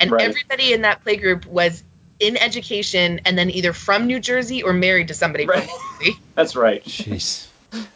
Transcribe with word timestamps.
and 0.00 0.10
Right. 0.10 0.22
everybody 0.22 0.72
in 0.72 0.82
that 0.82 1.04
playgroup 1.04 1.46
was 1.46 1.82
in 2.20 2.36
education 2.36 3.20
and 3.24 3.38
then 3.38 3.50
either 3.50 3.72
from 3.72 4.06
New 4.06 4.18
Jersey 4.20 4.62
or 4.62 4.72
married 4.72 5.08
to 5.08 5.14
somebody 5.14 5.46
Right. 5.46 5.68
from 5.68 5.68
New 6.00 6.06
Jersey. 6.06 6.20
That's 6.34 6.56
right. 6.56 6.84
Jeez, 6.84 7.46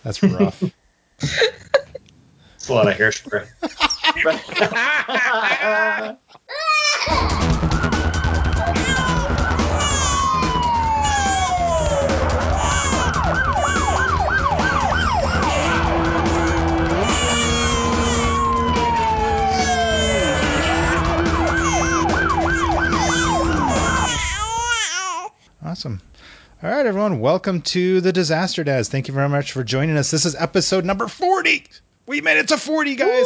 that's 0.03 0.23
rough. 0.23 0.62
It's 2.57 2.69
a 2.69 2.75
lot 2.75 2.87
of 2.87 2.96
hairspray. 2.96 3.49
Awesome. 25.72 26.03
All 26.62 26.68
right, 26.68 26.85
everyone. 26.85 27.18
Welcome 27.21 27.62
to 27.62 28.03
the 28.03 28.12
Disaster 28.12 28.62
Dads. 28.62 28.90
Thank 28.90 29.08
you 29.08 29.14
very 29.14 29.31
much 29.31 29.53
for 29.53 29.64
joining 29.64 29.96
us. 29.96 30.11
This 30.11 30.26
is 30.26 30.35
episode 30.35 30.85
number 30.85 31.08
40. 31.08 31.64
We 32.05 32.20
made 32.20 32.36
it 32.36 32.48
to 32.48 32.58
40, 32.58 32.95
guys. 32.95 33.25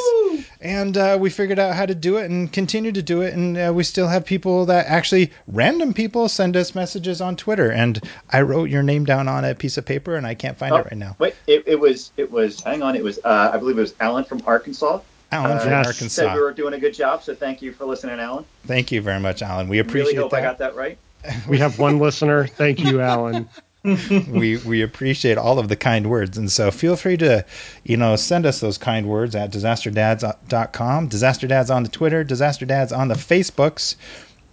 And 0.61 0.97
uh, 0.97 1.19
we 1.21 1.29
figured 1.29 1.59
out 1.59 1.75
how 1.75 1.87
to 1.87 1.95
do 1.97 2.19
it 2.19 2.31
and 2.31 2.53
continue 2.53 2.93
to 2.93 3.03
do 3.03 3.23
it. 3.23 3.35
And 3.35 3.59
uh, 3.59 3.73
we 3.75 3.83
still 3.83 4.07
have 4.07 4.25
people 4.25 4.65
that 4.67 4.87
actually, 4.87 5.33
random 5.49 5.93
people, 5.93 6.29
send 6.29 6.57
us 6.57 6.73
messages 6.77 7.21
on 7.21 7.35
Twitter. 7.35 7.73
And 7.73 8.01
I 8.31 8.43
wrote 8.43 8.71
your 8.71 8.85
name 8.85 9.07
down 9.07 9.27
on 9.27 9.45
a 9.45 9.53
piece 9.57 9.77
of 9.77 9.85
paper 9.85 10.15
and 10.15 10.25
I 10.25 10.35
can't 10.37 10.57
find 10.57 10.73
Oh, 10.73 10.77
it 10.77 10.85
right 10.85 10.97
now. 10.97 11.17
Wait, 11.19 11.35
it, 11.49 11.65
it 11.67 11.81
was 11.81 12.13
it 12.17 12.31
was 12.31 12.61
hang 12.61 12.81
on, 12.81 12.95
it 12.95 13.03
was 13.03 13.19
uh, 13.25 13.51
I 13.53 13.57
believe 13.57 13.77
it 13.77 13.81
was 13.81 13.95
Alan 13.99 14.23
from 14.23 14.41
Arkansas. 14.47 15.01
Alan 15.33 15.57
Uh, 15.57 15.61
from. 15.61 15.73
Arkansas. 15.73 16.09
Said 16.23 16.33
we 16.35 16.41
were 16.41 16.53
doing 16.53 16.75
a 16.75 16.79
good 16.79 16.95
job, 16.95 17.25
so 17.25 17.35
thank 17.35 17.61
you 17.61 17.73
for 17.73 17.87
listening, 17.87 18.21
Alan. 18.21 18.45
Thank 18.69 18.93
you 18.93 19.03
very 19.03 19.19
much, 19.19 19.43
Alan. 19.43 19.67
We 19.67 19.81
appreciate 19.81 20.13
Really 20.13 20.23
hope 20.23 20.33
I 20.33 20.41
got 20.43 20.59
that 20.59 20.77
right. 20.77 20.97
We 21.49 21.59
have 21.59 21.79
one 21.79 21.99
listener. 21.99 22.47
Thank 22.47 22.81
you, 22.81 23.01
Alan. 23.01 23.49
we 24.29 24.57
we 24.59 24.83
appreciate 24.83 25.39
all 25.39 25.61
of 25.61 25.69
the 25.69 25.77
kind 25.77 26.11
words 26.11 26.37
and 26.37 26.51
so 26.51 26.73
feel 26.73 26.97
free 26.97 27.17
to 27.17 27.45
you 27.85 27.97
know 27.97 28.17
send 28.17 28.45
us 28.45 28.59
those 28.59 28.77
kind 28.79 29.07
words 29.09 29.37
at 29.37 29.53
disasterdads.com 29.53 31.07
disaster 31.07 31.47
dads 31.47 31.71
on 31.71 31.85
the 31.85 31.89
twitter 31.89 32.25
disaster 32.25 32.67
dads 32.67 32.93
on 32.93 33.07
the 33.07 33.15
facebooks 33.15 33.95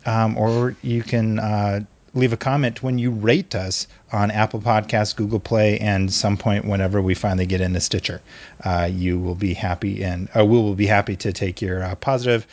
um, 0.06 0.38
or 0.38 0.76
you 0.84 1.02
can 1.02 1.40
uh, 1.40 1.80
leave 2.14 2.32
a 2.32 2.38
comment 2.38 2.84
when 2.84 3.00
you 3.00 3.10
rate 3.10 3.56
us 3.56 3.88
on 4.12 4.30
apple 4.30 4.62
podcasts 4.62 5.16
google 5.16 5.40
play 5.40 5.80
and 5.80 6.14
some 6.14 6.38
point 6.38 6.64
whenever 6.66 7.02
we 7.02 7.16
finally 7.16 7.48
get 7.48 7.60
into 7.60 7.80
stitcher 7.80 8.22
uh, 8.66 8.88
you 8.92 9.18
will 9.18 9.34
be 9.34 9.56
happy 9.56 10.04
and 10.04 10.30
uh, 10.38 10.46
we 10.46 10.58
will 10.58 10.76
be 10.76 10.86
happy 10.86 11.16
to 11.16 11.34
take 11.34 11.60
your 11.60 11.82
uh, 11.82 11.96
positive 11.96 12.46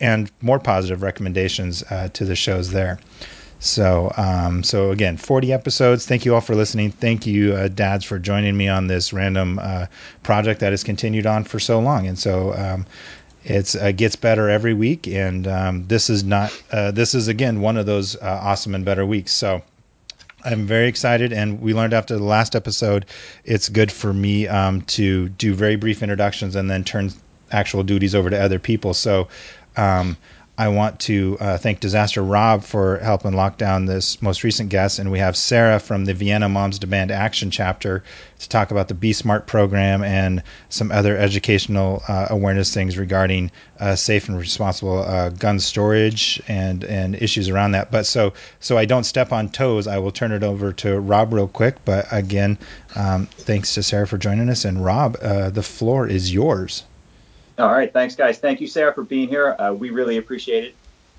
and 0.00 0.30
more 0.40 0.58
positive 0.58 1.02
recommendations 1.02 1.82
uh, 1.90 2.08
to 2.12 2.24
the 2.24 2.36
shows 2.36 2.70
there. 2.70 2.98
So, 3.58 4.12
um, 4.16 4.62
so 4.62 4.90
again, 4.90 5.16
40 5.16 5.52
episodes. 5.52 6.06
Thank 6.06 6.24
you 6.24 6.34
all 6.34 6.40
for 6.40 6.54
listening. 6.54 6.90
Thank 6.90 7.26
you, 7.26 7.54
uh, 7.54 7.68
dads, 7.68 8.04
for 8.04 8.18
joining 8.18 8.56
me 8.56 8.68
on 8.68 8.86
this 8.86 9.12
random 9.12 9.58
uh, 9.60 9.86
project 10.22 10.60
that 10.60 10.72
has 10.72 10.84
continued 10.84 11.26
on 11.26 11.44
for 11.44 11.58
so 11.58 11.80
long. 11.80 12.06
And 12.06 12.18
so, 12.18 12.54
um, 12.54 12.86
it's 13.44 13.76
uh, 13.76 13.92
gets 13.92 14.16
better 14.16 14.50
every 14.50 14.74
week. 14.74 15.06
And 15.06 15.46
um, 15.46 15.86
this 15.86 16.10
is 16.10 16.24
not. 16.24 16.52
Uh, 16.70 16.90
this 16.90 17.14
is 17.14 17.28
again 17.28 17.60
one 17.60 17.76
of 17.76 17.86
those 17.86 18.16
uh, 18.16 18.40
awesome 18.42 18.74
and 18.74 18.84
better 18.84 19.06
weeks. 19.06 19.32
So. 19.32 19.62
I'm 20.44 20.64
very 20.64 20.86
excited, 20.86 21.32
and 21.32 21.60
we 21.60 21.74
learned 21.74 21.92
after 21.92 22.16
the 22.16 22.22
last 22.22 22.54
episode, 22.54 23.06
it's 23.44 23.68
good 23.68 23.90
for 23.90 24.12
me 24.12 24.46
um, 24.46 24.82
to 24.82 25.28
do 25.30 25.54
very 25.54 25.74
brief 25.74 26.04
introductions 26.04 26.54
and 26.54 26.70
then 26.70 26.84
turn 26.84 27.10
actual 27.50 27.82
duties 27.82 28.14
over 28.14 28.30
to 28.30 28.40
other 28.40 28.60
people. 28.60 28.94
So, 28.94 29.26
um, 29.76 30.16
I 30.58 30.68
want 30.68 31.00
to 31.00 31.36
uh, 31.38 31.58
thank 31.58 31.80
Disaster 31.80 32.22
Rob 32.22 32.64
for 32.64 32.96
helping 33.00 33.34
lock 33.34 33.58
down 33.58 33.84
this 33.84 34.22
most 34.22 34.42
recent 34.42 34.70
guest, 34.70 34.98
and 34.98 35.12
we 35.12 35.18
have 35.18 35.36
Sarah 35.36 35.78
from 35.78 36.06
the 36.06 36.14
Vienna 36.14 36.48
Moms 36.48 36.78
Demand 36.78 37.10
Action 37.10 37.50
chapter 37.50 38.02
to 38.38 38.48
talk 38.48 38.70
about 38.70 38.88
the 38.88 38.94
Be 38.94 39.12
Smart 39.12 39.46
program 39.46 40.02
and 40.02 40.42
some 40.70 40.90
other 40.90 41.14
educational 41.14 42.02
uh, 42.08 42.28
awareness 42.30 42.72
things 42.72 42.96
regarding 42.96 43.50
uh, 43.80 43.96
safe 43.96 44.30
and 44.30 44.38
responsible 44.38 45.00
uh, 45.00 45.28
gun 45.28 45.60
storage 45.60 46.40
and 46.48 46.84
and 46.84 47.16
issues 47.16 47.50
around 47.50 47.72
that. 47.72 47.90
But 47.90 48.06
so 48.06 48.32
so 48.58 48.78
I 48.78 48.86
don't 48.86 49.04
step 49.04 49.32
on 49.32 49.50
toes, 49.50 49.86
I 49.86 49.98
will 49.98 50.10
turn 50.10 50.32
it 50.32 50.42
over 50.42 50.72
to 50.72 50.98
Rob 50.98 51.34
real 51.34 51.48
quick. 51.48 51.84
But 51.84 52.06
again, 52.10 52.56
um, 52.94 53.26
thanks 53.26 53.74
to 53.74 53.82
Sarah 53.82 54.06
for 54.06 54.16
joining 54.16 54.48
us, 54.48 54.64
and 54.64 54.82
Rob, 54.82 55.18
uh, 55.20 55.50
the 55.50 55.62
floor 55.62 56.06
is 56.06 56.32
yours. 56.32 56.84
All 57.58 57.72
right, 57.72 57.90
thanks, 57.92 58.16
guys. 58.16 58.38
Thank 58.38 58.60
you, 58.60 58.66
Sarah, 58.66 58.92
for 58.92 59.02
being 59.02 59.28
here. 59.28 59.56
Uh, 59.58 59.72
we 59.72 59.90
really 59.90 60.18
appreciate 60.18 60.64
it. 60.64 60.74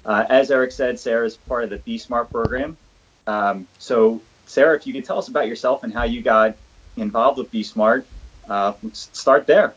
Uh, 0.05 0.25
as 0.29 0.51
Eric 0.51 0.71
said, 0.71 0.99
Sarah 0.99 1.25
is 1.25 1.35
part 1.35 1.63
of 1.63 1.69
the 1.69 1.77
Be 1.77 1.97
Smart 1.97 2.31
program. 2.31 2.77
Um, 3.25 3.67
so, 3.79 4.21
Sarah, 4.45 4.75
if 4.75 4.85
you 4.85 4.93
could 4.93 5.03
tell 5.03 5.17
us 5.17 5.27
about 5.27 5.47
yourself 5.47 5.83
and 5.83 5.91
how 5.91 6.03
you 6.03 6.21
got 6.21 6.55
involved 6.95 7.39
with 7.39 7.51
Be 7.51 7.63
Smart, 7.63 8.05
uh, 8.47 8.73
start 8.93 9.47
there. 9.47 9.73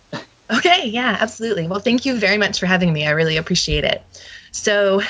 Okay, 0.52 0.88
yeah, 0.88 1.16
absolutely. 1.20 1.68
Well, 1.68 1.80
thank 1.80 2.04
you 2.04 2.18
very 2.18 2.36
much 2.36 2.58
for 2.58 2.66
having 2.66 2.92
me. 2.92 3.06
I 3.06 3.10
really 3.10 3.36
appreciate 3.36 3.84
it. 3.84 4.02
So, 4.50 5.00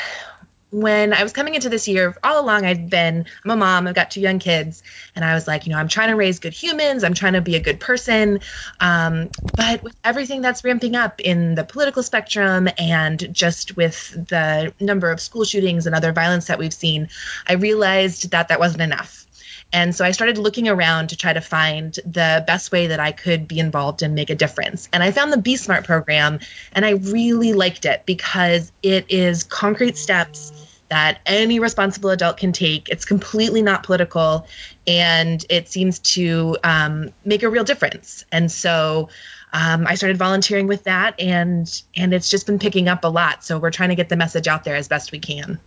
when 0.70 1.12
I 1.12 1.22
was 1.22 1.32
coming 1.32 1.54
into 1.54 1.69
this 1.69 1.88
year, 1.88 2.16
all 2.22 2.44
along 2.44 2.64
I'd 2.64 2.91
been, 2.91 3.26
I'm 3.44 3.50
a 3.50 3.56
mom, 3.56 3.86
I've 3.86 3.94
got 3.94 4.10
two 4.10 4.20
young 4.20 4.38
kids, 4.38 4.82
and 5.14 5.25
I 5.25 5.34
was 5.34 5.47
like, 5.48 5.66
you 5.66 5.72
know, 5.72 5.78
I'm 5.78 5.88
trying 5.88 6.10
to 6.10 6.16
raise 6.16 6.38
good 6.38 6.53
humans, 6.53 7.04
I'm 7.04 7.14
trying 7.14 7.34
to 7.34 7.41
be 7.41 7.56
a 7.56 7.60
good 7.60 7.81
person. 7.81 8.41
Um, 8.81 9.31
but 9.56 9.82
with 9.82 9.97
everything 10.04 10.41
that's 10.42 10.64
ramping 10.64 10.97
up 10.97 11.20
in 11.20 11.54
the 11.54 11.64
political 11.64 12.03
spectrum 12.03 12.69
and 12.78 13.32
just 13.34 13.76
with 13.76 14.10
the 14.28 14.72
number 14.81 15.10
of 15.10 15.20
school 15.20 15.44
shootings 15.44 15.86
and 15.86 15.94
other 15.94 16.12
violence 16.12 16.47
that 16.47 16.58
we've 16.58 16.72
seen, 16.72 17.08
I 17.47 17.54
realized 17.54 18.31
that 18.31 18.48
that 18.48 18.60
wasn't 18.60 18.82
enough. 18.82 19.26
And 19.72 19.94
so 19.94 20.04
I 20.04 20.10
started 20.10 20.38
looking 20.38 20.69
around 20.69 21.08
to 21.08 21.16
try 21.16 21.32
to 21.32 21.41
find 21.41 21.92
the 22.04 22.42
best 22.47 22.72
way 22.72 22.88
that 22.88 23.00
I 23.00 23.12
could 23.12 23.47
be 23.47 23.58
involved 23.58 24.03
and 24.03 24.14
make 24.14 24.31
a 24.31 24.34
difference. 24.34 24.88
And 24.92 25.03
I 25.03 25.12
found 25.12 25.32
the 25.32 25.38
Be 25.38 25.56
Smart 25.56 25.84
program, 25.84 26.41
and 26.72 26.84
I 26.84 26.91
really 26.91 27.53
liked 27.53 27.84
it 27.84 28.03
because 28.04 28.72
it 28.82 29.06
is 29.08 29.44
concrete 29.44 29.97
steps 29.97 30.53
that 30.88 31.20
any 31.25 31.60
responsible 31.60 32.10
adult 32.10 32.36
can 32.36 32.53
take. 32.53 32.88
It's 32.88 33.04
completely 33.04 33.62
not 33.62 33.84
political, 33.84 34.47
and 34.86 35.44
it 35.48 35.69
seems 35.69 36.00
to 36.00 36.56
um, 36.64 37.10
make 37.25 37.44
a 37.44 37.48
real 37.48 37.64
difference. 37.64 38.25
And 38.32 38.50
so 38.50 39.08
um, 39.52 39.87
I 39.87 39.94
started 39.94 40.16
volunteering 40.16 40.66
with 40.66 40.84
that, 40.84 41.20
and 41.20 41.82
and 41.97 42.12
it's 42.12 42.28
just 42.28 42.47
been 42.47 42.58
picking 42.58 42.88
up 42.88 43.04
a 43.04 43.08
lot. 43.08 43.44
So 43.44 43.58
we're 43.58 43.70
trying 43.70 43.91
to 43.91 43.94
get 43.94 44.08
the 44.08 44.16
message 44.16 44.48
out 44.48 44.64
there 44.64 44.75
as 44.75 44.88
best 44.88 45.12
we 45.12 45.20
can. 45.20 45.60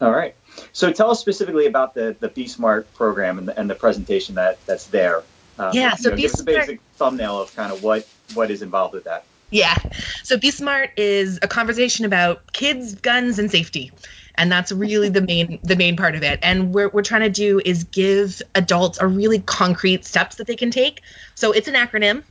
All 0.00 0.12
right. 0.12 0.34
So, 0.72 0.92
tell 0.92 1.10
us 1.10 1.20
specifically 1.20 1.66
about 1.66 1.94
the, 1.94 2.16
the 2.20 2.28
Be 2.28 2.46
Smart 2.46 2.92
program 2.94 3.38
and 3.38 3.48
the, 3.48 3.58
and 3.58 3.68
the 3.68 3.74
presentation 3.74 4.34
that, 4.36 4.64
that's 4.66 4.86
there. 4.86 5.22
Um, 5.58 5.72
Yeah, 5.72 5.94
so 5.94 6.10
know, 6.10 6.16
Be 6.16 6.22
give 6.22 6.32
us 6.32 6.40
a 6.40 6.42
Smart- 6.42 6.56
basic 6.58 6.80
thumbnail 6.96 7.40
of 7.40 7.54
kind 7.54 7.72
of 7.72 7.82
what, 7.82 8.06
what 8.34 8.50
is 8.50 8.62
involved 8.62 8.94
with 8.94 9.04
that. 9.04 9.24
Yeah. 9.50 9.76
So 10.24 10.36
Be 10.36 10.50
Smart 10.50 10.90
is 10.96 11.38
a 11.42 11.48
conversation 11.48 12.04
about 12.04 12.52
kids, 12.52 12.94
guns, 12.94 13.38
and 13.38 13.50
safety. 13.50 13.92
And 14.34 14.52
that's 14.52 14.70
really 14.70 15.08
the 15.08 15.22
main 15.22 15.58
the 15.64 15.74
main 15.74 15.96
part 15.96 16.14
of 16.14 16.22
it. 16.22 16.38
And 16.42 16.72
what 16.72 16.94
we're 16.94 17.02
trying 17.02 17.22
to 17.22 17.30
do 17.30 17.60
is 17.64 17.82
give 17.84 18.40
adults 18.54 18.98
a 19.00 19.06
really 19.06 19.40
concrete 19.40 20.04
steps 20.04 20.36
that 20.36 20.46
they 20.46 20.54
can 20.54 20.70
take. 20.70 21.00
So 21.34 21.50
it's 21.50 21.66
an 21.66 21.74
acronym. 21.74 22.22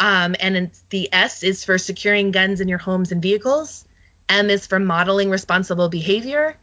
Um, 0.00 0.34
and 0.40 0.56
it's, 0.56 0.82
the 0.88 1.12
S 1.12 1.42
is 1.42 1.62
for 1.62 1.76
securing 1.76 2.30
guns 2.30 2.60
in 2.62 2.68
your 2.68 2.78
homes 2.78 3.12
and 3.12 3.20
vehicles. 3.20 3.84
M 4.30 4.48
is 4.48 4.66
for 4.66 4.78
modeling 4.78 5.28
responsible 5.28 5.90
behavior. 5.90 6.56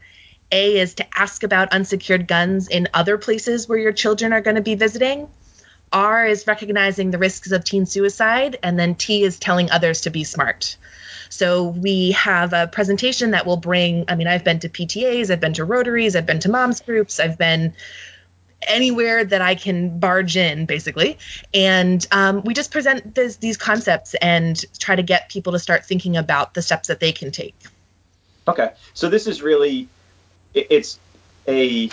A 0.52 0.78
is 0.78 0.94
to 0.94 1.06
ask 1.16 1.42
about 1.42 1.72
unsecured 1.72 2.26
guns 2.26 2.68
in 2.68 2.88
other 2.94 3.18
places 3.18 3.68
where 3.68 3.78
your 3.78 3.92
children 3.92 4.32
are 4.32 4.40
going 4.40 4.56
to 4.56 4.62
be 4.62 4.74
visiting. 4.74 5.28
R 5.92 6.26
is 6.26 6.46
recognizing 6.46 7.10
the 7.10 7.18
risks 7.18 7.50
of 7.50 7.64
teen 7.64 7.86
suicide, 7.86 8.58
and 8.62 8.78
then 8.78 8.94
T 8.94 9.22
is 9.22 9.38
telling 9.38 9.70
others 9.70 10.02
to 10.02 10.10
be 10.10 10.24
smart. 10.24 10.76
So 11.28 11.68
we 11.68 12.12
have 12.12 12.52
a 12.52 12.66
presentation 12.66 13.32
that 13.32 13.46
will 13.46 13.56
bring. 13.56 14.04
I 14.08 14.16
mean, 14.16 14.26
I've 14.26 14.44
been 14.44 14.60
to 14.60 14.68
PTAs, 14.68 15.30
I've 15.30 15.40
been 15.40 15.54
to 15.54 15.64
Rotaries, 15.64 16.16
I've 16.16 16.26
been 16.26 16.40
to 16.40 16.50
moms 16.50 16.80
groups, 16.80 17.20
I've 17.20 17.38
been 17.38 17.74
anywhere 18.62 19.24
that 19.24 19.40
I 19.40 19.54
can 19.54 19.98
barge 19.98 20.36
in, 20.36 20.66
basically. 20.66 21.18
And 21.54 22.06
um, 22.10 22.42
we 22.44 22.52
just 22.52 22.70
present 22.70 23.14
this, 23.14 23.36
these 23.36 23.56
concepts 23.56 24.14
and 24.14 24.62
try 24.78 24.96
to 24.96 25.02
get 25.02 25.30
people 25.30 25.52
to 25.52 25.58
start 25.58 25.86
thinking 25.86 26.16
about 26.16 26.54
the 26.54 26.62
steps 26.62 26.88
that 26.88 27.00
they 27.00 27.12
can 27.12 27.30
take. 27.30 27.54
Okay. 28.46 28.72
So, 28.94 29.08
this 29.08 29.26
is 29.26 29.42
really, 29.42 29.88
it's 30.54 30.98
a 31.48 31.90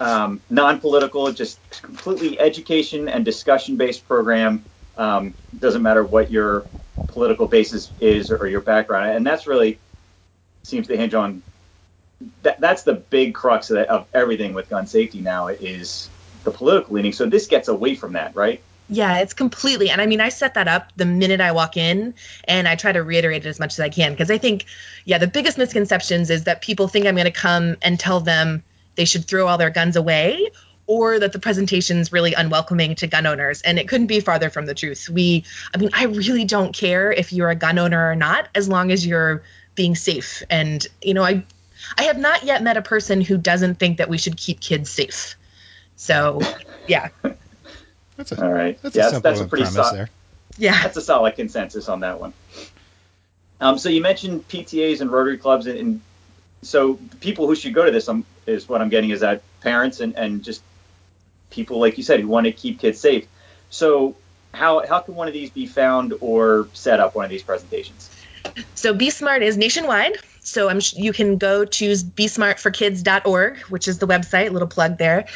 um, 0.00 0.40
non-political, 0.50 1.32
just 1.32 1.58
completely 1.82 2.38
education 2.40 3.08
and 3.08 3.24
discussion-based 3.24 4.06
program. 4.06 4.64
Um, 4.96 5.34
doesn't 5.58 5.82
matter 5.82 6.04
what 6.04 6.30
your 6.30 6.66
political 7.08 7.46
basis 7.46 7.90
is 8.00 8.30
or 8.30 8.46
your 8.46 8.60
background, 8.60 9.10
and 9.10 9.26
that's 9.26 9.46
really 9.46 9.78
seems 10.64 10.86
to 10.88 10.96
hinge 10.96 11.14
on 11.14 11.42
that. 12.42 12.60
That's 12.60 12.82
the 12.82 12.94
big 12.94 13.34
crux 13.34 13.70
of, 13.70 13.78
of 13.78 14.06
everything 14.14 14.54
with 14.54 14.68
gun 14.68 14.86
safety 14.86 15.20
now 15.20 15.48
is 15.48 16.10
the 16.44 16.50
political 16.50 16.94
leaning. 16.94 17.12
So 17.12 17.26
this 17.26 17.46
gets 17.46 17.68
away 17.68 17.94
from 17.94 18.12
that, 18.14 18.34
right? 18.36 18.62
Yeah, 18.88 19.18
it's 19.18 19.32
completely. 19.32 19.88
And 19.88 20.00
I 20.00 20.06
mean, 20.06 20.20
I 20.20 20.28
set 20.28 20.54
that 20.54 20.68
up 20.68 20.92
the 20.96 21.06
minute 21.06 21.40
I 21.40 21.52
walk 21.52 21.76
in 21.76 22.14
and 22.46 22.68
I 22.68 22.76
try 22.76 22.92
to 22.92 23.02
reiterate 23.02 23.46
it 23.46 23.48
as 23.48 23.58
much 23.58 23.74
as 23.74 23.80
I 23.80 23.88
can 23.88 24.12
because 24.12 24.30
I 24.30 24.36
think, 24.36 24.66
yeah, 25.06 25.18
the 25.18 25.26
biggest 25.26 25.56
misconceptions 25.56 26.28
is 26.28 26.44
that 26.44 26.60
people 26.60 26.86
think 26.86 27.06
I'm 27.06 27.14
going 27.14 27.24
to 27.24 27.30
come 27.30 27.76
and 27.80 27.98
tell 27.98 28.20
them 28.20 28.62
they 28.96 29.06
should 29.06 29.24
throw 29.24 29.46
all 29.46 29.56
their 29.56 29.70
guns 29.70 29.96
away 29.96 30.50
or 30.86 31.18
that 31.18 31.32
the 31.32 31.38
presentation's 31.38 32.12
really 32.12 32.34
unwelcoming 32.34 32.94
to 32.96 33.06
gun 33.06 33.24
owners. 33.26 33.62
And 33.62 33.78
it 33.78 33.88
couldn't 33.88 34.06
be 34.06 34.20
farther 34.20 34.50
from 34.50 34.66
the 34.66 34.74
truth. 34.74 35.08
We, 35.08 35.44
I 35.74 35.78
mean, 35.78 35.90
I 35.94 36.04
really 36.04 36.44
don't 36.44 36.74
care 36.74 37.10
if 37.10 37.32
you're 37.32 37.48
a 37.48 37.54
gun 37.54 37.78
owner 37.78 38.10
or 38.10 38.14
not, 38.14 38.48
as 38.54 38.68
long 38.68 38.92
as 38.92 39.06
you're 39.06 39.42
being 39.74 39.94
safe. 39.94 40.42
And, 40.50 40.86
you 41.00 41.14
know, 41.14 41.24
I, 41.24 41.42
I 41.96 42.04
have 42.04 42.18
not 42.18 42.44
yet 42.44 42.62
met 42.62 42.76
a 42.76 42.82
person 42.82 43.22
who 43.22 43.38
doesn't 43.38 43.76
think 43.76 43.96
that 43.96 44.10
we 44.10 44.18
should 44.18 44.36
keep 44.36 44.60
kids 44.60 44.90
safe. 44.90 45.36
So, 45.96 46.40
yeah. 46.86 47.08
That's 48.16 48.32
a, 48.32 48.44
All 48.44 48.52
right. 48.52 48.80
That's 48.82 48.94
Yeah, 48.96 49.06
a 49.06 49.10
simple 49.10 49.30
that's 49.30 49.40
a 49.40 49.46
pretty 49.46 49.64
premise 49.64 49.88
so- 49.88 49.94
there. 49.94 50.10
Yeah. 50.56 50.80
That's 50.82 50.96
a 50.96 51.02
solid 51.02 51.34
consensus 51.34 51.88
on 51.88 52.00
that 52.00 52.20
one. 52.20 52.32
Um, 53.60 53.78
so 53.78 53.88
you 53.88 54.00
mentioned 54.02 54.46
PTAs 54.48 55.00
and 55.00 55.10
Rotary 55.10 55.38
clubs, 55.38 55.66
and, 55.66 55.78
and 55.78 56.00
so 56.62 56.94
people 57.20 57.46
who 57.46 57.54
should 57.56 57.74
go 57.74 57.84
to 57.84 57.90
this 57.90 58.08
um, 58.08 58.24
is 58.46 58.68
what 58.68 58.80
I'm 58.80 58.88
getting 58.88 59.10
is 59.10 59.20
that 59.20 59.42
parents 59.60 60.00
and, 60.00 60.16
and 60.16 60.44
just 60.44 60.62
people 61.50 61.78
like 61.78 61.96
you 61.96 62.04
said 62.04 62.20
who 62.20 62.28
want 62.28 62.46
to 62.46 62.52
keep 62.52 62.78
kids 62.80 63.00
safe. 63.00 63.26
So 63.70 64.16
how 64.52 64.86
how 64.86 65.00
can 65.00 65.14
one 65.14 65.26
of 65.28 65.34
these 65.34 65.50
be 65.50 65.66
found 65.66 66.14
or 66.20 66.68
set 66.72 67.00
up 67.00 67.14
one 67.14 67.24
of 67.24 67.30
these 67.30 67.42
presentations? 67.42 68.10
So 68.74 68.92
Be 68.94 69.10
Smart 69.10 69.42
is 69.42 69.56
nationwide. 69.56 70.18
So 70.46 70.68
I'm 70.68 70.80
you 70.94 71.12
can 71.12 71.38
go 71.38 71.64
to 71.64 71.92
besmartforkids.org, 71.92 73.58
which 73.70 73.88
is 73.88 73.98
the 73.98 74.06
website, 74.06 74.52
little 74.52 74.68
plug 74.68 74.98
there. 74.98 75.26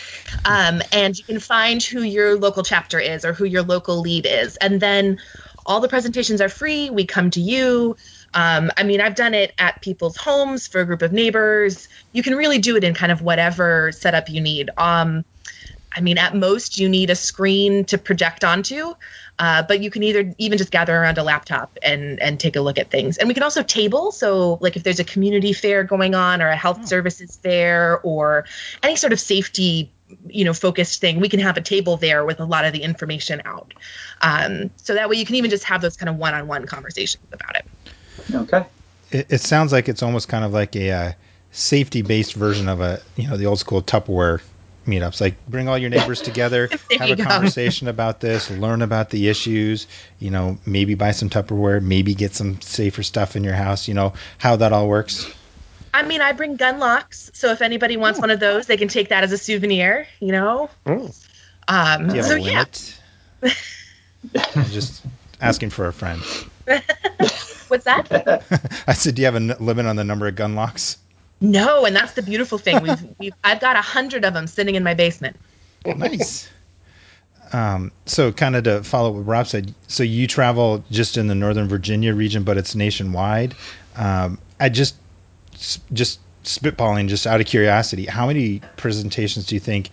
Um, 0.45 0.83
and 0.93 1.19
you 1.19 1.25
can 1.25 1.41
find 1.41 1.83
who 1.83 2.03
your 2.03 2.39
local 2.39 2.63
chapter 2.63 3.01
is 3.01 3.25
or 3.25 3.33
who 3.33 3.45
your 3.45 3.63
local 3.63 4.01
lead 4.01 4.27
is. 4.27 4.57
And 4.59 4.81
then 4.81 5.19
all 5.67 5.81
the 5.81 5.89
presentations 5.89 6.41
are 6.41 6.49
free. 6.49 6.91
We 6.91 7.05
come 7.05 7.31
to 7.33 7.41
you. 7.41 7.97
Um, 8.35 8.71
I 8.77 8.83
mean, 8.83 9.01
I've 9.01 9.15
done 9.15 9.35
it 9.35 9.55
at 9.59 9.81
people's 9.83 10.17
homes 10.17 10.67
for 10.67 10.81
a 10.81 10.85
group 10.85 11.03
of 11.03 11.13
neighbors. 11.13 11.89
You 12.13 12.23
can 12.23 12.37
really 12.37 12.59
do 12.59 12.77
it 12.77 12.85
in 12.85 12.95
kind 12.95 13.13
of 13.13 13.23
whatever 13.23 13.93
setup 13.93 14.29
you 14.29 14.41
need. 14.41 14.71
Um, 14.77 15.25
I 15.95 16.01
mean, 16.01 16.19
at 16.19 16.35
most, 16.35 16.79
you 16.79 16.89
need 16.89 17.11
a 17.11 17.15
screen 17.15 17.85
to 17.87 17.99
project 17.99 18.45
onto, 18.45 18.95
uh, 19.39 19.63
but 19.63 19.81
you 19.81 19.91
can 19.91 20.03
either 20.03 20.35
even 20.39 20.59
just 20.59 20.71
gather 20.71 20.97
around 20.97 21.19
a 21.19 21.23
laptop 21.23 21.77
and 21.83 22.21
and 22.21 22.41
take 22.41 22.57
a 22.57 22.61
look 22.61 22.79
at 22.79 22.91
things. 22.91 23.17
And 23.19 23.29
we 23.29 23.35
can 23.35 23.43
also 23.43 23.63
table. 23.63 24.11
So, 24.11 24.59
like 24.61 24.77
if 24.77 24.83
there's 24.83 24.99
a 24.99 25.05
community 25.05 25.53
fair 25.53 25.85
going 25.85 26.15
on, 26.15 26.43
or 26.43 26.49
a 26.49 26.57
health 26.57 26.87
services 26.87 27.37
fair, 27.37 28.01
or 28.01 28.45
any 28.83 28.97
sort 28.97 29.13
of 29.13 29.21
safety, 29.21 29.91
you 30.29 30.45
know, 30.45 30.53
focused 30.53 31.01
thing, 31.01 31.21
we 31.21 31.29
can 31.29 31.41
have 31.41 31.57
a 31.57 31.61
table 31.61 31.97
there 31.97 32.25
with 32.25 32.41
a 32.41 32.45
lot 32.45 32.65
of 32.65 32.73
the 32.73 32.83
information 32.83 33.41
out. 33.45 33.75
Um, 34.23 34.71
so 34.77 34.95
that 34.95 35.09
way, 35.09 35.17
you 35.17 35.25
can 35.25 35.37
even 35.37 35.51
just 35.51 35.65
have 35.65 35.83
those 35.83 35.97
kind 35.97 36.09
of 36.09 36.17
one-on-one 36.17 36.67
conversations 36.67 37.25
about 37.33 37.57
it. 37.57 37.67
Okay. 38.35 38.65
It, 39.11 39.27
it 39.31 39.41
sounds 39.41 39.73
like 39.73 39.89
it's 39.89 40.03
almost 40.03 40.29
kind 40.29 40.45
of 40.45 40.53
like 40.53 40.75
a 40.75 40.91
uh, 40.91 41.13
safety-based 41.53 42.35
version 42.35 42.69
of 42.69 42.81
a 42.81 43.01
you 43.17 43.29
know 43.29 43.37
the 43.37 43.47
old 43.47 43.61
school 43.61 43.83
Tupperware 43.83 44.41
meetups. 44.89 45.21
Like 45.21 45.35
bring 45.47 45.69
all 45.69 45.79
your 45.79 45.91
neighbors 45.91 46.21
together, 46.21 46.69
have 46.99 47.11
a 47.11 47.17
go. 47.17 47.25
conversation 47.25 47.87
about 47.89 48.21
this, 48.21 48.51
learn 48.51 48.83
about 48.83 49.11
the 49.11 49.29
issues. 49.29 49.87
You 50.19 50.31
know, 50.31 50.59
maybe 50.67 50.95
buy 50.97 51.13
some 51.13 51.31
Tupperware, 51.31 51.81
maybe 51.83 52.15
get 52.15 52.35
some 52.35 52.61
safer 52.61 53.03
stuff 53.05 53.37
in 53.37 53.45
your 53.45 53.55
house. 53.55 53.87
You 53.87 53.95
know 53.95 54.15
how 54.39 54.57
that 54.57 54.73
all 54.73 54.89
works. 54.89 55.33
I 55.95 56.03
mean, 56.03 56.21
I 56.21 56.33
bring 56.33 56.57
gun 56.57 56.79
locks, 56.81 57.31
so 57.35 57.51
if 57.51 57.63
anybody 57.63 57.97
wants 57.97 58.19
one 58.21 58.31
of 58.31 58.41
those, 58.41 58.67
they 58.67 58.77
can 58.77 58.89
take 58.89 59.09
that 59.11 59.25
as 59.25 59.33
a 59.33 59.39
souvenir. 59.39 60.07
You 60.21 60.33
know. 60.33 60.71
Oh, 60.87 61.11
Um, 61.69 62.09
Do 62.09 62.15
you 62.17 62.23
have 62.23 62.27
so 62.27 62.35
a 62.35 62.39
yeah, 62.41 62.51
limit? 62.51 63.01
I'm 64.35 64.65
just 64.67 65.05
asking 65.41 65.71
for 65.71 65.87
a 65.87 65.93
friend. 65.93 66.21
what's 67.69 67.85
that? 67.85 68.43
I 68.87 68.93
said, 68.93 69.15
do 69.15 69.23
you 69.23 69.27
have 69.27 69.35
a 69.35 69.39
n- 69.39 69.55
limit 69.61 69.87
on 69.87 69.97
the 69.97 70.05
number 70.05 70.27
of 70.29 70.35
gun 70.35 70.55
locks? 70.55 70.99
No, 71.41 71.85
and 71.85 71.95
that's 71.95 72.13
the 72.13 72.23
beautiful 72.23 72.59
thing. 72.59 72.83
We've, 72.83 73.07
we've 73.19 73.35
I've 73.45 73.61
got 73.61 73.77
a 73.77 73.83
hundred 73.83 74.25
of 74.25 74.35
them 74.35 74.47
sitting 74.47 74.75
in 74.75 74.83
my 74.83 74.95
basement. 74.95 75.37
Nice. 75.87 76.49
Um, 77.53 77.93
so, 78.05 78.31
kind 78.33 78.57
of 78.57 78.65
to 78.65 78.83
follow 78.83 79.11
what 79.13 79.27
Rob 79.27 79.47
said, 79.47 79.73
so 79.87 80.03
you 80.03 80.27
travel 80.27 80.85
just 80.91 81.17
in 81.17 81.29
the 81.29 81.35
Northern 81.35 81.69
Virginia 81.69 82.15
region, 82.15 82.45
but 82.45 82.59
it's 82.59 82.75
nationwide. 82.75 83.55
Um, 83.97 84.39
I 84.61 84.69
just, 84.69 84.97
just 85.93 86.21
spitballing, 86.45 87.09
just 87.09 87.27
out 87.27 87.41
of 87.41 87.47
curiosity, 87.47 88.05
how 88.05 88.27
many 88.27 88.61
presentations 88.77 89.47
do 89.47 89.55
you 89.55 89.61
think 89.61 89.91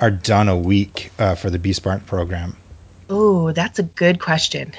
are 0.00 0.10
done 0.10 0.48
a 0.48 0.58
week 0.58 1.10
uh, 1.18 1.34
for 1.34 1.48
the 1.48 1.58
Be 1.58 1.72
Smart 1.72 2.04
program? 2.06 2.56
Oh, 3.08 3.52
that's 3.52 3.78
a 3.78 3.82
good 3.82 4.20
question. 4.20 4.72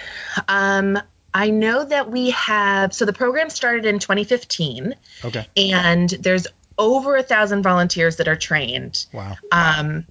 Um, 0.48 1.00
I 1.36 1.50
know 1.50 1.84
that 1.84 2.10
we 2.10 2.30
have 2.32 2.94
so 2.94 3.04
the 3.06 3.14
program 3.14 3.50
started 3.50 3.86
in 3.86 4.00
2015, 4.00 4.96
Okay. 5.26 5.46
and 5.58 6.10
there's 6.12 6.48
over 6.78 7.16
a 7.18 7.24
thousand 7.24 7.62
volunteers 7.62 8.16
that 8.16 8.28
are 8.28 8.36
trained. 8.38 9.06
Wow. 9.14 9.36
Um, 9.52 10.06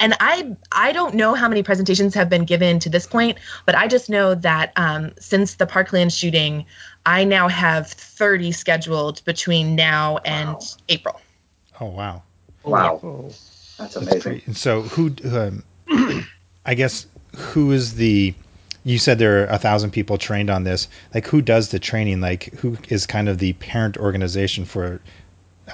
and 0.00 0.14
I 0.20 0.54
I 0.72 0.90
don't 0.92 1.14
know 1.14 1.34
how 1.34 1.48
many 1.48 1.62
presentations 1.62 2.12
have 2.14 2.28
been 2.28 2.44
given 2.44 2.78
to 2.80 2.90
this 2.90 3.06
point, 3.06 3.38
but 3.66 3.74
I 3.76 3.86
just 3.86 4.10
know 4.10 4.34
that 4.34 4.72
um, 4.76 5.12
since 5.20 5.54
the 5.54 5.66
Parkland 5.66 6.12
shooting, 6.12 6.66
I 7.06 7.22
now 7.24 7.46
have 7.48 7.88
30 7.88 8.50
scheduled 8.52 9.24
between 9.24 9.74
now 9.76 10.18
and 10.24 10.48
Wow. 10.50 10.60
April. 10.88 11.20
Oh, 11.80 11.86
wow. 11.86 12.22
Wow. 12.64 13.00
oh. 13.02 13.22
That's 13.78 13.94
That's 13.94 13.96
amazing. 13.96 14.20
great. 14.22 14.46
And 14.48 14.56
so, 14.56 14.82
who? 14.82 15.14
Um, 15.24 15.62
I 16.66 16.74
guess 16.74 17.06
who 17.36 17.70
is 17.70 17.94
the? 17.94 18.34
You 18.86 18.98
said 18.98 19.18
there 19.18 19.42
are 19.42 19.46
a 19.46 19.58
thousand 19.58 19.90
people 19.90 20.16
trained 20.16 20.48
on 20.48 20.62
this. 20.62 20.86
Like, 21.12 21.26
who 21.26 21.42
does 21.42 21.70
the 21.70 21.80
training? 21.80 22.20
Like, 22.20 22.54
who 22.60 22.78
is 22.88 23.04
kind 23.04 23.28
of 23.28 23.38
the 23.38 23.52
parent 23.54 23.96
organization 23.96 24.64
for? 24.64 25.00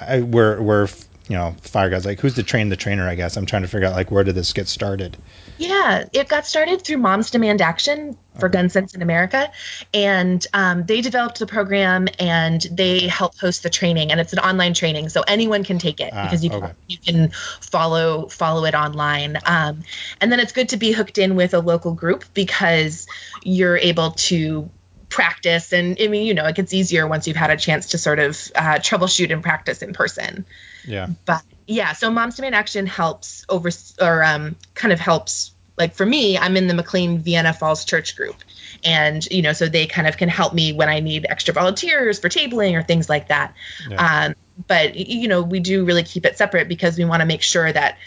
I, 0.01 0.21
where 0.21 0.59
where 0.59 0.87
you 1.29 1.35
know 1.35 1.55
fire 1.61 1.89
guys 1.89 2.05
like 2.05 2.19
who's 2.19 2.35
the 2.35 2.43
train 2.43 2.69
the 2.69 2.75
trainer? 2.75 3.07
I 3.07 3.15
guess 3.15 3.37
I'm 3.37 3.45
trying 3.45 3.61
to 3.61 3.67
figure 3.67 3.87
out 3.87 3.93
like 3.93 4.11
where 4.11 4.23
did 4.23 4.35
this 4.35 4.53
get 4.53 4.67
started? 4.67 5.17
Yeah, 5.57 6.05
it 6.13 6.27
got 6.27 6.45
started 6.45 6.81
through 6.83 6.97
Moms 6.97 7.31
Demand 7.31 7.61
Action 7.61 8.17
for 8.39 8.47
Okay. 8.47 8.53
Gun 8.53 8.69
Sense 8.69 8.95
in 8.95 9.01
America, 9.03 9.51
and 9.93 10.45
um, 10.53 10.85
they 10.85 11.01
developed 11.01 11.37
the 11.39 11.45
program 11.45 12.07
and 12.19 12.59
they 12.71 13.07
help 13.07 13.37
host 13.37 13.61
the 13.63 13.69
training, 13.69 14.11
and 14.11 14.19
it's 14.19 14.33
an 14.33 14.39
online 14.39 14.73
training, 14.73 15.09
so 15.09 15.21
anyone 15.21 15.63
can 15.63 15.77
take 15.77 15.99
it 15.99 16.11
Ah, 16.13 16.23
because 16.23 16.43
you 16.43 16.49
okay. 16.51 16.67
can 16.67 16.75
you 16.87 16.97
can 16.97 17.31
follow 17.61 18.27
follow 18.27 18.65
it 18.65 18.73
online, 18.75 19.37
um, 19.45 19.83
and 20.19 20.31
then 20.31 20.39
it's 20.39 20.51
good 20.51 20.69
to 20.69 20.77
be 20.77 20.91
hooked 20.91 21.19
in 21.19 21.35
with 21.35 21.53
a 21.53 21.59
local 21.59 21.93
group 21.93 22.25
because 22.33 23.07
you're 23.43 23.77
able 23.77 24.11
to 24.11 24.69
practice 25.13 25.71
and 25.73 25.97
I 26.01 26.07
mean 26.07 26.25
you 26.25 26.33
know 26.33 26.45
it 26.47 26.55
gets 26.55 26.73
easier 26.73 27.07
once 27.07 27.27
you've 27.27 27.37
had 27.37 27.51
a 27.51 27.57
chance 27.57 27.89
to 27.89 27.99
sort 27.99 28.17
of 28.17 28.29
uh, 28.55 28.79
troubleshoot 28.79 29.31
and 29.31 29.43
practice 29.43 29.83
in 29.83 29.93
person 29.93 30.43
Yeah. 30.85 31.09
but 31.25 31.43
yeah 31.67 31.93
so 31.93 32.09
moms 32.09 32.35
demand 32.35 32.55
action 32.55 32.87
helps 32.87 33.45
over 33.47 33.69
or 34.01 34.23
um, 34.23 34.55
kind 34.73 34.91
of 34.91 34.99
helps 34.99 35.51
like 35.77 35.93
for 35.93 36.03
me 36.05 36.35
i'm 36.37 36.57
in 36.57 36.65
the 36.65 36.73
mclean 36.73 37.19
vienna 37.19 37.53
falls 37.53 37.85
church 37.85 38.15
group 38.15 38.35
and 38.83 39.23
you 39.27 39.43
know 39.43 39.53
so 39.53 39.67
they 39.67 39.85
kind 39.85 40.07
of 40.07 40.17
can 40.17 40.29
help 40.29 40.51
me 40.53 40.73
when 40.73 40.89
i 40.89 40.99
need 40.99 41.27
extra 41.29 41.53
volunteers 41.53 42.17
for 42.19 42.27
tabling 42.27 42.73
or 42.73 42.81
things 42.81 43.07
like 43.07 43.27
that 43.27 43.53
Yeah. 43.89 44.25
um, 44.25 44.35
but 44.67 44.95
you 44.95 45.27
know 45.27 45.43
we 45.43 45.59
do 45.59 45.85
really 45.85 46.03
keep 46.03 46.25
it 46.25 46.37
separate 46.39 46.67
because 46.67 46.97
we 46.97 47.05
want 47.05 47.21
to 47.21 47.27
make 47.27 47.43
sure 47.43 47.71
that 47.71 47.97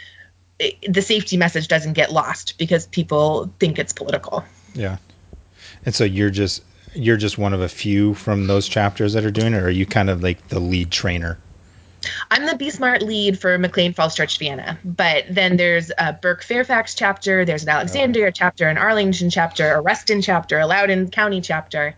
i 0.60 0.72
the 0.88 1.02
safety 1.02 1.36
message 1.36 1.68
doesn't 1.68 1.92
get 1.92 2.10
lost 2.10 2.58
because 2.58 2.86
people 2.88 3.52
think 3.60 3.78
it's 3.78 3.92
political 3.92 4.44
Yeah. 4.74 4.96
And 5.84 5.94
so 5.94 6.02
you're 6.04 6.30
just 6.30 6.62
you're 6.96 7.16
just 7.16 7.38
one 7.38 7.52
of 7.54 7.60
a 7.60 7.68
few 7.68 8.14
from 8.14 8.46
those 8.46 8.66
chapters 8.68 9.12
that 9.12 9.24
are 9.24 9.30
doing 9.30 9.54
it, 9.54 9.58
or 9.58 9.66
are 9.66 9.70
you 9.70 9.86
kind 9.86 10.10
of 10.10 10.22
like 10.22 10.48
the 10.48 10.60
lead 10.60 10.90
trainer? 10.90 11.38
I'm 12.30 12.46
the 12.46 12.56
Be 12.56 12.70
Smart 12.70 13.02
lead 13.02 13.40
for 13.40 13.58
McLean 13.58 13.92
Falls 13.92 14.14
Church 14.14 14.38
Vienna, 14.38 14.78
but 14.84 15.24
then 15.30 15.56
there's 15.56 15.90
a 15.98 16.12
Burke 16.12 16.42
Fairfax 16.44 16.94
chapter, 16.94 17.44
there's 17.44 17.64
an 17.64 17.68
Alexandria 17.68 18.30
chapter, 18.32 18.68
an 18.68 18.78
Arlington 18.78 19.30
chapter, 19.30 19.72
a 19.74 19.80
Reston 19.80 20.22
chapter, 20.22 20.58
a 20.58 20.66
Loudoun 20.66 21.10
County 21.10 21.40
chapter. 21.40 21.96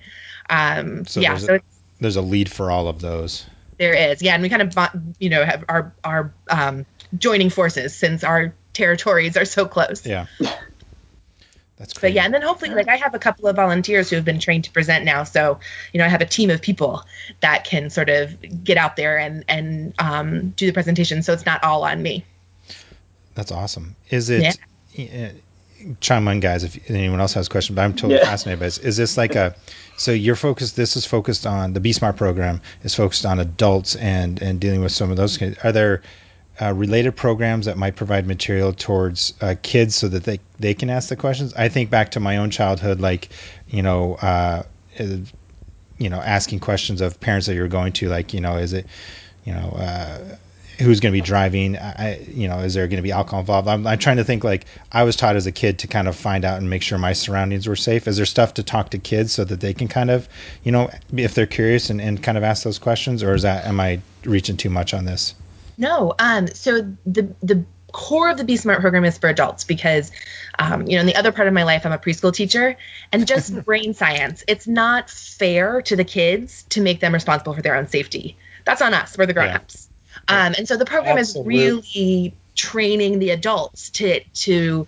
Um, 0.49 1.05
So 1.05 1.21
yeah, 1.21 1.31
there's 1.31 1.45
so 1.47 1.53
a- 1.53 1.57
it's, 1.57 1.65
There's 2.01 2.17
a 2.17 2.23
lead 2.23 2.51
for 2.51 2.71
all 2.71 2.89
of 2.89 3.01
those. 3.01 3.45
there 3.79 3.93
is, 3.95 4.23
yeah, 4.23 4.35
and 4.35 4.43
we 4.43 4.49
kind 4.49 4.63
of 4.63 4.75
you 5.19 5.29
know 5.29 5.45
have 5.45 5.65
our 5.69 5.93
our 6.05 6.33
um, 6.49 6.87
joining 7.19 7.51
forces 7.51 7.95
since 7.95 8.25
our 8.25 8.55
territories 8.73 9.37
are 9.37 9.45
so 9.45 9.67
close. 9.67 10.07
Yeah. 10.07 10.27
That's 11.79 11.95
But 11.95 12.13
yeah, 12.13 12.25
and 12.25 12.35
then 12.35 12.43
hopefully, 12.43 12.71
like 12.71 12.89
I 12.89 12.97
have 12.97 13.15
a 13.15 13.19
couple 13.19 13.47
of 13.47 13.57
volunteers 13.57 14.11
who 14.11 14.17
have 14.17 14.25
been 14.25 14.41
trained 14.41 14.65
to 14.65 14.73
present 14.73 15.05
now, 15.05 15.23
so 15.25 15.61
you 15.93 15.99
know 15.99 16.05
I 16.05 16.09
have 16.09 16.21
a 16.21 16.27
team 16.27 16.51
of 16.51 16.61
people 16.61 17.05
that 17.41 17.65
can 17.65 17.89
sort 17.89 18.11
of 18.11 18.37
get 18.65 18.77
out 18.77 18.97
there 18.97 19.17
and 19.19 19.45
and 19.49 19.95
um, 19.99 20.51
do 20.51 20.67
the 20.67 20.73
presentation, 20.73 21.23
so 21.23 21.33
it's 21.33 21.47
not 21.47 21.63
all 21.63 21.85
on 21.85 22.03
me. 22.03 22.25
That's 23.35 23.53
awesome. 23.53 23.95
Is 24.11 24.31
it? 24.31 24.59
uh, 24.99 25.29
Chime 26.01 26.27
in, 26.27 26.41
guys, 26.41 26.65
if 26.65 26.91
anyone 26.91 27.21
else 27.21 27.35
has 27.35 27.47
a 27.47 27.51
question. 27.51 27.77
But 27.77 27.83
I'm 27.83 27.93
totally 27.93 28.15
Yeah. 28.15 28.25
fascinated 28.25 28.59
by 28.59 28.67
this. 28.67 28.79
Is 28.79 28.97
this 28.97 29.17
like 29.17 29.37
a? 29.37 29.55
So 29.97 30.11
you're 30.11 30.35
focused. 30.35 30.75
This 30.75 30.97
is 30.97 31.05
focused 31.07 31.47
on 31.47 31.73
the 31.73 31.79
Be 31.79 31.93
Smart 31.93 32.17
program. 32.17 32.61
Is 32.83 32.97
focused 32.97 33.25
on 33.25 33.39
adults 33.39 33.95
and 33.95 34.43
and 34.43 34.59
dealing 34.59 34.81
with 34.81 34.91
some 34.91 35.13
of 35.13 35.17
those. 35.17 35.41
Are 35.63 35.71
there? 35.71 36.03
Uh, 36.61 36.73
related 36.73 37.17
programs 37.17 37.67
that 37.67 37.77
might 37.77 37.97
provide 37.97 38.27
material 38.27 38.73
towards 38.73 39.35
uh, 39.41 39.55
kids 39.63 39.95
so 39.95 40.09
that 40.09 40.25
they, 40.25 40.41
they 40.59 40.75
can 40.75 40.91
ask 40.91 41.09
the 41.09 41.17
questions. 41.17 41.55
I 41.55 41.69
think 41.69 41.91
back 41.91 42.11
to 42.13 42.21
my 42.21 42.37
own 42.37 42.51
childhood, 42.51 43.01
like, 43.01 43.29
you 43.69 43.83
know, 43.83 44.15
uh, 44.17 44.63
you 45.99 46.09
know, 46.11 46.21
asking 46.21 46.61
questions 46.61 47.01
of 47.01 47.21
parents 47.21 47.47
that 47.47 47.55
you're 47.55 47.69
going 47.69 47.93
to, 47.95 48.09
like, 48.09 48.35
you 48.35 48.41
know, 48.41 48.57
is 48.57 48.73
it, 48.73 48.87
you 49.45 49.53
know, 49.53 49.71
uh, 49.71 50.37
who's 50.79 51.01
going 51.01 51.13
to 51.13 51.17
be 51.17 51.25
driving? 51.25 51.77
I, 51.77 52.21
you 52.29 52.49
know, 52.49 52.61
is 52.61 52.75
there 52.75 52.87
going 52.87 52.99
to 52.99 53.03
be 53.03 53.13
alcohol 53.13 53.41
involved? 53.41 53.69
I'm, 53.69 53.87
I'm 53.87 53.99
trying 53.99 54.19
to 54.19 54.25
think 54.25 54.45
like 54.45 54.67
I 54.93 55.03
was 55.03 55.17
taught 55.17 55.37
as 55.37 55.47
a 55.47 55.53
kid 55.53 55.79
to 55.81 55.89
kind 55.89 56.07
of 56.07 56.17
find 56.17 56.45
out 56.45 56.59
and 56.59 56.71
make 56.71 56.83
sure 56.83 56.99
my 56.99 57.13
surroundings 57.13 57.67
were 57.67 57.77
safe. 57.77 58.07
Is 58.07 58.17
there 58.17 58.27
stuff 58.27 58.55
to 58.55 58.63
talk 58.63 58.91
to 58.91 58.99
kids 58.99 59.33
so 59.33 59.45
that 59.45 59.61
they 59.61 59.75
can 59.75 59.89
kind 59.89 60.11
of, 60.11 60.29
you 60.63 60.73
know, 60.73 60.91
if 61.17 61.35
they're 61.35 61.47
curious 61.47 61.91
and, 61.91 62.01
and 62.01 62.23
kind 62.23 62.39
of 62.39 62.45
ask 62.45 62.63
those 62.63 62.79
questions, 62.79 63.23
or 63.23 63.35
is 63.35 63.43
that 63.43 63.67
am 63.67 63.81
I 63.81 64.01
reaching 64.25 64.57
too 64.57 64.71
much 64.71 64.95
on 64.95 65.05
this? 65.05 65.35
No. 65.79 66.15
Um. 66.19 66.49
So 66.49 66.95
the 67.07 67.35
the 67.43 67.65
core 67.93 68.29
of 68.29 68.37
the 68.37 68.45
Be 68.45 68.57
Smart 68.57 68.81
program 68.81 69.05
is 69.05 69.17
for 69.17 69.29
adults 69.29 69.65
because, 69.65 70.11
um, 70.59 70.87
you 70.87 70.97
know, 70.97 71.01
in 71.01 71.07
the 71.07 71.17
other 71.17 71.33
part 71.33 71.49
of 71.49 71.55
my 71.55 71.63
life, 71.63 71.87
I'm 71.87 71.93
a 71.93 71.99
preschool 71.99 72.35
teacher, 72.35 72.77
and 73.13 73.27
just 73.27 73.55
brain 73.65 73.95
science. 73.95 74.45
It's 74.47 74.67
not 74.67 75.09
fair 75.09 75.81
to 75.83 75.97
the 75.97 76.05
kids 76.05 76.65
to 76.71 76.81
make 76.81 77.01
them 77.01 77.15
responsible 77.15 77.55
for 77.55 77.63
their 77.63 77.77
own 77.77 77.89
safety. 77.89 78.37
That's 78.65 78.83
on 78.83 78.93
us. 78.93 79.17
We're 79.17 79.27
the 79.27 79.33
grown-ups. 79.33 79.89
Um, 80.27 80.55
and 80.59 80.69
so 80.69 80.77
the 80.77 80.85
program 80.85 81.17
Absolutely. 81.17 81.57
is 81.57 81.73
really 81.73 82.35
training 82.55 83.19
the 83.21 83.31
adults 83.31 83.91
to 83.91 84.21
to 84.35 84.87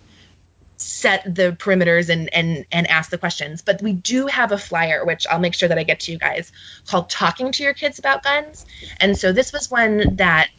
set 0.77 1.23
the 1.23 1.55
perimeters 1.59 2.09
and 2.09 2.33
and 2.33 2.65
and 2.71 2.87
ask 2.87 3.09
the 3.09 3.17
questions. 3.17 3.61
But 3.61 3.81
we 3.81 3.93
do 3.93 4.27
have 4.27 4.51
a 4.51 4.57
flyer, 4.57 5.05
which 5.05 5.25
I'll 5.27 5.39
make 5.39 5.53
sure 5.53 5.69
that 5.69 5.77
I 5.77 5.83
get 5.83 6.01
to 6.01 6.11
you 6.11 6.17
guys, 6.17 6.51
called 6.85 7.09
"Talking 7.09 7.51
to 7.53 7.63
Your 7.63 7.73
Kids 7.73 7.97
About 7.97 8.23
Guns." 8.23 8.65
And 8.99 9.17
so 9.17 9.31
this 9.31 9.53
was 9.53 9.71
one 9.71 10.17
that 10.17 10.49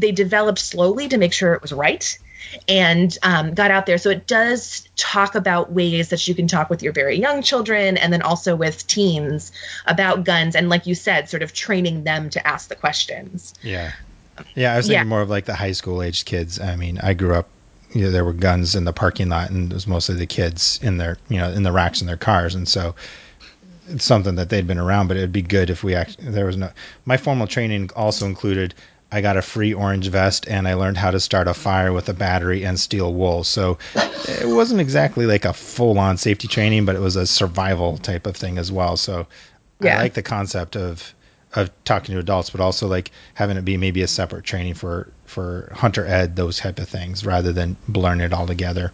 they 0.00 0.12
developed 0.12 0.58
slowly 0.58 1.08
to 1.08 1.18
make 1.18 1.32
sure 1.32 1.54
it 1.54 1.62
was 1.62 1.72
right 1.72 2.18
and 2.68 3.16
um, 3.22 3.54
got 3.54 3.70
out 3.70 3.86
there. 3.86 3.98
So 3.98 4.10
it 4.10 4.26
does 4.26 4.88
talk 4.96 5.34
about 5.34 5.72
ways 5.72 6.08
that 6.08 6.26
you 6.26 6.34
can 6.34 6.48
talk 6.48 6.70
with 6.70 6.82
your 6.82 6.92
very 6.92 7.18
young 7.18 7.42
children 7.42 7.96
and 7.96 8.12
then 8.12 8.22
also 8.22 8.56
with 8.56 8.86
teens 8.86 9.52
about 9.86 10.24
guns. 10.24 10.56
And 10.56 10.68
like 10.68 10.86
you 10.86 10.94
said, 10.94 11.28
sort 11.28 11.42
of 11.42 11.52
training 11.52 12.04
them 12.04 12.30
to 12.30 12.46
ask 12.46 12.68
the 12.68 12.74
questions. 12.74 13.54
Yeah. 13.62 13.92
Yeah, 14.54 14.72
I 14.72 14.76
was 14.78 14.86
thinking 14.86 15.00
yeah. 15.00 15.04
more 15.04 15.20
of 15.20 15.28
like 15.28 15.44
the 15.44 15.54
high 15.54 15.72
school 15.72 16.02
aged 16.02 16.26
kids. 16.26 16.58
I 16.58 16.76
mean, 16.76 16.98
I 17.02 17.14
grew 17.14 17.34
up. 17.34 17.48
You 17.92 18.04
know, 18.04 18.10
there 18.12 18.24
were 18.24 18.32
guns 18.32 18.76
in 18.76 18.84
the 18.84 18.92
parking 18.92 19.28
lot, 19.28 19.50
and 19.50 19.70
it 19.70 19.74
was 19.74 19.86
mostly 19.86 20.14
the 20.14 20.26
kids 20.26 20.78
in 20.80 20.96
their, 20.96 21.18
you 21.28 21.38
know, 21.38 21.50
in 21.50 21.64
the 21.64 21.72
racks 21.72 22.00
in 22.00 22.06
their 22.06 22.16
cars, 22.16 22.54
and 22.54 22.68
so 22.68 22.94
it's 23.88 24.04
something 24.04 24.36
that 24.36 24.48
they'd 24.48 24.66
been 24.66 24.78
around. 24.78 25.08
But 25.08 25.16
it'd 25.16 25.32
be 25.32 25.42
good 25.42 25.70
if 25.70 25.82
we 25.82 25.94
actually 25.96 26.30
there 26.30 26.46
was 26.46 26.56
no. 26.56 26.70
My 27.04 27.16
formal 27.16 27.48
training 27.48 27.90
also 27.96 28.26
included 28.26 28.74
I 29.12 29.20
got 29.20 29.36
a 29.36 29.42
free 29.42 29.74
orange 29.74 30.08
vest 30.08 30.46
and 30.48 30.68
I 30.68 30.74
learned 30.74 30.96
how 30.96 31.10
to 31.10 31.20
start 31.20 31.48
a 31.48 31.54
fire 31.54 31.92
with 31.92 32.08
a 32.08 32.14
battery 32.14 32.64
and 32.64 32.78
steel 32.78 33.12
wool. 33.12 33.42
So 33.44 33.78
it 33.94 34.48
wasn't 34.48 34.80
exactly 34.80 35.26
like 35.26 35.44
a 35.44 35.52
full 35.52 35.98
on 35.98 36.16
safety 36.16 36.46
training, 36.46 36.84
but 36.84 36.94
it 36.94 37.00
was 37.00 37.16
a 37.16 37.26
survival 37.26 37.98
type 37.98 38.26
of 38.26 38.36
thing 38.36 38.58
as 38.58 38.70
well. 38.70 38.96
So 38.96 39.26
yeah. 39.80 39.98
I 39.98 40.02
like 40.02 40.14
the 40.14 40.22
concept 40.22 40.76
of 40.76 41.14
of 41.54 41.70
talking 41.84 42.14
to 42.14 42.20
adults, 42.20 42.50
but 42.50 42.60
also 42.60 42.86
like 42.86 43.10
having 43.34 43.56
it 43.56 43.64
be 43.64 43.76
maybe 43.76 44.02
a 44.02 44.08
separate 44.08 44.44
training 44.44 44.74
for 44.74 45.08
for 45.24 45.72
hunter 45.74 46.06
ed, 46.06 46.36
those 46.36 46.58
type 46.58 46.78
of 46.78 46.88
things, 46.88 47.26
rather 47.26 47.52
than 47.52 47.76
blurring 47.88 48.20
it 48.20 48.32
all 48.32 48.46
together. 48.46 48.92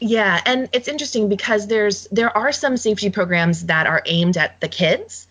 Yeah, 0.00 0.40
and 0.46 0.68
it's 0.72 0.88
interesting 0.88 1.28
because 1.28 1.66
there's 1.66 2.08
there 2.10 2.34
are 2.36 2.52
some 2.52 2.78
safety 2.78 3.10
programs 3.10 3.66
that 3.66 3.86
are 3.86 4.02
aimed 4.06 4.38
at 4.38 4.58
the 4.60 4.68
kids, 4.68 5.28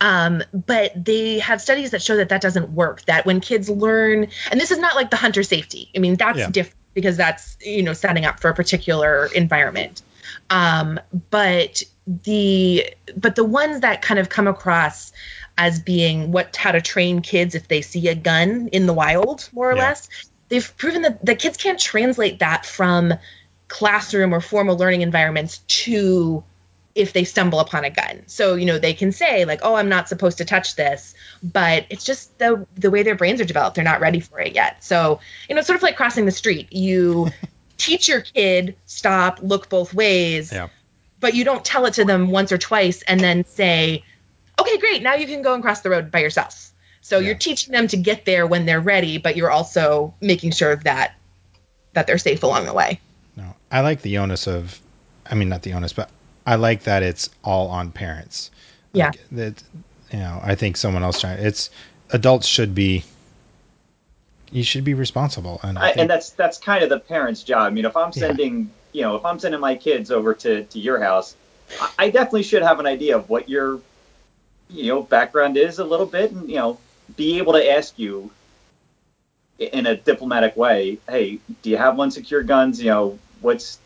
um, 0.00 0.44
but 0.52 0.92
they 1.04 1.40
have 1.40 1.60
studies 1.60 1.90
that 1.90 2.02
show 2.02 2.16
that 2.16 2.28
that 2.28 2.40
doesn't 2.40 2.70
work. 2.70 3.04
That 3.06 3.26
when 3.26 3.40
kids 3.40 3.68
learn, 3.68 4.28
and 4.50 4.60
this 4.60 4.70
is 4.70 4.78
not 4.78 4.94
like 4.94 5.10
the 5.10 5.16
hunter 5.16 5.42
safety. 5.42 5.90
I 5.96 5.98
mean, 5.98 6.14
that's 6.14 6.38
yeah. 6.38 6.50
different 6.50 6.76
because 6.94 7.16
that's 7.16 7.56
you 7.60 7.82
know 7.82 7.92
setting 7.94 8.24
up 8.24 8.38
for 8.38 8.48
a 8.48 8.54
particular 8.54 9.26
environment. 9.34 10.02
Um, 10.50 11.00
but 11.30 11.82
the 12.06 12.94
but 13.16 13.34
the 13.34 13.44
ones 13.44 13.80
that 13.80 14.02
kind 14.02 14.20
of 14.20 14.28
come 14.28 14.46
across 14.46 15.12
as 15.58 15.80
being 15.80 16.30
what 16.30 16.54
how 16.54 16.72
to 16.72 16.80
train 16.80 17.22
kids 17.22 17.54
if 17.54 17.66
they 17.66 17.82
see 17.82 18.06
a 18.08 18.14
gun 18.14 18.68
in 18.68 18.86
the 18.86 18.92
wild, 18.92 19.48
more 19.52 19.72
or 19.72 19.76
yeah. 19.76 19.82
less. 19.82 20.08
They've 20.48 20.76
proven 20.76 21.02
that 21.02 21.24
the 21.24 21.34
kids 21.34 21.56
can't 21.56 21.80
translate 21.80 22.40
that 22.40 22.66
from 22.66 23.14
classroom 23.72 24.34
or 24.34 24.40
formal 24.40 24.76
learning 24.76 25.00
environments 25.00 25.58
to 25.66 26.44
if 26.94 27.14
they 27.14 27.24
stumble 27.24 27.58
upon 27.58 27.84
a 27.84 27.90
gun. 27.90 28.22
So, 28.26 28.54
you 28.54 28.66
know, 28.66 28.78
they 28.78 28.92
can 28.92 29.12
say 29.12 29.46
like, 29.46 29.60
"Oh, 29.62 29.74
I'm 29.74 29.88
not 29.88 30.10
supposed 30.10 30.38
to 30.38 30.44
touch 30.44 30.76
this," 30.76 31.14
but 31.42 31.86
it's 31.88 32.04
just 32.04 32.38
the 32.38 32.66
the 32.74 32.90
way 32.90 33.02
their 33.02 33.14
brains 33.14 33.40
are 33.40 33.46
developed. 33.46 33.76
They're 33.76 33.84
not 33.84 34.00
ready 34.00 34.20
for 34.20 34.38
it 34.40 34.54
yet. 34.54 34.84
So, 34.84 35.20
you 35.48 35.54
know, 35.54 35.62
sort 35.62 35.78
of 35.78 35.82
like 35.82 35.96
crossing 35.96 36.26
the 36.26 36.32
street. 36.32 36.70
You 36.70 37.30
teach 37.78 38.08
your 38.08 38.20
kid 38.20 38.76
stop, 38.84 39.40
look 39.42 39.70
both 39.70 39.94
ways. 39.94 40.52
Yeah. 40.52 40.68
But 41.18 41.34
you 41.34 41.44
don't 41.44 41.64
tell 41.64 41.86
it 41.86 41.94
to 41.94 42.04
them 42.04 42.28
once 42.28 42.52
or 42.52 42.58
twice 42.58 43.00
and 43.02 43.20
then 43.20 43.44
say, 43.46 44.04
okay, 44.58 44.76
great, 44.78 45.02
now 45.02 45.14
you 45.14 45.26
can 45.26 45.40
go 45.40 45.54
and 45.54 45.62
cross 45.62 45.80
the 45.80 45.88
road 45.88 46.10
by 46.10 46.18
yourself. 46.18 46.72
So 47.00 47.18
yeah. 47.18 47.28
you're 47.28 47.38
teaching 47.38 47.72
them 47.72 47.86
to 47.88 47.96
get 47.96 48.24
there 48.24 48.46
when 48.46 48.66
they're 48.66 48.80
ready, 48.80 49.18
but 49.18 49.36
you're 49.36 49.50
also 49.50 50.14
making 50.20 50.50
sure 50.50 50.76
that 50.76 51.14
that 51.94 52.06
they're 52.06 52.18
safe 52.18 52.42
along 52.42 52.66
the 52.66 52.74
way. 52.74 53.00
No, 53.36 53.54
I 53.70 53.80
like 53.80 54.02
the 54.02 54.18
onus 54.18 54.46
of, 54.46 54.78
I 55.26 55.34
mean, 55.34 55.48
not 55.48 55.62
the 55.62 55.72
onus, 55.72 55.92
but 55.92 56.10
I 56.46 56.56
like 56.56 56.84
that 56.84 57.02
it's 57.02 57.30
all 57.42 57.68
on 57.68 57.92
parents. 57.92 58.50
Yeah. 58.92 59.06
Like 59.06 59.20
that, 59.32 59.62
you 60.12 60.18
know, 60.18 60.40
I 60.42 60.54
think 60.54 60.76
someone 60.76 61.02
else 61.02 61.20
trying. 61.20 61.38
It's 61.38 61.70
adults 62.10 62.46
should 62.46 62.74
be. 62.74 63.04
You 64.50 64.62
should 64.62 64.84
be 64.84 64.92
responsible, 64.92 65.60
and 65.62 65.78
I, 65.78 65.88
I 65.88 65.90
and 65.92 66.10
that's 66.10 66.30
that's 66.30 66.58
kind 66.58 66.82
of 66.82 66.90
the 66.90 66.98
parent's 66.98 67.42
job. 67.42 67.62
I 67.62 67.70
mean, 67.70 67.86
if 67.86 67.96
I'm 67.96 68.12
sending, 68.12 68.70
yeah. 68.92 68.98
you 68.98 69.00
know, 69.00 69.16
if 69.16 69.24
I'm 69.24 69.38
sending 69.38 69.60
my 69.60 69.74
kids 69.74 70.10
over 70.10 70.34
to 70.34 70.64
to 70.64 70.78
your 70.78 71.00
house, 71.00 71.36
I, 71.80 71.90
I 71.98 72.10
definitely 72.10 72.42
should 72.42 72.62
have 72.62 72.78
an 72.78 72.84
idea 72.84 73.16
of 73.16 73.30
what 73.30 73.48
your 73.48 73.80
you 74.68 74.88
know 74.88 75.02
background 75.02 75.56
is 75.56 75.78
a 75.78 75.84
little 75.84 76.04
bit 76.04 76.32
and 76.32 76.50
you 76.50 76.56
know 76.56 76.78
be 77.16 77.38
able 77.38 77.54
to 77.54 77.70
ask 77.70 77.98
you 77.98 78.30
in 79.62 79.86
a 79.86 79.96
diplomatic 79.96 80.56
way 80.56 80.98
hey 81.08 81.38
do 81.62 81.70
you 81.70 81.76
have 81.76 81.98
unsecured 81.98 82.46
guns 82.46 82.80
you 82.80 82.90
know 82.90 83.18
what's 83.40 83.78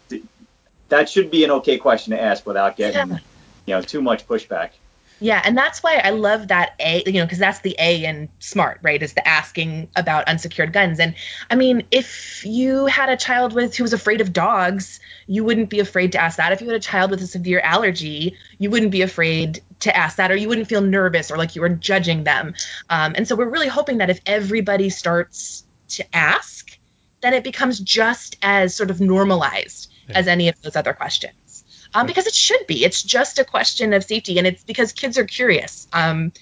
that 0.88 1.08
should 1.08 1.30
be 1.30 1.44
an 1.44 1.50
okay 1.50 1.78
question 1.78 2.12
to 2.12 2.20
ask 2.20 2.46
without 2.46 2.76
getting 2.76 3.08
yeah. 3.08 3.18
you 3.66 3.74
know 3.74 3.82
too 3.82 4.00
much 4.00 4.26
pushback 4.26 4.70
yeah, 5.18 5.40
and 5.44 5.56
that's 5.56 5.82
why 5.82 5.96
I 5.96 6.10
love 6.10 6.48
that 6.48 6.74
A, 6.78 7.02
you 7.06 7.14
know, 7.14 7.24
because 7.24 7.38
that's 7.38 7.60
the 7.60 7.74
A 7.78 8.04
in 8.04 8.28
smart, 8.38 8.80
right? 8.82 9.02
Is 9.02 9.14
the 9.14 9.26
asking 9.26 9.88
about 9.96 10.28
unsecured 10.28 10.74
guns. 10.74 11.00
And 11.00 11.14
I 11.50 11.54
mean, 11.54 11.84
if 11.90 12.44
you 12.44 12.84
had 12.86 13.08
a 13.08 13.16
child 13.16 13.54
with 13.54 13.74
who 13.74 13.84
was 13.84 13.94
afraid 13.94 14.20
of 14.20 14.32
dogs, 14.34 15.00
you 15.26 15.42
wouldn't 15.42 15.70
be 15.70 15.80
afraid 15.80 16.12
to 16.12 16.18
ask 16.18 16.36
that. 16.36 16.52
If 16.52 16.60
you 16.60 16.66
had 16.66 16.76
a 16.76 16.80
child 16.80 17.10
with 17.10 17.22
a 17.22 17.26
severe 17.26 17.60
allergy, 17.60 18.36
you 18.58 18.70
wouldn't 18.70 18.92
be 18.92 19.00
afraid 19.00 19.62
to 19.80 19.96
ask 19.96 20.16
that, 20.16 20.30
or 20.30 20.36
you 20.36 20.48
wouldn't 20.48 20.68
feel 20.68 20.82
nervous 20.82 21.30
or 21.30 21.38
like 21.38 21.56
you 21.56 21.62
were 21.62 21.70
judging 21.70 22.24
them. 22.24 22.54
Um, 22.90 23.14
and 23.16 23.26
so 23.26 23.36
we're 23.36 23.48
really 23.48 23.68
hoping 23.68 23.98
that 23.98 24.10
if 24.10 24.20
everybody 24.26 24.90
starts 24.90 25.64
to 25.88 26.16
ask, 26.16 26.78
then 27.20 27.34
it 27.34 27.44
becomes 27.44 27.78
just 27.80 28.36
as 28.42 28.74
sort 28.74 28.90
of 28.90 29.00
normalized 29.00 29.90
yeah. 30.08 30.18
as 30.18 30.28
any 30.28 30.48
of 30.48 30.60
those 30.62 30.76
other 30.76 30.92
questions 30.92 31.64
um, 31.94 32.06
because 32.06 32.26
it 32.26 32.34
should 32.34 32.66
be. 32.66 32.84
It's 32.84 33.02
just 33.02 33.38
a 33.38 33.44
question 33.44 33.92
of 33.92 34.04
safety, 34.04 34.38
and 34.38 34.46
it's 34.46 34.64
because 34.64 34.92
kids 34.92 35.16
are 35.18 35.24
curious 35.24 35.88
um, 35.92 36.32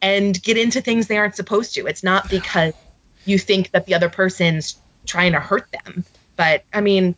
and 0.00 0.40
get 0.42 0.56
into 0.56 0.80
things 0.80 1.06
they 1.06 1.18
aren't 1.18 1.36
supposed 1.36 1.74
to. 1.74 1.86
It's 1.86 2.02
not 2.02 2.30
because 2.30 2.72
you 3.24 3.38
think 3.38 3.70
that 3.72 3.86
the 3.86 3.94
other 3.94 4.08
person's 4.08 4.80
trying 5.06 5.32
to 5.32 5.40
hurt 5.40 5.70
them. 5.70 6.04
But 6.36 6.64
I 6.72 6.80
mean, 6.80 7.14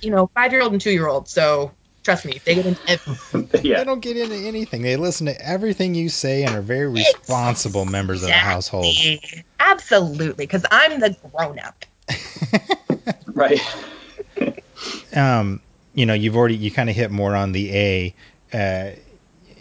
you 0.00 0.10
know, 0.10 0.30
five 0.34 0.52
year 0.52 0.62
old 0.62 0.72
and 0.72 0.80
two 0.80 0.90
year 0.90 1.06
old. 1.06 1.28
So 1.28 1.72
trust 2.06 2.24
me, 2.24 2.40
they 2.44 2.54
get 2.54 2.64
into 2.64 2.80
everything. 2.88 3.48
yeah. 3.64 3.78
They 3.78 3.84
don't 3.84 4.00
get 4.00 4.16
into 4.16 4.34
anything. 4.34 4.82
They 4.82 4.96
listen 4.96 5.26
to 5.26 5.46
everything 5.46 5.94
you 5.94 6.08
say 6.08 6.44
and 6.44 6.54
are 6.54 6.62
very 6.62 6.88
responsible 6.88 7.82
exactly. 7.82 7.92
members 7.92 8.22
of 8.22 8.28
the 8.28 8.34
household. 8.34 8.94
Absolutely, 9.60 10.46
because 10.46 10.64
I'm 10.70 11.00
the 11.00 11.16
grown 11.32 11.58
up. 11.58 11.84
right. 13.34 13.60
um, 15.16 15.60
you 15.94 16.06
know, 16.06 16.14
you've 16.14 16.36
already 16.36 16.56
you 16.56 16.70
kind 16.70 16.88
of 16.88 16.94
hit 16.94 17.10
more 17.10 17.34
on 17.34 17.52
the 17.52 17.74
A, 17.74 18.14
uh, 18.54 18.90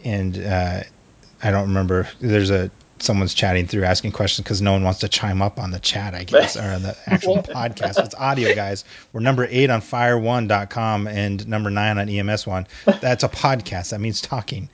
and 0.04 0.38
uh, 0.38 0.84
I 1.42 1.52
don't 1.52 1.68
remember. 1.68 2.08
There's 2.20 2.52
a 2.52 2.70
someone's 3.00 3.34
chatting 3.34 3.68
through 3.68 3.84
asking 3.84 4.12
questions 4.12 4.44
because 4.44 4.62
no 4.62 4.72
one 4.72 4.84
wants 4.84 5.00
to 5.00 5.10
chime 5.10 5.42
up 5.42 5.60
on 5.60 5.72
the 5.72 5.80
chat, 5.80 6.14
I 6.16 6.24
guess, 6.24 6.56
or 6.56 6.64
on 6.64 6.84
the 6.84 6.98
actual 7.08 7.38
podcast. 7.44 8.04
It's 8.04 8.16
audio, 8.16 8.56
guys. 8.56 8.86
We're 9.14 9.22
number 9.22 9.48
eight 9.50 9.70
on 9.70 9.82
fire1.com 9.82 11.08
and 11.08 11.48
number 11.48 11.70
nine 11.70 11.98
on 11.98 12.08
EMS1. 12.08 12.68
That's 13.02 13.24
a 13.24 13.30
podcast. 13.30 13.90
That 13.90 14.00
means 14.00 14.22
talking. 14.22 14.70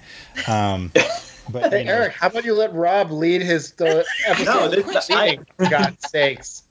Um, 0.48 0.92
but 1.50 1.72
hey, 1.72 1.86
Eric, 1.86 2.14
how 2.14 2.28
about 2.28 2.46
you 2.46 2.54
let 2.54 2.74
Rob 2.74 3.12
lead 3.12 3.42
his 3.42 3.74
uh, 3.82 4.04
episode? 4.26 4.46
no, 4.46 4.68
this, 4.70 5.10
I, 5.12 5.40
for 5.58 5.70
God's 5.70 6.10
sakes. 6.10 6.64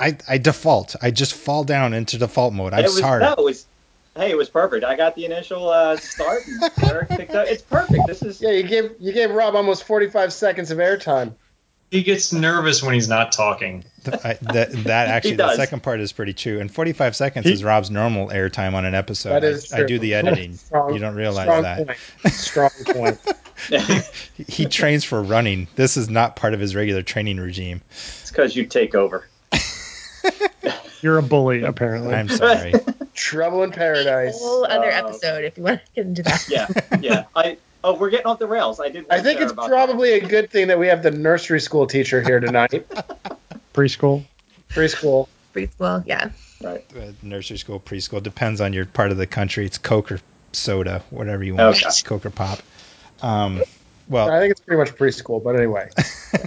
I, 0.00 0.16
I 0.28 0.38
default. 0.38 0.96
I 1.00 1.10
just 1.10 1.34
fall 1.34 1.62
down 1.62 1.94
into 1.94 2.18
default 2.18 2.54
mode. 2.54 2.72
I'm 2.72 2.82
was, 2.82 2.98
sorry. 2.98 3.22
No, 3.22 3.32
it 3.32 3.44
was, 3.44 3.66
hey, 4.16 4.30
it 4.30 4.36
was 4.36 4.48
perfect. 4.48 4.84
I 4.84 4.96
got 4.96 5.14
the 5.14 5.24
initial 5.24 5.68
uh, 5.68 5.96
start, 5.96 6.42
and 6.46 6.70
Eric 6.84 7.08
picked 7.10 7.34
up. 7.34 7.46
It's 7.48 7.62
perfect. 7.62 8.06
This 8.06 8.22
is 8.22 8.40
yeah. 8.40 8.50
You 8.50 8.62
gave 8.62 8.92
you 8.98 9.12
gave 9.12 9.30
Rob 9.30 9.54
almost 9.54 9.84
45 9.84 10.32
seconds 10.32 10.70
of 10.70 10.78
airtime. 10.78 11.34
he 11.90 12.02
gets 12.02 12.32
nervous 12.32 12.82
when 12.82 12.94
he's 12.94 13.08
not 13.08 13.32
talking. 13.32 13.84
I, 14.06 14.38
that, 14.40 14.72
that 14.84 15.08
actually, 15.08 15.36
the 15.36 15.54
second 15.54 15.82
part 15.82 16.00
is 16.00 16.12
pretty 16.12 16.32
true. 16.32 16.60
And 16.60 16.72
45 16.72 17.14
seconds 17.14 17.46
he, 17.46 17.52
is 17.52 17.62
Rob's 17.62 17.90
normal 17.90 18.28
airtime 18.28 18.74
on 18.74 18.84
an 18.84 18.94
episode. 18.94 19.30
That 19.30 19.44
is 19.44 19.72
I, 19.72 19.80
I 19.80 19.84
do 19.84 19.98
the 19.98 20.14
editing. 20.14 20.54
Strong, 20.54 20.94
you 20.94 20.98
don't 20.98 21.14
realize 21.14 21.46
strong 21.46 21.62
that. 21.62 21.86
Point. 21.86 22.32
Strong 22.32 22.70
point. 22.86 23.20
he 24.48 24.66
trains 24.66 25.04
for 25.04 25.22
running. 25.22 25.68
This 25.76 25.96
is 25.96 26.08
not 26.08 26.36
part 26.36 26.54
of 26.54 26.60
his 26.60 26.74
regular 26.74 27.02
training 27.02 27.38
regime. 27.38 27.80
It's 27.90 28.30
because 28.30 28.56
you 28.56 28.66
take 28.66 28.94
over. 28.94 29.28
You're 31.00 31.18
a 31.18 31.22
bully, 31.22 31.64
apparently. 31.64 32.14
I'm 32.14 32.28
sorry. 32.28 32.74
Trouble 33.14 33.62
in 33.62 33.72
paradise. 33.72 34.38
whole 34.38 34.64
other 34.64 34.90
uh, 34.90 35.08
episode 35.08 35.44
if 35.44 35.56
you 35.56 35.64
want 35.64 35.84
to 35.84 35.92
get 35.94 36.06
into 36.06 36.22
that. 36.22 36.48
Yeah, 36.48 36.98
yeah. 37.00 37.24
I 37.36 37.58
oh, 37.84 37.94
we're 37.94 38.10
getting 38.10 38.26
off 38.26 38.38
the 38.38 38.46
rails. 38.46 38.80
I 38.80 38.88
did. 38.88 39.06
I 39.10 39.20
think 39.20 39.40
it's 39.40 39.52
probably 39.52 40.18
that. 40.18 40.26
a 40.26 40.28
good 40.28 40.50
thing 40.50 40.68
that 40.68 40.78
we 40.78 40.86
have 40.88 41.02
the 41.02 41.10
nursery 41.10 41.60
school 41.60 41.86
teacher 41.86 42.22
here 42.22 42.40
tonight. 42.40 42.70
preschool. 43.74 44.24
Preschool. 44.70 45.28
Preschool. 45.54 46.04
Yeah. 46.06 46.30
Right. 46.62 46.84
Uh, 46.96 47.12
nursery 47.22 47.58
school, 47.58 47.80
preschool 47.80 48.22
depends 48.22 48.60
on 48.60 48.72
your 48.72 48.86
part 48.86 49.10
of 49.10 49.16
the 49.16 49.26
country. 49.26 49.66
It's 49.66 49.78
Coke 49.78 50.12
or 50.12 50.20
soda, 50.52 51.02
whatever 51.10 51.42
you 51.42 51.56
want. 51.56 51.76
Okay. 51.76 51.90
Coke 52.04 52.24
or 52.24 52.30
pop. 52.30 52.60
Um, 53.20 53.62
well, 54.08 54.30
I 54.30 54.40
think 54.40 54.52
it's 54.52 54.60
pretty 54.60 54.78
much 54.78 54.96
preschool, 54.96 55.42
but 55.42 55.56
anyway. 55.56 55.90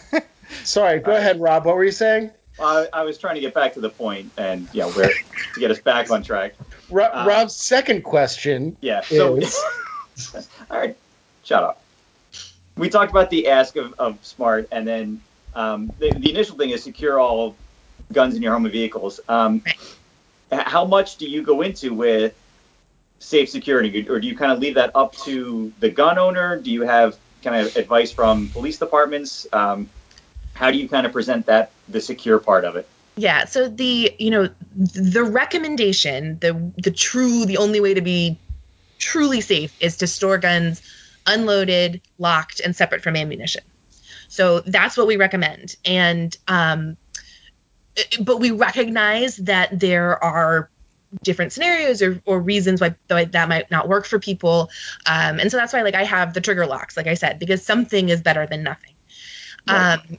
Sorry, 0.63 0.99
go 0.99 1.15
ahead, 1.15 1.39
Rob. 1.39 1.65
What 1.65 1.75
were 1.75 1.83
you 1.83 1.91
saying? 1.91 2.31
I, 2.59 2.87
I, 2.93 3.03
was 3.03 3.17
trying 3.17 3.35
to 3.35 3.41
get 3.41 3.53
back 3.53 3.73
to 3.73 3.81
the 3.81 3.89
point, 3.89 4.31
and 4.37 4.67
yeah, 4.71 4.85
where 4.85 5.09
to 5.09 5.59
get 5.59 5.71
us 5.71 5.79
back 5.79 6.09
on 6.09 6.23
track. 6.23 6.53
Ro- 6.89 7.05
uh, 7.05 7.25
Rob's 7.27 7.55
second 7.55 8.03
question. 8.03 8.77
Yeah. 8.81 9.01
So, 9.01 9.37
is... 9.37 9.57
all 10.71 10.79
right, 10.79 10.95
shut 11.43 11.63
up. 11.63 11.81
We 12.77 12.89
talked 12.89 13.11
about 13.11 13.29
the 13.29 13.47
ask 13.49 13.75
of, 13.75 13.93
of 13.99 14.17
Smart, 14.25 14.67
and 14.71 14.87
then 14.87 15.21
um, 15.53 15.91
the, 15.99 16.11
the, 16.11 16.31
initial 16.31 16.57
thing 16.57 16.69
is 16.71 16.83
secure 16.83 17.19
all 17.19 17.55
guns 18.11 18.35
in 18.35 18.41
your 18.41 18.53
home 18.53 18.65
and 18.65 18.71
vehicles. 18.71 19.19
Um, 19.27 19.63
how 20.51 20.85
much 20.85 21.17
do 21.17 21.25
you 21.25 21.41
go 21.41 21.61
into 21.61 21.93
with 21.93 22.35
safe 23.19 23.49
security, 23.49 24.07
or 24.09 24.19
do 24.19 24.27
you 24.27 24.37
kind 24.37 24.51
of 24.51 24.59
leave 24.59 24.75
that 24.75 24.91
up 24.95 25.15
to 25.17 25.71
the 25.79 25.89
gun 25.89 26.17
owner? 26.17 26.59
Do 26.59 26.71
you 26.71 26.83
have 26.83 27.17
kind 27.43 27.65
of 27.65 27.75
advice 27.75 28.11
from 28.11 28.49
police 28.49 28.77
departments? 28.77 29.47
Um, 29.53 29.89
how 30.55 30.71
do 30.71 30.77
you 30.77 30.89
kind 30.89 31.05
of 31.05 31.13
present 31.13 31.45
that 31.45 31.71
the 31.87 32.01
secure 32.01 32.39
part 32.39 32.65
of 32.65 32.75
it? 32.75 32.87
Yeah, 33.17 33.45
so 33.45 33.69
the 33.69 34.13
you 34.17 34.31
know 34.31 34.49
the 34.75 35.23
recommendation, 35.23 36.39
the 36.39 36.71
the 36.77 36.91
true 36.91 37.45
the 37.45 37.57
only 37.57 37.79
way 37.79 37.93
to 37.93 38.01
be 38.01 38.37
truly 38.97 39.41
safe 39.41 39.75
is 39.79 39.97
to 39.97 40.07
store 40.07 40.37
guns 40.37 40.81
unloaded, 41.27 42.01
locked, 42.17 42.59
and 42.59 42.75
separate 42.75 43.01
from 43.01 43.15
ammunition. 43.15 43.63
So 44.27 44.61
that's 44.61 44.97
what 44.97 45.07
we 45.07 45.17
recommend. 45.17 45.75
And 45.85 46.35
um, 46.47 46.97
but 48.21 48.39
we 48.39 48.51
recognize 48.51 49.37
that 49.37 49.79
there 49.79 50.21
are 50.23 50.69
different 51.23 51.53
scenarios 51.53 52.01
or, 52.01 52.21
or 52.25 52.41
reasons 52.41 52.81
why 52.81 52.95
that 53.07 53.49
might 53.49 53.71
not 53.71 53.87
work 53.87 54.05
for 54.05 54.19
people. 54.19 54.69
Um, 55.05 55.39
and 55.39 55.49
so 55.49 55.57
that's 55.57 55.71
why 55.71 55.81
like 55.81 55.95
I 55.95 56.03
have 56.03 56.33
the 56.33 56.41
trigger 56.41 56.65
locks, 56.65 56.97
like 56.97 57.07
I 57.07 57.13
said, 57.13 57.39
because 57.39 57.65
something 57.65 58.09
is 58.09 58.21
better 58.21 58.45
than 58.45 58.63
nothing. 58.63 58.93
Right. 59.67 59.93
Um, 59.93 60.17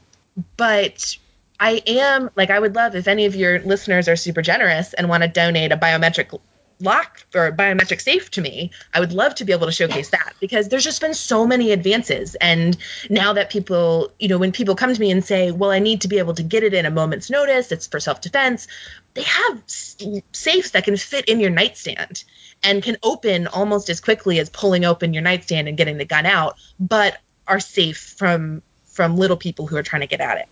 but 0.55 1.17
I 1.59 1.81
am 1.87 2.29
like 2.35 2.49
I 2.49 2.59
would 2.59 2.75
love 2.75 2.95
if 2.95 3.07
any 3.07 3.25
of 3.25 3.35
your 3.35 3.59
listeners 3.59 4.07
are 4.07 4.15
super 4.15 4.41
generous 4.41 4.93
and 4.93 5.09
want 5.09 5.23
to 5.23 5.29
donate 5.29 5.71
a 5.71 5.77
biometric 5.77 6.39
lock 6.79 7.25
or 7.33 7.51
biometric 7.51 7.99
safe 7.99 8.29
to 8.29 8.41
me 8.41 8.69
i 8.93 8.99
would 8.99 9.11
love 9.11 9.33
to 9.33 9.45
be 9.45 9.51
able 9.51 9.65
to 9.65 9.71
showcase 9.71 10.11
that 10.11 10.33
because 10.39 10.69
there's 10.69 10.83
just 10.83 11.01
been 11.01 11.13
so 11.13 11.47
many 11.47 11.71
advances. 11.71 12.35
And 12.35 12.77
now 13.09 13.33
that 13.33 13.49
people 13.49 14.11
you 14.19 14.27
know 14.27 14.37
when 14.37 14.51
people 14.51 14.75
come 14.75 14.93
to 14.93 14.99
me 14.99 15.09
and 15.11 15.23
say 15.23 15.51
well 15.51 15.71
i 15.71 15.79
need 15.79 16.01
to 16.01 16.07
be 16.07 16.19
able 16.19 16.35
to 16.35 16.43
get 16.43 16.63
it 16.63 16.73
in 16.73 16.85
a 16.85 16.91
moment's 16.91 17.29
notice 17.29 17.71
it's 17.71 17.87
for 17.87 17.99
self-defense 17.99 18.67
they 19.15 19.23
have 19.23 19.63
safes 19.65 20.71
that 20.71 20.83
can 20.83 20.97
fit 20.97 21.25
in 21.25 21.39
your 21.39 21.49
nightstand 21.49 22.23
and 22.63 22.83
can 22.83 22.97
open 23.01 23.47
almost 23.47 23.89
as 23.89 23.99
quickly 23.99 24.39
as 24.39 24.49
pulling 24.49 24.85
open 24.85 25.13
your 25.13 25.23
nightstand 25.23 25.67
and 25.67 25.77
getting 25.77 25.97
the 25.97 26.05
gun 26.05 26.25
out 26.25 26.57
but 26.79 27.17
are 27.47 27.59
safe 27.59 28.15
from 28.17 28.61
from 28.97 29.15
little 29.15 29.37
people 29.37 29.67
who 29.67 29.77
are 29.77 29.83
trying 29.83 30.01
to 30.01 30.07
get 30.07 30.19
at 30.19 30.39
it. 30.39 30.47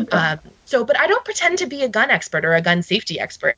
Okay. 0.00 0.16
Um, 0.16 0.40
so, 0.64 0.84
but 0.84 0.98
I 0.98 1.06
don't 1.06 1.24
pretend 1.24 1.58
to 1.58 1.66
be 1.66 1.82
a 1.82 1.88
gun 1.88 2.10
expert 2.10 2.46
or 2.46 2.54
a 2.54 2.62
gun 2.62 2.82
safety 2.82 3.20
expert. 3.20 3.56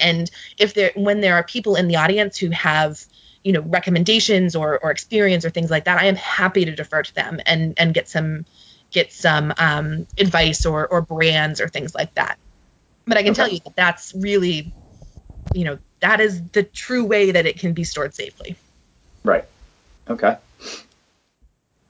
And 0.00 0.28
if 0.58 0.74
there, 0.74 0.90
when 0.96 1.20
there 1.20 1.36
are 1.36 1.44
people 1.44 1.76
in 1.76 1.86
the 1.86 1.96
audience 1.96 2.36
who 2.36 2.50
have, 2.50 3.00
you 3.44 3.52
know, 3.52 3.60
recommendations 3.60 4.56
or, 4.56 4.78
or 4.82 4.90
experience 4.90 5.44
or 5.44 5.50
things 5.50 5.70
like 5.70 5.84
that, 5.84 6.00
I 6.00 6.06
am 6.06 6.16
happy 6.16 6.64
to 6.64 6.74
defer 6.74 7.02
to 7.02 7.14
them 7.14 7.38
and 7.46 7.74
and 7.76 7.94
get 7.94 8.08
some 8.08 8.46
get 8.90 9.12
some 9.12 9.54
um, 9.58 10.08
advice 10.18 10.66
or 10.66 10.88
or 10.88 11.02
brands 11.02 11.60
or 11.60 11.68
things 11.68 11.94
like 11.94 12.12
that. 12.14 12.36
But 13.06 13.16
I 13.16 13.22
can 13.22 13.32
okay. 13.32 13.36
tell 13.36 13.48
you 13.48 13.60
that 13.64 13.76
that's 13.76 14.12
really, 14.16 14.72
you 15.52 15.64
know, 15.64 15.78
that 16.00 16.20
is 16.20 16.42
the 16.52 16.64
true 16.64 17.04
way 17.04 17.30
that 17.30 17.46
it 17.46 17.60
can 17.60 17.74
be 17.74 17.84
stored 17.84 18.14
safely. 18.14 18.56
Right. 19.24 19.44
Okay. 20.08 20.36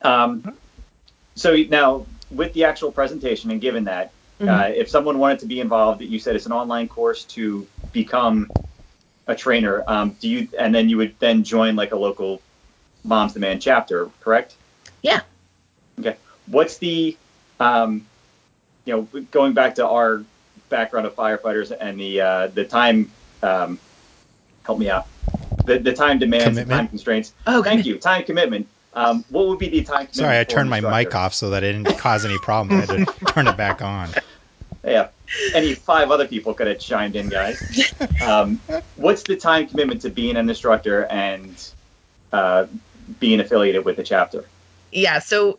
Um, 0.02 0.57
so 1.35 1.57
now 1.68 2.07
with 2.31 2.53
the 2.53 2.64
actual 2.64 2.92
presentation 2.92 3.51
and 3.51 3.61
given 3.61 3.85
that, 3.85 4.12
mm-hmm. 4.40 4.49
uh, 4.49 4.68
if 4.68 4.88
someone 4.88 5.18
wanted 5.18 5.40
to 5.40 5.47
be 5.47 5.61
involved, 5.61 6.01
that 6.01 6.07
you 6.07 6.18
said 6.18 6.37
it's 6.37 6.47
an 6.47 6.53
online 6.53 6.88
course 6.88 7.25
to 7.25 7.66
become 7.92 8.51
a 9.27 9.35
trainer. 9.35 9.85
Um, 9.87 10.16
do 10.20 10.29
you 10.29 10.49
and 10.59 10.75
then 10.75 10.88
you 10.88 10.97
would 10.99 11.18
then 11.18 11.44
join 11.44 11.77
like 11.77 11.92
a 11.92 11.97
local 11.97 12.40
Moms 13.05 13.35
Demand 13.35 13.62
chapter, 13.62 14.11
correct? 14.20 14.55
Yeah. 15.03 15.20
Okay. 15.99 16.16
What's 16.47 16.79
the 16.79 17.16
um, 17.61 18.07
you 18.85 18.94
know 18.94 19.23
going 19.31 19.55
back 19.55 19.77
to 19.77 19.87
our 19.87 20.25
background 20.68 21.07
of 21.07 21.14
firefighters 21.14 21.77
and 21.79 21.99
the 21.99 22.20
uh, 22.20 22.47
the 22.49 22.64
time 22.64 23.11
um, 23.42 23.79
help 24.64 24.79
me 24.79 24.90
out 24.90 25.07
the, 25.64 25.79
the 25.79 25.92
time 25.92 26.18
demands 26.18 26.62
time 26.64 26.88
constraints. 26.88 27.33
Oh, 27.47 27.62
thank 27.62 27.87
you. 27.87 27.99
Time 27.99 28.25
commitment. 28.25 28.68
Um, 28.94 29.24
what 29.28 29.48
would 29.48 29.59
be 29.59 29.68
the 29.68 29.83
time? 29.83 30.09
Sorry, 30.12 30.38
I 30.38 30.44
turned 30.44 30.70
my 30.70 30.80
mic 30.80 31.14
off 31.14 31.35
so 31.35 31.50
that 31.50 31.64
it 31.64 31.72
didn't 31.72 31.98
cause 31.98 32.24
any 32.24 32.38
problem. 32.38 32.78
I 32.78 32.85
had 32.85 33.07
to 33.07 33.26
turn 33.33 33.48
it 33.48 33.57
back 33.57 33.83
on. 33.83 34.09
Yeah, 34.85 35.09
any 35.54 35.74
five 35.74 36.11
other 36.11 36.28
people 36.28 36.54
could 36.54 36.66
have 36.66 36.78
chimed 36.78 37.16
in, 37.16 37.28
guys. 37.28 37.92
Um, 38.22 38.61
what's 38.96 39.22
the 39.22 39.37
time 39.37 39.66
commitment 39.66 40.02
to 40.02 40.11
being 40.11 40.37
an 40.37 40.48
instructor 40.48 41.07
and 41.07 41.70
uh, 42.33 42.66
being 43.18 43.40
affiliated 43.40 43.85
with 43.85 43.96
the 43.96 44.02
chapter? 44.02 44.44
Yeah, 44.92 45.18
so 45.18 45.59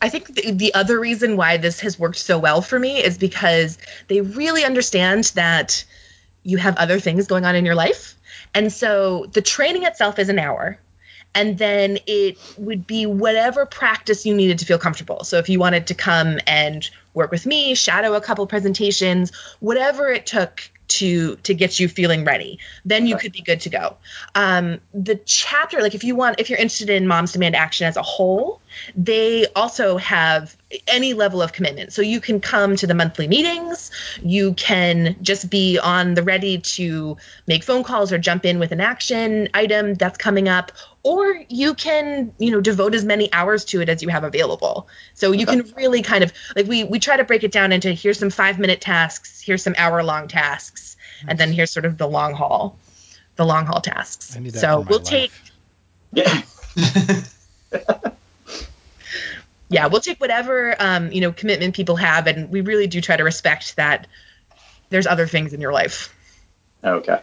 I 0.00 0.08
think 0.08 0.34
the, 0.34 0.50
the, 0.50 0.74
other 0.74 0.98
reason 0.98 1.36
why 1.36 1.56
this 1.56 1.80
has 1.80 1.98
worked 1.98 2.16
so 2.16 2.38
well 2.38 2.62
for 2.62 2.78
me 2.78 3.02
is 3.02 3.16
because 3.16 3.78
they 4.08 4.22
really 4.22 4.64
understand 4.64 5.24
that 5.34 5.84
you 6.42 6.56
have 6.56 6.76
other 6.76 6.98
things 6.98 7.26
going 7.26 7.44
on 7.44 7.54
in 7.54 7.64
your 7.64 7.74
life. 7.74 8.16
And 8.54 8.72
so 8.72 9.26
the 9.32 9.42
training 9.42 9.84
itself 9.84 10.18
is 10.18 10.28
an 10.28 10.38
hour 10.38 10.78
and 11.34 11.58
then 11.58 11.98
it 12.06 12.38
would 12.58 12.86
be 12.86 13.06
whatever 13.06 13.66
practice 13.66 14.24
you 14.24 14.34
needed 14.34 14.58
to 14.60 14.66
feel 14.66 14.78
comfortable. 14.78 15.24
So 15.24 15.38
if 15.38 15.48
you 15.48 15.58
wanted 15.58 15.88
to 15.88 15.94
come 15.94 16.38
and 16.46 16.88
work 17.12 17.30
with 17.30 17.46
me, 17.46 17.74
shadow 17.74 18.14
a 18.14 18.20
couple 18.20 18.46
presentations, 18.46 19.32
whatever 19.60 20.08
it 20.08 20.26
took 20.26 20.70
to 20.86 21.36
to 21.36 21.54
get 21.54 21.80
you 21.80 21.88
feeling 21.88 22.24
ready 22.24 22.58
then 22.84 23.06
you 23.06 23.16
could 23.16 23.32
be 23.32 23.40
good 23.40 23.60
to 23.60 23.70
go. 23.70 23.96
Um, 24.34 24.80
the 24.92 25.16
chapter 25.16 25.80
like 25.80 25.94
if 25.94 26.04
you 26.04 26.14
want 26.14 26.40
if 26.40 26.50
you're 26.50 26.58
interested 26.58 26.90
in 26.90 27.06
moms 27.06 27.32
demand 27.32 27.56
action 27.56 27.86
as 27.86 27.96
a 27.96 28.02
whole 28.02 28.60
they 28.94 29.46
also 29.56 29.96
have 29.96 30.56
any 30.88 31.14
level 31.14 31.40
of 31.40 31.52
commitment. 31.52 31.92
So 31.92 32.02
you 32.02 32.20
can 32.20 32.40
come 32.40 32.76
to 32.76 32.86
the 32.86 32.94
monthly 32.94 33.28
meetings. 33.28 33.90
You 34.22 34.54
can 34.54 35.16
just 35.22 35.48
be 35.48 35.78
on 35.78 36.14
the 36.14 36.22
ready 36.22 36.58
to 36.58 37.16
make 37.46 37.62
phone 37.62 37.84
calls 37.84 38.12
or 38.12 38.18
jump 38.18 38.44
in 38.44 38.58
with 38.58 38.72
an 38.72 38.80
action 38.80 39.48
item 39.54 39.94
that's 39.94 40.18
coming 40.18 40.48
up 40.48 40.72
or 41.04 41.44
you 41.48 41.74
can 41.74 42.34
you 42.38 42.50
know 42.50 42.60
devote 42.60 42.94
as 42.94 43.04
many 43.04 43.32
hours 43.32 43.64
to 43.64 43.80
it 43.80 43.88
as 43.88 44.02
you 44.02 44.08
have 44.08 44.24
available 44.24 44.88
so 45.12 45.30
you 45.30 45.46
okay. 45.46 45.60
can 45.60 45.72
really 45.76 46.02
kind 46.02 46.24
of 46.24 46.32
like 46.56 46.66
we 46.66 46.82
we 46.82 46.98
try 46.98 47.16
to 47.16 47.22
break 47.22 47.44
it 47.44 47.52
down 47.52 47.70
into 47.70 47.92
here's 47.92 48.18
some 48.18 48.30
five 48.30 48.58
minute 48.58 48.80
tasks 48.80 49.40
here's 49.40 49.62
some 49.62 49.74
hour 49.78 50.02
long 50.02 50.26
tasks 50.26 50.96
nice. 51.22 51.30
and 51.30 51.38
then 51.38 51.52
here's 51.52 51.70
sort 51.70 51.84
of 51.84 51.96
the 51.98 52.08
long 52.08 52.34
haul 52.34 52.76
the 53.36 53.44
long 53.44 53.66
haul 53.66 53.80
tasks 53.80 54.36
so 54.54 54.80
we'll 54.80 54.98
life. 54.98 55.06
take 55.06 55.30
yeah 56.12 56.42
yeah 59.68 59.86
we'll 59.86 60.00
take 60.00 60.20
whatever 60.20 60.74
um, 60.80 61.12
you 61.12 61.20
know 61.20 61.30
commitment 61.32 61.76
people 61.76 61.96
have 61.96 62.26
and 62.26 62.50
we 62.50 62.62
really 62.62 62.86
do 62.86 63.00
try 63.00 63.16
to 63.16 63.24
respect 63.24 63.76
that 63.76 64.06
there's 64.88 65.06
other 65.06 65.26
things 65.26 65.52
in 65.52 65.60
your 65.60 65.72
life 65.72 66.14
okay 66.82 67.20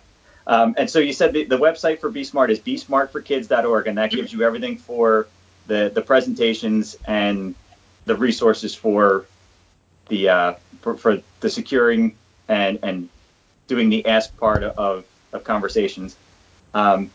um, 0.52 0.76
and 0.78 0.90
so 0.90 1.00
you 1.00 1.14
said 1.14 1.32
the, 1.32 1.46
the 1.46 1.58
website 1.58 2.02
for 2.02 2.10
Be 2.10 2.26
Smart 2.26 2.52
is 2.52 2.60
besmartforkids.org, 2.60 3.88
and 3.88 3.98
that 3.98 4.12
gives 4.12 4.34
you 4.34 4.44
everything 4.44 4.78
for 4.78 5.28
the, 5.68 5.90
the 5.96 6.02
presentations 6.02 6.98
and 7.06 7.56
the 8.04 8.18
resources 8.18 8.76
for 8.76 9.26
the 10.10 10.28
uh, 10.28 10.54
for, 10.82 10.98
for, 10.98 11.22
the 11.40 11.50
securing 11.50 12.18
and 12.50 12.80
and 12.84 13.08
doing 13.68 13.90
the 13.90 14.06
ask 14.06 14.36
part 14.38 14.64
of, 14.64 15.06
of 15.32 15.44
conversations. 15.46 16.18
Um, 16.74 17.12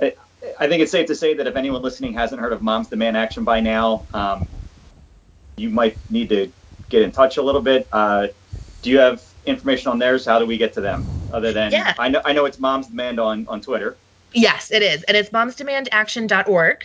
I, 0.00 0.14
I 0.58 0.66
think 0.66 0.82
it's 0.82 0.90
safe 0.90 1.06
to 1.06 1.14
say 1.14 1.34
that 1.34 1.46
if 1.46 1.54
anyone 1.54 1.80
listening 1.80 2.14
hasn't 2.14 2.40
heard 2.40 2.52
of 2.52 2.60
Moms 2.60 2.88
Demand 2.88 3.16
Action 3.16 3.44
by 3.44 3.60
now, 3.60 4.04
um, 4.12 4.48
you 5.56 5.70
might 5.70 5.96
need 6.10 6.30
to 6.30 6.52
get 6.88 7.02
in 7.02 7.12
touch 7.12 7.36
a 7.36 7.42
little 7.42 7.62
bit. 7.62 7.86
Uh, 7.92 8.26
do 8.82 8.90
you 8.90 8.98
have 8.98 9.22
information 9.46 9.92
on 9.92 10.00
theirs? 10.00 10.26
How 10.26 10.40
do 10.40 10.46
we 10.46 10.56
get 10.56 10.72
to 10.72 10.80
them? 10.80 11.06
Other 11.32 11.52
than 11.52 11.72
Yeah. 11.72 11.94
I 11.98 12.08
know 12.08 12.22
I 12.24 12.32
know 12.32 12.44
it's 12.46 12.58
Mom's 12.58 12.88
Demand 12.88 13.18
on 13.20 13.46
on 13.48 13.60
Twitter. 13.60 13.96
Yes, 14.32 14.70
it 14.70 14.82
is. 14.82 15.02
And 15.04 15.16
it's 15.16 15.30
momsdemandaction.org. 15.30 16.84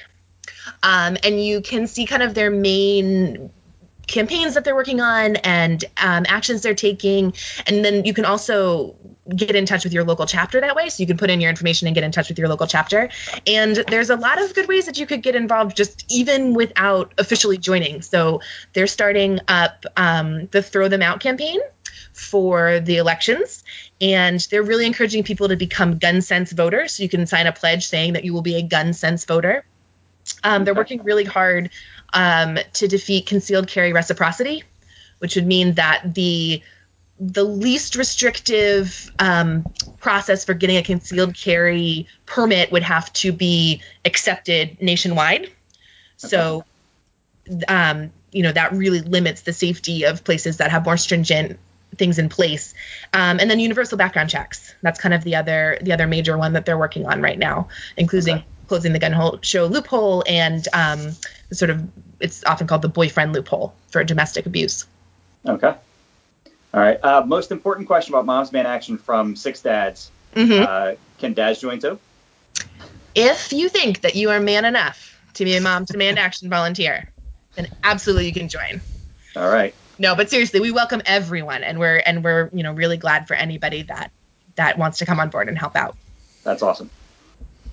Um, 0.81 1.17
and 1.23 1.43
you 1.43 1.61
can 1.61 1.87
see 1.87 2.05
kind 2.05 2.23
of 2.23 2.33
their 2.33 2.49
main 2.49 3.51
campaigns 4.07 4.55
that 4.55 4.65
they're 4.65 4.75
working 4.75 4.99
on 4.99 5.37
and 5.37 5.83
um, 5.97 6.25
actions 6.27 6.61
they're 6.61 6.73
taking. 6.73 7.33
And 7.67 7.83
then 7.83 8.05
you 8.05 8.13
can 8.13 8.25
also 8.25 8.95
get 9.35 9.55
in 9.55 9.65
touch 9.65 9.85
with 9.85 9.93
your 9.93 10.03
local 10.03 10.25
chapter 10.25 10.59
that 10.59 10.75
way. 10.75 10.89
So 10.89 11.01
you 11.01 11.07
can 11.07 11.17
put 11.17 11.29
in 11.29 11.39
your 11.39 11.49
information 11.49 11.87
and 11.87 11.95
get 11.95 12.03
in 12.03 12.11
touch 12.11 12.29
with 12.29 12.37
your 12.37 12.49
local 12.49 12.67
chapter. 12.67 13.09
And 13.47 13.77
there's 13.87 14.09
a 14.09 14.17
lot 14.17 14.41
of 14.41 14.53
good 14.53 14.67
ways 14.67 14.85
that 14.85 14.99
you 14.99 15.05
could 15.05 15.23
get 15.23 15.35
involved 15.35 15.77
just 15.77 16.05
even 16.11 16.53
without 16.53 17.13
officially 17.17 17.57
joining. 17.57 18.01
So 18.01 18.41
they're 18.73 18.87
starting 18.87 19.39
up 19.47 19.85
um, 19.95 20.47
the 20.47 20.61
Throw 20.61 20.89
Them 20.89 21.01
Out 21.01 21.21
campaign 21.21 21.59
for 22.13 22.79
the 22.79 22.97
elections. 22.97 23.63
And 23.99 24.39
they're 24.51 24.63
really 24.63 24.85
encouraging 24.85 25.23
people 25.23 25.49
to 25.49 25.57
become 25.57 25.97
gun 25.97 26.21
sense 26.21 26.51
voters. 26.51 26.93
So 26.93 27.03
you 27.03 27.09
can 27.09 27.25
sign 27.27 27.47
a 27.47 27.51
pledge 27.51 27.87
saying 27.87 28.13
that 28.13 28.23
you 28.23 28.33
will 28.33 28.41
be 28.41 28.55
a 28.55 28.61
gun 28.61 28.93
sense 28.93 29.25
voter. 29.25 29.65
Um, 30.43 30.63
they're 30.63 30.73
working 30.73 31.03
really 31.03 31.25
hard 31.25 31.69
um, 32.13 32.57
to 32.73 32.87
defeat 32.87 33.25
concealed 33.25 33.67
carry 33.67 33.91
reciprocity 33.91 34.63
which 35.23 35.37
would 35.37 35.47
mean 35.47 35.75
that 35.75 36.01
the 36.13 36.61
the 37.17 37.45
least 37.45 37.95
restrictive 37.95 39.09
um, 39.19 39.63
process 40.01 40.43
for 40.43 40.53
getting 40.53 40.75
a 40.75 40.83
concealed 40.83 41.33
carry 41.33 42.07
permit 42.25 42.73
would 42.73 42.83
have 42.83 43.13
to 43.13 43.31
be 43.31 43.81
accepted 44.03 44.81
nationwide. 44.81 45.49
So 46.17 46.65
um, 47.69 48.11
you 48.33 48.43
know 48.43 48.51
that 48.51 48.73
really 48.73 48.99
limits 48.99 49.43
the 49.43 49.53
safety 49.53 50.03
of 50.03 50.25
places 50.25 50.57
that 50.57 50.71
have 50.71 50.83
more 50.83 50.97
stringent 50.97 51.57
things 51.97 52.19
in 52.19 52.29
place 52.29 52.73
um, 53.13 53.39
and 53.39 53.49
then 53.49 53.59
universal 53.59 53.97
background 53.97 54.29
checks 54.29 54.73
that's 54.81 54.99
kind 54.99 55.13
of 55.13 55.23
the 55.23 55.35
other 55.35 55.77
the 55.81 55.93
other 55.93 56.07
major 56.07 56.37
one 56.37 56.53
that 56.53 56.65
they're 56.65 56.77
working 56.77 57.05
on 57.05 57.21
right 57.21 57.39
now 57.39 57.67
including 57.97 58.37
Okay. 58.37 58.45
closing 58.67 58.93
the 58.93 58.99
gun 58.99 59.11
hole 59.11 59.39
show 59.41 59.65
loophole 59.65 60.23
and 60.27 60.67
um, 60.73 61.11
sort 61.51 61.69
of 61.69 61.81
it's 62.19 62.43
often 62.45 62.67
called 62.67 62.81
the 62.81 62.89
boyfriend 62.89 63.33
loophole 63.33 63.73
for 63.91 64.03
domestic 64.03 64.45
abuse 64.45 64.85
Okay. 65.45 65.75
All 66.73 66.79
right. 66.79 66.97
Uh, 67.03 67.23
most 67.25 67.51
important 67.51 67.85
question 67.85 68.13
about 68.15 68.25
Mom's 68.25 68.51
Man 68.51 68.65
Action 68.65 68.97
from 68.97 69.35
Six 69.35 69.61
Dads. 69.61 70.09
Mhm. 70.35 70.65
Uh, 70.65 70.95
can 71.19 71.33
dads 71.33 71.59
join 71.59 71.79
too? 71.79 71.99
if 73.15 73.53
you 73.53 73.69
think 73.69 74.01
that 74.01 74.15
you 74.15 74.31
are 74.31 74.39
man 74.39 74.65
enough 74.65 75.19
to 75.35 75.43
be 75.45 75.55
a 75.55 75.61
mom 75.61 75.85
man 75.95 76.17
action 76.17 76.49
volunteer 76.49 77.05
then 77.55 77.67
absolutely 77.83 78.25
you 78.25 78.33
can 78.33 78.47
join 78.49 78.81
All 79.35 79.49
right. 79.49 79.75
No 79.99 80.15
but 80.15 80.29
seriously 80.29 80.59
we 80.59 80.71
welcome 80.71 81.01
everyone 81.05 81.63
and 81.63 81.79
we're 81.79 81.97
and 82.05 82.23
we're 82.23 82.49
you 82.53 82.63
know 82.63 82.73
really 82.73 82.97
glad 82.97 83.27
for 83.27 83.33
anybody 83.35 83.83
that 83.83 84.11
that 84.55 84.77
wants 84.77 84.97
to 84.99 85.05
come 85.05 85.19
on 85.19 85.29
board 85.29 85.47
and 85.47 85.57
help 85.57 85.75
out 85.75 85.95
That's 86.43 86.61
awesome. 86.61 86.89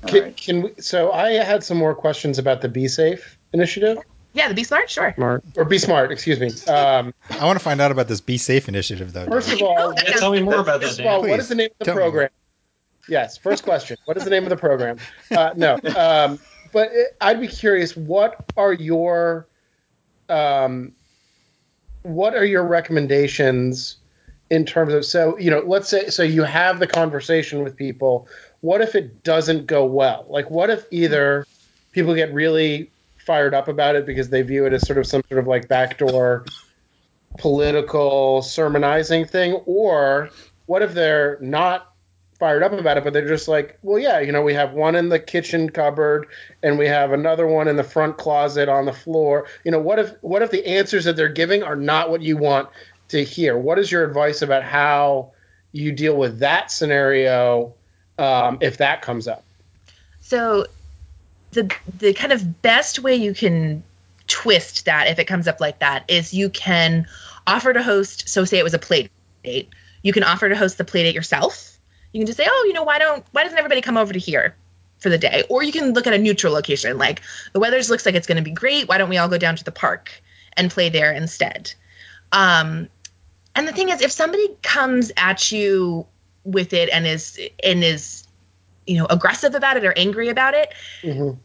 Can, 0.07 0.23
right. 0.23 0.37
can 0.37 0.63
we, 0.63 0.71
so 0.81 1.13
I 1.13 1.33
had 1.33 1.63
some 1.63 1.77
more 1.77 1.95
questions 1.95 2.39
about 2.39 2.63
the 2.63 2.69
Be 2.69 2.89
Safe 2.89 3.37
initiative 3.53 3.99
yeah 4.33 4.49
the 4.49 4.55
be 4.55 4.65
smart 4.65 4.89
sure 4.89 5.13
Smart. 5.17 5.43
or 5.57 5.65
Be 5.65 5.77
Smart, 5.79 6.11
excuse 6.13 6.39
me. 6.41 6.49
Um, 6.73 7.13
I 7.39 7.45
want 7.45 7.59
to 7.59 7.65
find 7.65 7.81
out 7.81 7.91
about 7.91 8.09
this 8.09 8.21
Be 8.21 8.39
Safe 8.39 8.69
initiative, 8.69 9.13
though. 9.13 9.27
first 9.27 9.53
of 9.53 9.61
all, 9.67 9.93
Yeah, 9.95 10.13
tell 10.15 10.31
me 10.33 10.41
more 10.43 10.61
about 10.61 10.81
this 10.81 10.91
First 10.91 11.01
of 11.01 11.07
all, 11.07 11.21
Dan. 11.23 11.31
what 11.33 11.41
is 11.41 11.49
the 11.49 11.55
name 11.57 11.69
of 11.73 11.79
the 11.81 11.85
Tell 11.87 11.95
me. 11.97 12.01
program? 12.01 12.31
Yes, 13.09 13.37
first 13.39 13.65
question. 13.65 13.97
What 14.05 14.17
is 14.17 14.25
the 14.25 14.31
name 14.31 14.45
of 14.45 14.51
the 14.51 14.57
program? 14.57 14.99
Uh, 15.33 15.51
no, 15.57 15.75
um, 15.97 16.39
but 16.73 16.91
it, 16.93 17.17
I'd 17.21 17.41
be 17.41 17.49
curious. 17.49 17.97
What 17.97 18.45
are 18.57 18.73
your 18.73 19.49
um, 20.29 20.93
what 22.03 22.35
are 22.35 22.45
your 22.45 22.65
recommendations 22.65 23.97
in 24.51 24.65
terms 24.65 24.93
of 24.93 25.05
so 25.05 25.39
you 25.39 25.51
know 25.51 25.63
let's 25.67 25.89
say 25.89 26.09
so 26.09 26.23
you 26.23 26.43
have 26.43 26.79
the 26.79 26.87
conversation 26.87 27.63
with 27.63 27.77
people. 27.77 28.29
What 28.61 28.81
if 28.81 28.95
it 28.95 29.23
doesn't 29.23 29.67
go 29.67 29.85
well? 29.85 30.27
Like 30.29 30.51
what 30.51 30.71
if 30.71 30.85
either 30.91 31.47
people 31.93 32.15
get 32.15 32.33
really 32.33 32.91
fired 33.19 33.55
up 33.55 33.69
about 33.69 33.95
it 33.97 34.07
because 34.07 34.31
they 34.31 34.43
view 34.43 34.67
it 34.67 34.73
as 34.73 34.87
sort 34.87 34.99
of 34.99 35.07
some 35.07 35.23
sort 35.29 35.39
of 35.39 35.47
like 35.47 35.69
backdoor 35.69 36.45
political 37.39 38.43
sermonizing 38.43 39.25
thing, 39.25 39.55
or 39.67 40.31
what 40.67 40.83
if 40.83 40.95
they're 40.95 41.39
not 41.41 41.90
fired 42.41 42.63
up 42.63 42.73
about 42.73 42.97
it, 42.97 43.05
but 43.05 43.13
they're 43.13 43.29
just 43.29 43.47
like, 43.47 43.79
well, 43.83 43.99
yeah, 43.99 44.19
you 44.19 44.33
know, 44.33 44.43
we 44.43 44.55
have 44.55 44.73
one 44.73 44.97
in 44.97 45.11
the 45.11 45.19
kitchen 45.21 45.69
cupboard 45.69 46.27
and 46.63 46.79
we 46.79 46.87
have 46.87 47.13
another 47.13 47.47
one 47.47 47.69
in 47.69 47.77
the 47.77 47.85
front 47.85 48.17
closet 48.17 48.69
on 48.69 48.87
the 48.87 48.93
floor. 48.93 49.47
You 49.63 49.71
know, 49.71 49.79
what 49.79 49.99
if 49.99 50.11
what 50.23 50.43
if 50.43 50.51
the 50.51 50.67
answers 50.67 51.05
that 51.05 51.17
they're 51.17 51.29
giving 51.29 51.63
are 51.63 51.77
not 51.77 52.11
what 52.11 52.23
you 52.23 52.39
want 52.39 52.71
to 53.09 53.23
hear? 53.23 53.57
What 53.57 53.79
is 53.79 53.93
your 53.93 54.05
advice 54.05 54.41
about 54.41 54.65
how 54.65 55.33
you 55.71 55.93
deal 55.93 56.17
with 56.17 56.41
that 56.41 56.71
scenario 56.73 57.75
um, 58.19 58.59
if 58.63 58.79
that 58.79 59.03
comes 59.03 59.29
up? 59.29 59.45
So 60.23 60.67
the 61.53 61.71
the 61.99 62.15
kind 62.15 62.33
of 62.33 62.63
best 62.63 63.01
way 63.01 63.17
you 63.17 63.35
can 63.35 63.83
twist 64.27 64.87
that 64.87 65.09
if 65.09 65.19
it 65.19 65.27
comes 65.27 65.47
up 65.47 65.61
like 65.61 65.81
that 65.81 66.05
is 66.09 66.33
you 66.33 66.49
can 66.49 67.07
offer 67.47 67.73
to 67.73 67.83
host 67.83 68.29
so 68.29 68.45
say 68.45 68.59
it 68.59 68.65
was 68.65 68.75
a 68.75 68.79
play 68.79 69.11
date. 69.45 69.69
You 70.03 70.15
can 70.15 70.23
offer 70.23 70.49
to 70.49 70.57
host 70.57 70.79
the 70.79 70.85
play 70.85 71.03
date 71.03 71.15
yourself. 71.15 71.70
You 72.13 72.21
can 72.21 72.27
just 72.27 72.37
say, 72.37 72.47
"Oh, 72.49 72.65
you 72.67 72.73
know, 72.73 72.83
why 72.83 72.99
don't 72.99 73.25
why 73.33 73.45
doesn't 73.45 73.59
everybody 73.59 73.81
come 73.81 73.97
over 73.97 74.13
to 74.13 74.19
here 74.19 74.55
for 74.99 75.09
the 75.09 75.19
day?" 75.19 75.45
Or 75.49 75.63
you 75.63 75.73
can 75.73 75.93
look 75.93 76.07
at 76.07 76.13
a 76.13 76.19
neutral 76.19 76.53
location 76.53 76.99
like 76.99 77.23
the 77.53 77.61
weather 77.61 77.79
looks 77.89 78.07
like 78.07 78.15
it's 78.15 78.27
going 78.27 78.37
to 78.39 78.43
be 78.43 78.51
great. 78.51 78.89
Why 78.89 78.99
don't 78.99 79.09
we 79.09 79.19
all 79.19 79.29
go 79.29 79.39
down 79.39 79.57
to 79.57 79.65
the 79.65 79.73
park 79.73 80.23
and 80.57 80.71
play 80.71 80.89
there 80.89 81.13
instead? 81.13 81.73
Um 82.33 82.89
and 83.55 83.67
the 83.67 83.73
thing 83.73 83.89
is 83.89 84.01
if 84.01 84.13
somebody 84.13 84.49
comes 84.63 85.13
at 85.17 85.53
you 85.53 86.07
with 86.45 86.73
it 86.73 86.89
and 86.93 87.07
is 87.07 87.39
and 87.63 87.85
is 87.85 88.27
you 88.87 88.97
know 88.97 89.07
aggressive 89.11 89.55
about 89.55 89.77
it 89.77 89.85
or 89.85 89.93
angry 89.97 90.29
about 90.29 90.55
it 90.55 90.73
Mhm. 91.03 91.39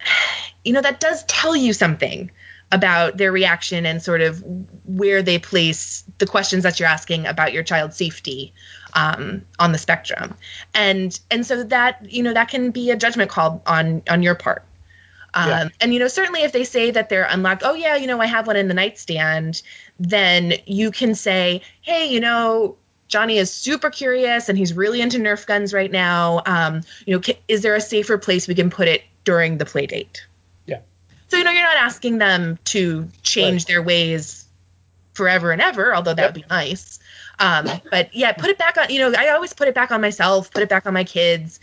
you 0.64 0.72
know 0.72 0.80
that 0.80 1.00
does 1.00 1.24
tell 1.24 1.54
you 1.54 1.72
something 1.72 2.30
about 2.72 3.16
their 3.16 3.32
reaction 3.32 3.84
and 3.84 4.02
sort 4.02 4.20
of 4.20 4.42
where 4.84 5.22
they 5.22 5.38
place 5.38 6.04
the 6.18 6.26
questions 6.26 6.62
that 6.62 6.78
you're 6.78 6.88
asking 6.88 7.26
about 7.26 7.52
your 7.52 7.62
child's 7.62 7.96
safety 7.96 8.52
um, 8.94 9.42
on 9.58 9.72
the 9.72 9.78
spectrum 9.78 10.34
and 10.74 11.18
and 11.30 11.46
so 11.46 11.64
that 11.64 12.10
you 12.10 12.22
know 12.22 12.32
that 12.32 12.48
can 12.48 12.70
be 12.70 12.90
a 12.90 12.96
judgment 12.96 13.30
call 13.30 13.62
on 13.66 14.02
on 14.08 14.22
your 14.22 14.34
part 14.34 14.64
um, 15.34 15.48
Yeah. 15.48 15.68
and 15.80 15.92
you 15.94 16.00
know 16.00 16.08
certainly 16.08 16.42
if 16.42 16.52
they 16.52 16.64
say 16.64 16.90
that 16.90 17.08
they're 17.08 17.26
unlocked 17.28 17.62
oh 17.64 17.74
yeah 17.74 17.96
you 17.96 18.06
know 18.06 18.20
i 18.20 18.26
have 18.26 18.46
one 18.46 18.56
in 18.56 18.68
the 18.68 18.74
nightstand 18.74 19.62
then 19.98 20.54
you 20.66 20.90
can 20.90 21.14
say 21.14 21.62
hey 21.82 22.12
you 22.12 22.20
know 22.20 22.76
johnny 23.08 23.36
is 23.38 23.52
super 23.52 23.90
curious 23.90 24.48
and 24.48 24.56
he's 24.56 24.72
really 24.72 25.00
into 25.00 25.18
nerf 25.18 25.46
guns 25.46 25.72
right 25.72 25.90
now 25.90 26.42
um, 26.46 26.82
you 27.06 27.16
know 27.16 27.22
is 27.48 27.62
there 27.62 27.74
a 27.74 27.80
safer 27.80 28.18
place 28.18 28.46
we 28.48 28.54
can 28.54 28.70
put 28.70 28.88
it 28.88 29.02
during 29.24 29.58
the 29.58 29.64
play 29.66 29.86
date. 29.86 30.26
So 31.30 31.36
you 31.36 31.44
know 31.44 31.50
you're 31.50 31.62
not 31.62 31.76
asking 31.76 32.18
them 32.18 32.58
to 32.64 33.08
change 33.22 33.62
Right. 33.62 33.68
their 33.68 33.82
ways 33.82 34.44
forever 35.14 35.50
and 35.52 35.60
ever 35.62 35.94
although 35.94 36.14
that 36.14 36.22
Yep. 36.22 36.34
would 36.34 36.42
be 36.42 36.48
nice 36.48 36.98
um, 37.38 37.66
but 37.90 38.14
yeah 38.14 38.32
put 38.32 38.50
it 38.50 38.58
back 38.58 38.76
on 38.76 38.90
you 38.90 38.98
know 39.00 39.12
i 39.18 39.28
always 39.28 39.52
put 39.52 39.66
it 39.68 39.74
back 39.74 39.90
on 39.90 40.00
myself 40.00 40.52
put 40.52 40.62
it 40.62 40.68
back 40.68 40.86
on 40.86 40.94
my 40.94 41.04
kids 41.04 41.58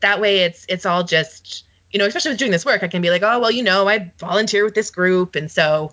that 0.00 0.20
way 0.20 0.40
it's 0.40 0.64
it's 0.68 0.84
all 0.86 1.02
just 1.04 1.64
you 1.90 1.98
know 1.98 2.06
especially 2.06 2.30
with 2.32 2.38
doing 2.38 2.50
this 2.50 2.64
work 2.64 2.82
i 2.82 2.88
can 2.88 3.02
be 3.02 3.10
like 3.10 3.22
oh 3.22 3.38
well 3.40 3.50
you 3.50 3.62
know 3.62 3.88
i 3.88 4.12
volunteer 4.18 4.64
with 4.64 4.74
this 4.74 4.90
group 4.90 5.34
and 5.36 5.50
so 5.50 5.92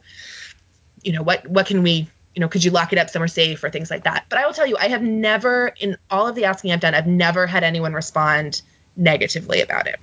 you 1.03 1.11
know 1.13 1.23
what 1.23 1.47
what 1.47 1.65
can 1.65 1.83
we 1.83 2.07
you 2.35 2.39
know 2.41 2.47
could 2.47 2.63
you 2.63 2.71
lock 2.71 2.93
it 2.93 2.99
up 2.99 3.09
somewhere 3.09 3.27
safe 3.27 3.63
or 3.63 3.69
things 3.69 3.89
like 3.89 4.03
that 4.03 4.25
but 4.29 4.37
i 4.39 4.45
will 4.45 4.53
tell 4.53 4.67
you 4.67 4.77
i 4.77 4.87
have 4.87 5.01
never 5.01 5.73
in 5.79 5.97
all 6.11 6.27
of 6.27 6.35
the 6.35 6.45
asking 6.45 6.71
i've 6.71 6.79
done 6.79 6.93
i've 6.93 7.07
never 7.07 7.47
had 7.47 7.63
anyone 7.63 7.93
respond 7.93 8.61
negatively 8.95 9.61
about 9.61 9.87
it 9.87 9.99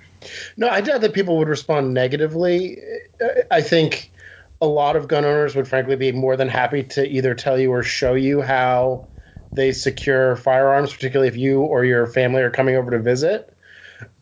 No, 0.56 0.68
I 0.68 0.80
doubt 0.80 1.00
that 1.02 1.14
people 1.14 1.38
would 1.38 1.48
respond 1.48 1.94
negatively. 1.94 2.78
I 3.50 3.60
think 3.60 4.12
a 4.60 4.66
lot 4.66 4.96
of 4.96 5.08
gun 5.08 5.24
owners 5.24 5.54
would 5.54 5.68
frankly 5.68 5.96
be 5.96 6.12
more 6.12 6.36
than 6.36 6.48
happy 6.48 6.82
to 6.82 7.06
either 7.06 7.34
tell 7.34 7.58
you 7.58 7.70
or 7.72 7.82
show 7.82 8.14
you 8.14 8.40
how 8.40 9.06
they 9.52 9.72
secure 9.72 10.36
firearms, 10.36 10.92
particularly 10.92 11.28
if 11.28 11.36
you 11.36 11.60
or 11.60 11.84
your 11.84 12.06
family 12.06 12.42
are 12.42 12.50
coming 12.50 12.76
over 12.76 12.90
to 12.90 12.98
visit. 12.98 13.54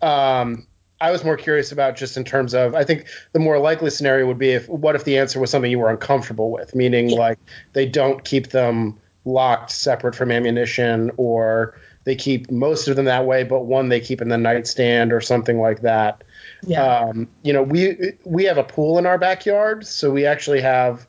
Um, 0.01 0.67
I 1.01 1.11
was 1.11 1.25
more 1.25 1.37
curious 1.37 1.73
about 1.73 1.97
just 1.97 2.17
in 2.17 2.25
terms 2.25 2.55
of 2.55 2.75
I 2.75 2.85
think 2.85 3.07
the 3.33 3.39
more 3.39 3.59
likely 3.59 3.91
scenario 3.91 4.27
would 4.27 4.39
be 4.39 4.51
if 4.51 4.69
what 4.69 4.95
if 4.95 5.05
the 5.05 5.19
answer 5.19 5.41
was 5.41 5.51
something 5.51 5.71
you 5.71 5.79
were 5.79 5.91
uncomfortable 5.91 6.51
with, 6.51 6.75
meaning 6.75 7.11
like 7.11 7.39
they 7.73 7.87
don't 7.87 8.25
keep 8.25 8.49
them 8.49 8.99
locked 9.25 9.71
separate 9.71 10.15
from 10.15 10.31
ammunition 10.31 11.11
or 11.17 11.79
they 12.05 12.15
keep 12.15 12.51
most 12.51 12.89
of 12.89 12.97
them 12.97 13.07
that 13.07 13.27
way, 13.27 13.45
but 13.45 13.65
one 13.65 13.89
they 13.89 14.01
keep 14.01 14.21
in 14.21 14.29
the 14.29 14.39
nightstand 14.39 15.13
or 15.13 15.21
something 15.21 15.59
like 15.59 15.81
that. 15.83 16.23
Um, 17.09 17.29
you 17.43 17.53
know, 17.53 17.63
we 17.63 18.13
we 18.25 18.45
have 18.45 18.59
a 18.59 18.65
pool 18.65 18.99
in 18.99 19.07
our 19.07 19.19
backyard, 19.19 19.87
so 19.87 20.11
we 20.11 20.27
actually 20.27 20.61
have. 20.61 21.07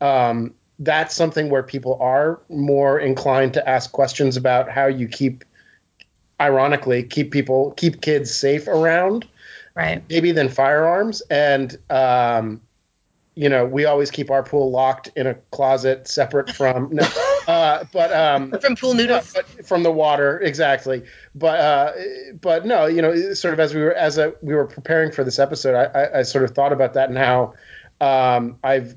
Um, 0.00 0.54
that's 0.80 1.16
something 1.16 1.50
where 1.50 1.64
people 1.64 1.98
are 2.00 2.40
more 2.48 3.00
inclined 3.00 3.52
to 3.54 3.68
ask 3.68 3.90
questions 3.90 4.36
about 4.36 4.70
how 4.70 4.86
you 4.86 5.08
keep, 5.08 5.44
ironically, 6.40 7.02
keep 7.02 7.32
people 7.32 7.72
keep 7.72 8.00
kids 8.00 8.32
safe 8.32 8.68
around 8.68 9.26
right 9.74 10.04
maybe 10.08 10.30
than 10.30 10.48
firearms 10.48 11.20
and 11.30 11.76
um, 11.90 12.60
you 13.38 13.48
know, 13.48 13.64
we 13.64 13.84
always 13.84 14.10
keep 14.10 14.32
our 14.32 14.42
pool 14.42 14.72
locked 14.72 15.10
in 15.14 15.28
a 15.28 15.34
closet 15.52 16.08
separate 16.08 16.50
from 16.50 16.88
no, 16.90 17.06
uh, 17.48 17.84
but 17.92 18.12
um, 18.12 18.52
From 18.60 18.76
pool 18.76 18.92
noodles. 18.94 19.34
from 19.64 19.82
the 19.82 19.90
water 19.90 20.38
exactly. 20.40 21.02
But 21.34 21.58
uh, 21.58 21.92
but 22.40 22.66
no, 22.66 22.86
you 22.86 23.00
know, 23.00 23.32
sort 23.32 23.54
of 23.54 23.60
as 23.60 23.74
we 23.74 23.80
were 23.80 23.94
as 23.94 24.18
a, 24.18 24.34
we 24.42 24.54
were 24.54 24.66
preparing 24.66 25.10
for 25.10 25.24
this 25.24 25.38
episode, 25.38 25.74
I, 25.74 25.98
I, 25.98 26.18
I 26.18 26.22
sort 26.22 26.44
of 26.44 26.50
thought 26.50 26.72
about 26.72 26.92
that 26.92 27.08
and 27.08 27.16
how 27.18 27.54
um, 28.00 28.58
I've 28.62 28.94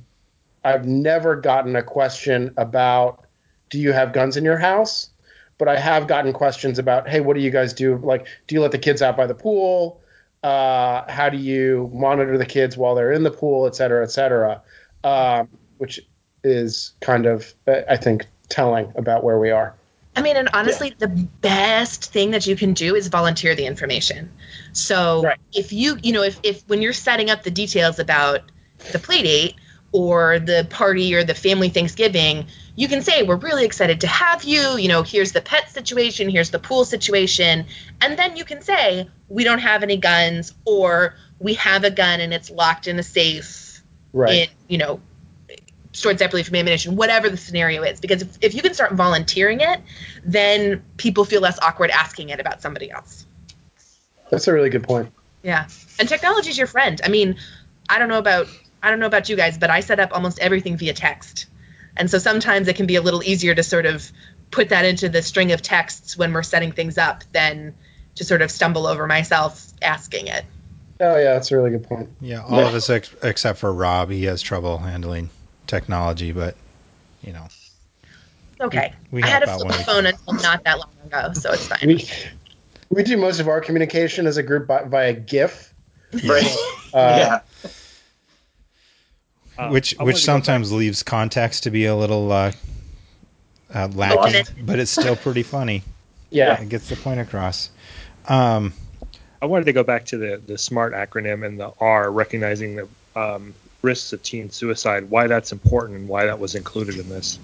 I've 0.64 0.86
never 0.86 1.36
gotten 1.38 1.76
a 1.76 1.82
question 1.82 2.54
about 2.58 3.26
do 3.70 3.80
you 3.80 3.94
have 3.94 4.12
guns 4.12 4.36
in 4.36 4.44
your 4.44 4.58
house, 4.58 5.10
but 5.58 5.70
I 5.70 5.80
have 5.80 6.08
gotten 6.08 6.34
questions 6.34 6.78
about 6.78 7.08
hey, 7.08 7.22
what 7.22 7.36
do 7.36 7.42
you 7.42 7.52
guys 7.52 7.72
do? 7.72 7.98
Like, 7.98 8.28
do 8.48 8.56
you 8.56 8.62
let 8.62 8.72
the 8.72 8.78
kids 8.78 9.02
out 9.02 9.16
by 9.16 9.28
the 9.28 9.36
pool? 9.36 10.02
Uh, 10.44 11.10
how 11.10 11.30
do 11.30 11.38
you 11.38 11.90
monitor 11.94 12.38
the 12.38 12.46
kids 12.46 12.76
while 12.76 12.96
they're 12.96 13.14
in 13.14 13.24
the 13.24 13.32
pool, 13.32 13.66
et 13.68 13.76
cetera, 13.76 14.04
et 14.04 14.10
cetera, 14.12 14.62
um, 15.04 15.48
which 15.78 16.02
is 16.44 16.94
kind 17.00 17.28
of, 17.28 17.54
uh, 17.68 17.82
I 17.88 17.96
think, 17.96 18.26
telling 18.52 18.92
about 18.96 19.24
where 19.24 19.40
we 19.40 19.52
are. 19.52 19.76
I 20.16 20.22
mean, 20.22 20.36
and 20.36 20.50
honestly, 20.54 20.94
the 20.98 21.08
best 21.08 22.12
thing 22.12 22.32
that 22.32 22.46
you 22.46 22.56
can 22.56 22.74
do 22.74 22.96
is 22.96 23.08
volunteer 23.08 23.56
the 23.56 23.66
information. 23.66 24.32
So 24.74 25.24
Right. 25.24 25.40
if 25.54 25.72
you, 25.72 25.98
you 26.04 26.12
know, 26.12 26.24
if, 26.24 26.40
if 26.44 26.68
when 26.68 26.82
you're 26.82 26.94
setting 26.94 27.30
up 27.30 27.44
the 27.44 27.52
details 27.52 27.98
about 27.98 28.42
the 28.92 29.00
play 29.00 29.22
date 29.22 29.56
or 29.94 30.40
the 30.40 30.68
party 30.70 31.16
or 31.16 31.24
the 31.24 31.34
family 31.34 31.70
Thanksgiving, 31.70 32.48
you 32.76 32.90
can 32.90 33.02
say, 33.02 33.24
We're 33.24 33.38
really 33.38 33.64
excited 33.64 34.02
to 34.02 34.08
have 34.08 34.44
you. 34.44 34.78
You 34.78 34.90
know, 34.90 35.04
here's 35.04 35.32
the 35.32 35.42
pet 35.42 35.70
situation, 35.70 36.30
here's 36.30 36.50
the 36.50 36.60
pool 36.60 36.84
situation. 36.84 37.66
And 38.02 38.20
then 38.20 38.36
you 38.36 38.44
can 38.44 38.62
say, 38.62 39.10
We 39.30 39.46
don't 39.46 39.60
have 39.60 39.82
any 39.82 39.98
guns, 39.98 40.54
or 40.66 41.16
we 41.40 41.54
have 41.56 41.86
a 41.86 41.92
gun 41.92 42.20
and 42.20 42.34
it's 42.34 42.50
locked 42.52 42.88
in 42.88 43.00
a 43.00 43.04
safe 43.04 43.82
Right. 44.14 44.50
in, 44.50 44.56
you 44.68 44.78
know, 44.78 45.00
stored 45.93 46.19
separately 46.19 46.43
from 46.43 46.56
ammunition, 46.56 46.95
whatever 46.95 47.30
the 47.30 47.38
scenario 47.38 47.84
is. 47.84 47.99
Because 47.99 48.21
if, 48.21 48.38
if 48.41 48.56
you 48.56 48.62
can 48.62 48.73
start 48.73 48.93
volunteering 48.93 49.60
it, 49.60 49.82
then 50.23 50.84
people 50.97 51.25
feel 51.25 51.41
less 51.41 51.60
awkward 51.60 51.89
asking 51.89 52.30
it 52.30 52.39
about 52.39 52.62
somebody 52.62 52.89
else. 52.91 53.25
That's 54.30 54.47
a 54.47 54.54
really 54.54 54.69
good 54.69 54.84
point. 54.84 55.12
Yeah. 55.43 55.67
And 55.99 56.08
technology 56.08 56.49
is 56.49 56.58
your 56.58 56.67
friend. 56.67 57.01
I 57.04 57.10
mean, 57.10 57.38
I 57.89 57.99
don't 57.99 58.10
know 58.10 58.19
about 58.19 58.47
I 58.84 58.89
don't 58.89 58.99
know 58.99 59.06
about 59.06 59.30
you 59.30 59.36
guys, 59.36 59.58
but 59.58 59.69
I 59.69 59.82
set 59.82 59.99
up 59.99 60.10
almost 60.13 60.39
everything 60.39 60.77
via 60.77 60.93
text. 60.93 61.47
And 61.95 62.10
so 62.10 62.17
sometimes 62.17 62.67
it 62.67 62.75
can 62.75 62.88
be 62.88 62.95
a 62.95 63.01
little 63.01 63.21
easier 63.21 63.54
to 63.54 63.62
sort 63.62 63.86
of 63.86 64.10
put 64.49 64.69
that 64.69 64.86
into 64.86 65.10
the 65.10 65.21
string 65.21 65.51
of 65.51 65.62
texts 65.62 66.17
when 66.17 66.34
we're 66.34 66.43
setting 66.43 66.71
things 66.71 66.97
up 66.97 67.23
than 67.32 67.75
to 68.15 68.23
sort 68.23 68.41
of 68.41 68.49
stumble 68.49 68.88
over 68.88 69.06
myself 69.08 69.65
asking 69.82 70.27
it. 70.27 70.45
Oh 70.99 71.17
yeah, 71.17 71.34
that's 71.34 71.51
a 71.51 71.58
really 71.58 71.71
good 71.71 71.84
point. 71.84 72.10
Yeah, 72.21 72.43
all 72.43 72.60
of 72.60 72.73
us 72.73 72.89
ex- 72.89 73.13
except 73.23 73.60
for 73.60 73.71
Rob, 73.71 74.10
he 74.10 74.25
has 74.25 74.41
trouble 74.41 74.77
handling 74.77 75.30
technology, 75.72 76.32
but 76.32 76.56
you 77.24 77.34
know, 77.34 77.48
Okay. 78.60 78.94
We 79.10 79.24
I 79.24 79.28
had 79.28 79.44
a 79.44 79.48
help 79.48 79.62
flip 79.62 79.72
when 79.72 79.78
we 79.80 79.84
phone 79.84 80.06
until 80.06 80.34
not 80.34 80.64
that 80.66 80.78
long 80.78 80.90
ago, 81.06 81.34
so 81.34 81.52
it's 81.52 81.68
fine. 81.68 81.80
We 81.88 82.08
we 82.90 83.04
do 83.04 83.18
most 83.18 83.40
of 83.40 83.48
our 83.48 83.60
communication 83.62 84.28
as 84.28 84.38
a 84.38 84.44
group 84.44 84.68
by, 84.68 84.84
via 84.84 85.14
GIF. 85.14 85.74
Right. 86.26 86.56
Uh, 86.94 87.40
yeah. 87.64 87.70
Uh, 89.58 89.70
which 89.70 89.98
I 89.98 90.04
wanted 90.04 90.16
which 90.16 90.26
sometimes 90.26 90.74
leaves 90.74 91.04
context 91.04 91.64
to 91.64 91.72
be 91.72 91.86
a 91.86 91.96
little 91.96 92.30
uh, 92.30 92.52
uh, 93.74 93.88
lacking, 93.94 94.34
Lost. 94.34 94.54
but 94.66 94.78
it's 94.78 94.92
still 94.92 95.16
pretty 95.16 95.44
funny. 95.44 95.84
Yeah. 96.34 96.62
It 96.62 96.68
gets 96.68 96.90
the 96.90 96.98
point 96.98 97.22
across. 97.22 97.70
Um, 98.28 98.70
back- 98.70 99.20
I 99.42 99.46
wanted 99.46 99.66
to 99.66 99.74
go 99.74 99.84
back 99.84 100.06
to 100.08 100.18
the 100.18 100.42
the 100.46 100.58
SMART 100.58 100.94
acronym 100.94 101.46
and 101.46 101.58
the 101.58 101.72
R, 101.80 102.12
recognizing 102.12 102.76
the 102.76 102.88
um, 103.16 103.54
risks 103.82 104.13
of 104.13 104.22
teen 104.24 104.50
suicide. 104.50 105.10
Why 105.10 105.28
that's 105.28 105.52
important 105.52 106.00
and 106.00 106.08
why 106.08 106.26
that 106.26 106.39
was 106.39 106.56
included 106.56 106.98
in 106.98 107.10
this. 107.10 107.39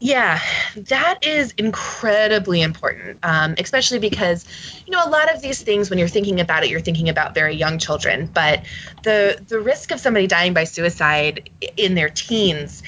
Yeah, 0.00 0.40
that 0.76 1.26
is 1.26 1.52
incredibly 1.58 2.62
important, 2.62 3.18
um, 3.24 3.56
especially 3.58 3.98
because, 3.98 4.46
you 4.86 4.92
know, 4.92 5.04
a 5.04 5.10
lot 5.10 5.34
of 5.34 5.42
these 5.42 5.60
things, 5.60 5.90
when 5.90 5.98
you're 5.98 6.06
thinking 6.06 6.40
about 6.40 6.62
it, 6.62 6.70
you're 6.70 6.80
thinking 6.80 7.08
about 7.08 7.34
very 7.34 7.56
young 7.56 7.78
children. 7.78 8.30
But 8.32 8.64
the 9.02 9.42
the 9.48 9.58
risk 9.58 9.90
of 9.90 9.98
somebody 9.98 10.28
dying 10.28 10.54
by 10.54 10.64
suicide 10.64 11.50
in 11.76 11.96
their 11.96 12.10
teens, 12.10 12.84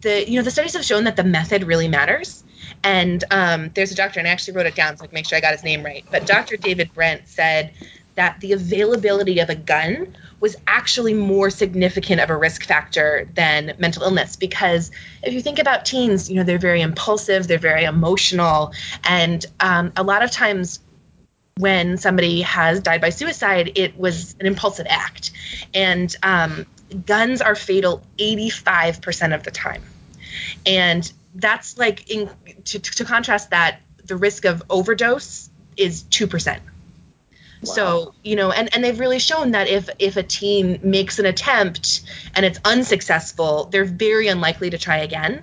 the 0.00 0.28
you 0.28 0.36
know 0.36 0.42
the 0.42 0.50
studies 0.50 0.72
have 0.72 0.86
shown 0.86 1.04
that 1.04 1.16
the 1.16 1.24
method 1.24 1.64
really 1.64 1.88
matters. 1.88 2.44
And 2.82 3.22
um, 3.30 3.70
there's 3.74 3.92
a 3.92 3.94
doctor, 3.94 4.20
and 4.20 4.28
I 4.28 4.30
actually 4.30 4.54
wrote 4.56 4.66
it 4.66 4.74
down 4.74 4.96
so 4.96 5.04
I 5.04 5.06
can 5.06 5.14
make 5.14 5.26
sure 5.26 5.36
I 5.36 5.42
got 5.42 5.52
his 5.52 5.64
name 5.64 5.82
right. 5.82 6.04
But 6.10 6.26
Dr. 6.26 6.56
David 6.56 6.94
Brent 6.94 7.28
said 7.28 7.74
that 8.20 8.38
the 8.40 8.52
availability 8.52 9.38
of 9.38 9.48
a 9.48 9.54
gun 9.54 10.14
was 10.40 10.54
actually 10.66 11.14
more 11.14 11.48
significant 11.48 12.20
of 12.20 12.28
a 12.28 12.36
risk 12.36 12.64
factor 12.64 13.26
than 13.32 13.72
mental 13.78 14.02
illness 14.02 14.36
because 14.36 14.90
if 15.22 15.32
you 15.32 15.40
think 15.40 15.58
about 15.58 15.86
teens, 15.86 16.28
you 16.28 16.36
know, 16.36 16.42
they're 16.42 16.58
very 16.58 16.82
impulsive, 16.82 17.48
they're 17.48 17.56
very 17.56 17.84
emotional, 17.84 18.74
and 19.04 19.46
um, 19.58 19.90
a 19.96 20.02
lot 20.02 20.22
of 20.22 20.30
times 20.30 20.80
when 21.56 21.96
somebody 21.96 22.42
has 22.42 22.80
died 22.80 23.00
by 23.00 23.08
suicide, 23.08 23.72
it 23.76 23.96
was 23.96 24.36
an 24.38 24.44
impulsive 24.44 24.86
act. 24.90 25.30
And 25.72 26.14
um, 26.22 26.66
guns 27.06 27.40
are 27.40 27.54
fatal 27.54 28.02
85% 28.18 29.34
of 29.34 29.44
the 29.44 29.50
time. 29.50 29.82
And 30.66 31.10
that's 31.34 31.78
like, 31.78 32.10
in, 32.10 32.28
to, 32.66 32.80
to 32.80 33.04
contrast 33.06 33.50
that, 33.50 33.80
the 34.04 34.16
risk 34.16 34.44
of 34.44 34.62
overdose 34.68 35.48
is 35.78 36.02
2%. 36.04 36.60
So, 37.62 38.14
you 38.24 38.36
know, 38.36 38.50
and, 38.50 38.74
and 38.74 38.82
they've 38.82 38.98
really 38.98 39.18
shown 39.18 39.50
that 39.50 39.68
if 39.68 39.90
if 39.98 40.16
a 40.16 40.22
team 40.22 40.80
makes 40.82 41.18
an 41.18 41.26
attempt 41.26 42.02
and 42.34 42.46
it's 42.46 42.58
unsuccessful, 42.64 43.68
they're 43.70 43.84
very 43.84 44.28
unlikely 44.28 44.70
to 44.70 44.78
try 44.78 44.98
again. 44.98 45.42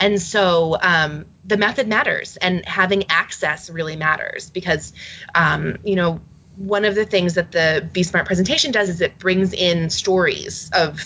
And 0.00 0.20
so 0.20 0.76
um, 0.80 1.26
the 1.44 1.56
method 1.56 1.86
matters 1.86 2.36
and 2.36 2.66
having 2.66 3.04
access 3.10 3.70
really 3.70 3.96
matters 3.96 4.50
because, 4.50 4.92
um, 5.34 5.78
you 5.84 5.94
know, 5.94 6.20
one 6.56 6.84
of 6.84 6.94
the 6.94 7.04
things 7.04 7.34
that 7.34 7.52
the 7.52 7.88
Be 7.92 8.02
Smart 8.02 8.26
presentation 8.26 8.72
does 8.72 8.88
is 8.88 9.00
it 9.00 9.18
brings 9.18 9.52
in 9.52 9.88
stories 9.90 10.70
of 10.72 11.00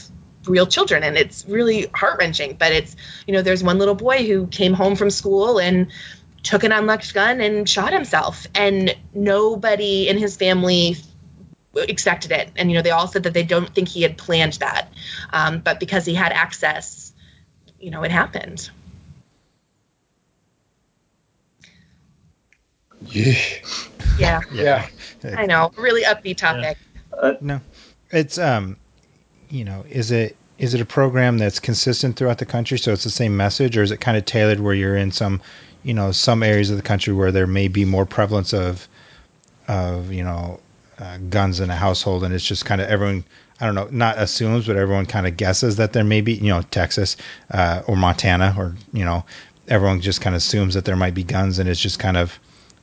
real 0.46 0.66
children 0.66 1.02
and 1.02 1.16
it's 1.16 1.44
really 1.46 1.86
heart 1.94 2.18
wrenching. 2.18 2.56
But 2.58 2.72
it's, 2.72 2.96
you 3.26 3.34
know, 3.34 3.42
there's 3.42 3.62
one 3.62 3.78
little 3.78 3.94
boy 3.94 4.26
who 4.26 4.46
came 4.46 4.72
home 4.72 4.96
from 4.96 5.10
school 5.10 5.58
and 5.58 5.88
took 6.46 6.64
an 6.64 6.72
unlocked 6.72 7.12
gun 7.12 7.40
and 7.40 7.68
shot 7.68 7.92
himself. 7.92 8.46
And 8.54 8.96
nobody 9.14 10.08
in 10.08 10.18
his 10.18 10.36
family 10.36 10.96
expected 11.74 12.32
it. 12.32 12.50
And 12.56 12.70
you 12.70 12.76
know 12.76 12.82
they 12.82 12.90
all 12.90 13.08
said 13.08 13.24
that 13.24 13.34
they 13.34 13.42
don't 13.42 13.74
think 13.74 13.88
he 13.88 14.02
had 14.02 14.16
planned 14.16 14.54
that. 14.54 14.88
Um, 15.32 15.60
but 15.60 15.80
because 15.80 16.04
he 16.04 16.14
had 16.14 16.32
access 16.32 17.06
you 17.78 17.90
know 17.90 18.02
it 18.02 18.10
happened. 18.10 18.70
Yeah. 23.08 24.40
Yeah. 24.52 24.86
i 25.36 25.46
know. 25.46 25.70
Really 25.76 26.02
upbeat 26.02 26.38
topic. 26.38 26.78
No, 27.40 27.60
it's 28.10 28.38
um, 28.38 28.76
you 29.50 29.64
know, 29.64 29.84
is 29.88 30.10
it 30.10 30.36
is 30.58 30.74
it 30.74 30.80
a 30.80 30.86
program 30.86 31.38
that's 31.38 31.60
consistent 31.60 32.16
throughout 32.16 32.38
the 32.38 32.46
country, 32.46 32.78
so 32.78 32.92
it's 32.92 33.04
the 33.04 33.10
same 33.10 33.36
message, 33.36 33.76
or 33.76 33.82
is 33.82 33.90
it 33.90 34.00
kind 34.00 34.16
of 34.16 34.24
tailored 34.24 34.60
where 34.60 34.74
you're 34.74 34.96
in 34.96 35.12
some, 35.12 35.40
you 35.86 35.94
know, 35.94 36.10
some 36.10 36.42
areas 36.42 36.68
of 36.68 36.76
the 36.76 36.82
country 36.82 37.14
where 37.14 37.30
there 37.30 37.46
may 37.46 37.68
be 37.68 37.84
more 37.84 38.04
prevalence 38.04 38.52
of, 38.52 38.88
of 39.68 40.12
you 40.12 40.24
know, 40.24 40.58
uh, 40.98 41.18
guns 41.30 41.60
in 41.60 41.70
a 41.70 41.76
household, 41.76 42.24
and 42.24 42.34
it's 42.34 42.44
just 42.44 42.64
kind 42.64 42.80
of 42.80 42.88
everyone. 42.88 43.24
I 43.60 43.66
don't 43.66 43.74
know, 43.76 43.88
not 43.90 44.18
assumes, 44.18 44.66
but 44.66 44.76
everyone 44.76 45.06
kind 45.06 45.26
of 45.26 45.36
guesses 45.38 45.76
that 45.76 45.94
there 45.94 46.04
may 46.04 46.20
be, 46.20 46.34
you 46.34 46.48
know, 46.48 46.60
Texas 46.62 47.16
uh, 47.52 47.82
or 47.86 47.96
Montana, 47.96 48.54
or 48.58 48.74
you 48.92 49.04
know, 49.04 49.24
everyone 49.68 50.00
just 50.00 50.20
kind 50.20 50.34
of 50.34 50.38
assumes 50.38 50.74
that 50.74 50.84
there 50.84 50.96
might 50.96 51.14
be 51.14 51.22
guns, 51.22 51.60
and 51.60 51.68
it's 51.68 51.80
just 51.80 52.00
kind 52.00 52.16
of 52.16 52.36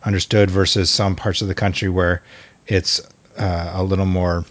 understood. 0.05 0.49
Versus 0.49 0.89
some 0.89 1.13
parts 1.13 1.41
of 1.41 1.49
the 1.49 1.55
country 1.55 1.89
where 1.89 2.23
it's 2.67 3.01
uh, 3.37 3.71
a 3.73 3.83
little 3.83 4.05
more. 4.05 4.45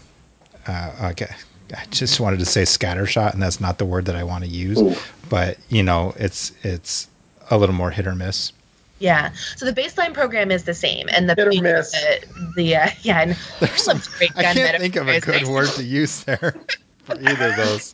Uh, 0.67 1.09
okay, 1.11 1.33
I 1.75 1.85
just 1.89 2.19
wanted 2.19 2.37
to 2.39 2.45
say 2.45 2.61
scattershot, 2.61 3.33
and 3.33 3.41
that's 3.41 3.59
not 3.59 3.79
the 3.79 3.85
word 3.85 4.05
that 4.05 4.15
I 4.15 4.23
want 4.23 4.43
to 4.43 4.49
use, 4.49 4.79
but 5.27 5.57
you 5.69 5.81
know, 5.81 6.13
it's 6.17 6.51
it's 6.61 7.07
a 7.55 7.57
little 7.57 7.75
more 7.75 7.91
hit 7.91 8.07
or 8.07 8.15
miss. 8.15 8.51
yeah 8.99 9.31
so 9.55 9.65
the 9.65 9.73
baseline 9.73 10.13
program 10.13 10.51
is 10.51 10.63
the 10.63 10.73
same 10.73 11.07
and 11.09 11.29
the 11.29 11.35
Hit 11.35 11.47
or 11.47 11.61
miss. 11.61 11.91
the, 11.91 12.51
the 12.55 12.75
uh, 12.75 12.89
yeah 13.01 13.21
and 13.21 13.37
There's 13.59 13.87
I 13.87 13.93
love 13.93 14.07
great 14.17 14.31
I 14.35 14.41
gun 14.43 14.55
can't 14.55 14.81
think 14.81 14.95
of 14.95 15.07
a 15.07 15.19
good 15.19 15.47
word 15.47 15.69
to 15.69 15.83
use 15.83 16.23
there 16.23 16.55
for 17.03 17.19
either 17.19 17.49
of 17.49 17.55
those. 17.57 17.93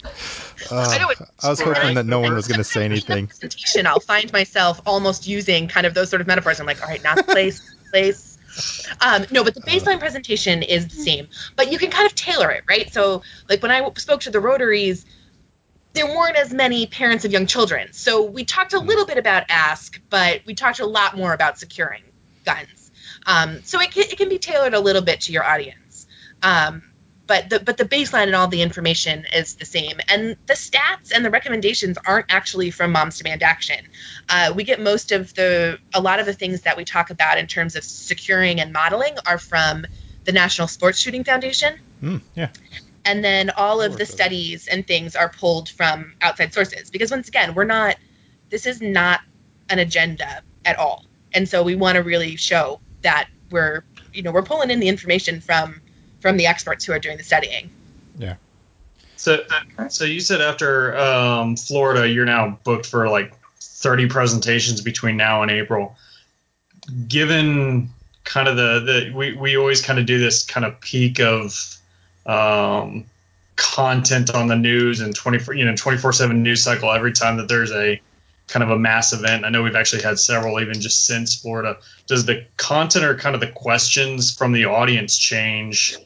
Uh, 0.72 0.76
I 0.76 1.16
I 1.44 1.50
was 1.50 1.60
hoping 1.62 1.96
that 1.96 2.06
no 2.06 2.20
one 2.20 2.34
was 2.34 2.48
going 2.48 2.60
to 2.60 2.64
say 2.64 2.86
anything. 2.86 3.28
presentation, 3.40 3.88
I'll 3.88 4.00
find 4.00 4.32
myself 4.32 4.82
almost 4.86 5.28
using 5.28 5.68
kind 5.68 5.86
of 5.88 5.94
those 5.94 6.10
sort 6.10 6.22
of 6.22 6.28
metaphors. 6.28 6.60
I'm 6.60 6.66
like, 6.66 6.82
all 6.82 6.90
right, 6.90 7.04
not 7.04 7.18
the 7.18 7.24
place, 7.24 7.76
place. 7.90 8.38
Um, 9.02 9.26
no, 9.32 9.44
but 9.44 9.56
the 9.56 9.62
baseline 9.62 10.00
presentation 10.00 10.64
is 10.64 10.88
the 10.88 10.96
same, 10.96 11.28
but 11.56 11.72
you 11.72 11.78
can 11.78 11.90
kind 11.90 12.06
of 12.06 12.16
tailor 12.16 12.52
it, 12.52 12.64
right? 12.68 12.92
So, 12.92 13.22
like 13.48 13.62
when 13.62 13.72
I 13.72 13.90
spoke 13.98 14.22
to 14.22 14.32
the 14.32 14.40
Rotaries, 14.40 15.06
there 16.00 16.16
weren't 16.16 16.38
as 16.38 16.54
many 16.54 16.88
parents 16.88 17.26
of 17.26 17.32
young 17.32 17.46
children, 17.46 17.92
so 17.92 18.24
we 18.24 18.46
talked 18.46 18.74
a 18.74 18.80
little 18.80 19.06
bit 19.06 19.18
about 19.18 19.44
ask, 19.50 20.00
but 20.10 20.42
we 20.46 20.56
talked 20.56 20.80
a 20.80 20.86
lot 20.86 21.18
more 21.18 21.34
about 21.34 21.60
securing 21.60 22.04
guns. 22.46 22.92
Um, 23.26 23.62
so 23.64 23.82
it 23.82 23.92
can, 23.92 24.04
it 24.04 24.18
can 24.18 24.30
be 24.30 24.40
tailored 24.40 24.74
a 24.74 24.80
little 24.80 25.02
bit 25.02 25.22
to 25.22 25.34
your 25.34 25.44
audience. 25.44 26.08
Um, 26.42 26.84
but 27.28 27.50
the 27.50 27.60
but 27.60 27.78
the 27.78 27.84
baseline 27.84 28.24
and 28.24 28.36
all 28.36 28.48
the 28.48 28.62
information 28.62 29.26
is 29.34 29.56
the 29.56 29.66
same. 29.66 30.00
And 30.08 30.38
the 30.48 30.54
stats 30.54 31.12
and 31.14 31.24
the 31.24 31.30
recommendations 31.30 31.98
aren't 32.04 32.28
actually 32.30 32.72
from 32.72 32.94
Moms 32.94 33.18
Demand 33.18 33.44
Action. 33.44 33.86
Uh, 34.28 34.54
we 34.56 34.64
get 34.64 34.80
most 34.80 35.12
of 35.12 35.34
the 35.36 35.80
a 35.94 36.02
lot 36.02 36.20
of 36.20 36.26
the 36.26 36.34
things 36.34 36.62
that 36.62 36.76
we 36.78 36.86
talk 36.86 37.12
about 37.12 37.38
in 37.38 37.46
terms 37.46 37.76
of 37.76 37.84
securing 37.84 38.62
and 38.62 38.74
modeling 38.74 39.16
are 39.28 39.38
from 39.38 39.86
the 40.24 40.32
National 40.32 40.68
Sports 40.68 40.98
Shooting 40.98 41.24
Foundation. 41.24 41.78
Mm, 42.02 42.22
yeah. 42.36 42.50
And 43.10 43.26
then 43.26 43.50
all 43.50 43.82
of 43.82 43.98
the 43.98 44.06
studies 44.06 44.68
and 44.68 44.86
things 44.86 45.16
are 45.16 45.30
pulled 45.30 45.68
from 45.68 46.14
outside 46.22 46.54
sources 46.54 46.92
because 46.92 47.10
once 47.10 47.28
again, 47.28 47.56
we're 47.56 47.64
not 47.64 47.96
this 48.52 48.68
is 48.68 48.84
not 48.84 49.22
an 49.68 49.80
agenda 49.80 50.44
at 50.64 50.78
all. 50.78 51.06
And 51.34 51.50
so 51.50 51.64
we 51.64 51.74
want 51.74 51.96
to 51.96 52.04
really 52.04 52.36
show 52.36 52.80
that 53.02 53.28
we're 53.50 53.84
you 54.14 54.22
know, 54.22 54.32
we're 54.32 54.44
pulling 54.44 54.70
in 54.70 54.80
the 54.80 54.88
information 54.88 55.42
from 55.42 55.82
from 56.20 56.38
the 56.38 56.46
experts 56.46 56.86
who 56.86 56.94
are 56.94 57.00
doing 57.00 57.18
the 57.18 57.24
studying. 57.24 57.72
Yeah. 58.20 58.36
So, 59.16 59.44
so 59.88 60.06
you 60.06 60.20
said 60.20 60.40
after 60.40 60.96
um, 60.96 61.56
Florida, 61.56 62.08
you're 62.08 62.26
now 62.26 62.60
booked 62.64 62.86
for 62.86 63.10
like 63.10 63.34
30 63.60 64.08
presentations 64.08 64.82
between 64.82 65.18
now 65.18 65.42
and 65.42 65.50
April. 65.50 65.96
Given 67.08 67.90
kind 68.24 68.48
of 68.48 68.56
the, 68.56 68.80
the 68.82 69.18
we, 69.18 69.34
we 69.34 69.58
always 69.58 69.82
kind 69.82 69.98
of 69.98 70.06
do 70.06 70.20
this 70.20 70.46
kind 70.46 70.64
of 70.64 70.80
peak 70.80 71.20
of 71.20 71.79
um, 72.26 73.06
content 73.56 74.34
on 74.34 74.48
the 74.48 74.56
news 74.56 75.02
and 75.02 75.16
24 75.16 75.54
you 75.54 75.66
know 75.66 75.76
24 75.76 76.14
7 76.14 76.42
news 76.42 76.64
cycle 76.64 76.92
every 76.92 77.12
time 77.12 77.38
that 77.38 77.48
there's 77.48 77.72
a 77.72 78.00
kind 78.50 78.64
of 78.64 78.72
a 78.72 78.80
mass 78.80 79.14
event. 79.14 79.46
I 79.46 79.50
know 79.50 79.64
we've 79.64 79.76
actually 79.76 80.02
had 80.02 80.20
several 80.20 80.60
even 80.60 80.82
just 80.82 81.06
since 81.06 81.36
Florida. 81.36 81.78
Does 82.08 82.26
the 82.26 82.46
content 82.58 83.06
or 83.06 83.16
kind 83.16 83.36
of 83.36 83.42
the 83.42 83.48
questions 83.48 84.34
from 84.36 84.52
the 84.52 84.66
audience 84.66 85.18
change? 85.18 85.98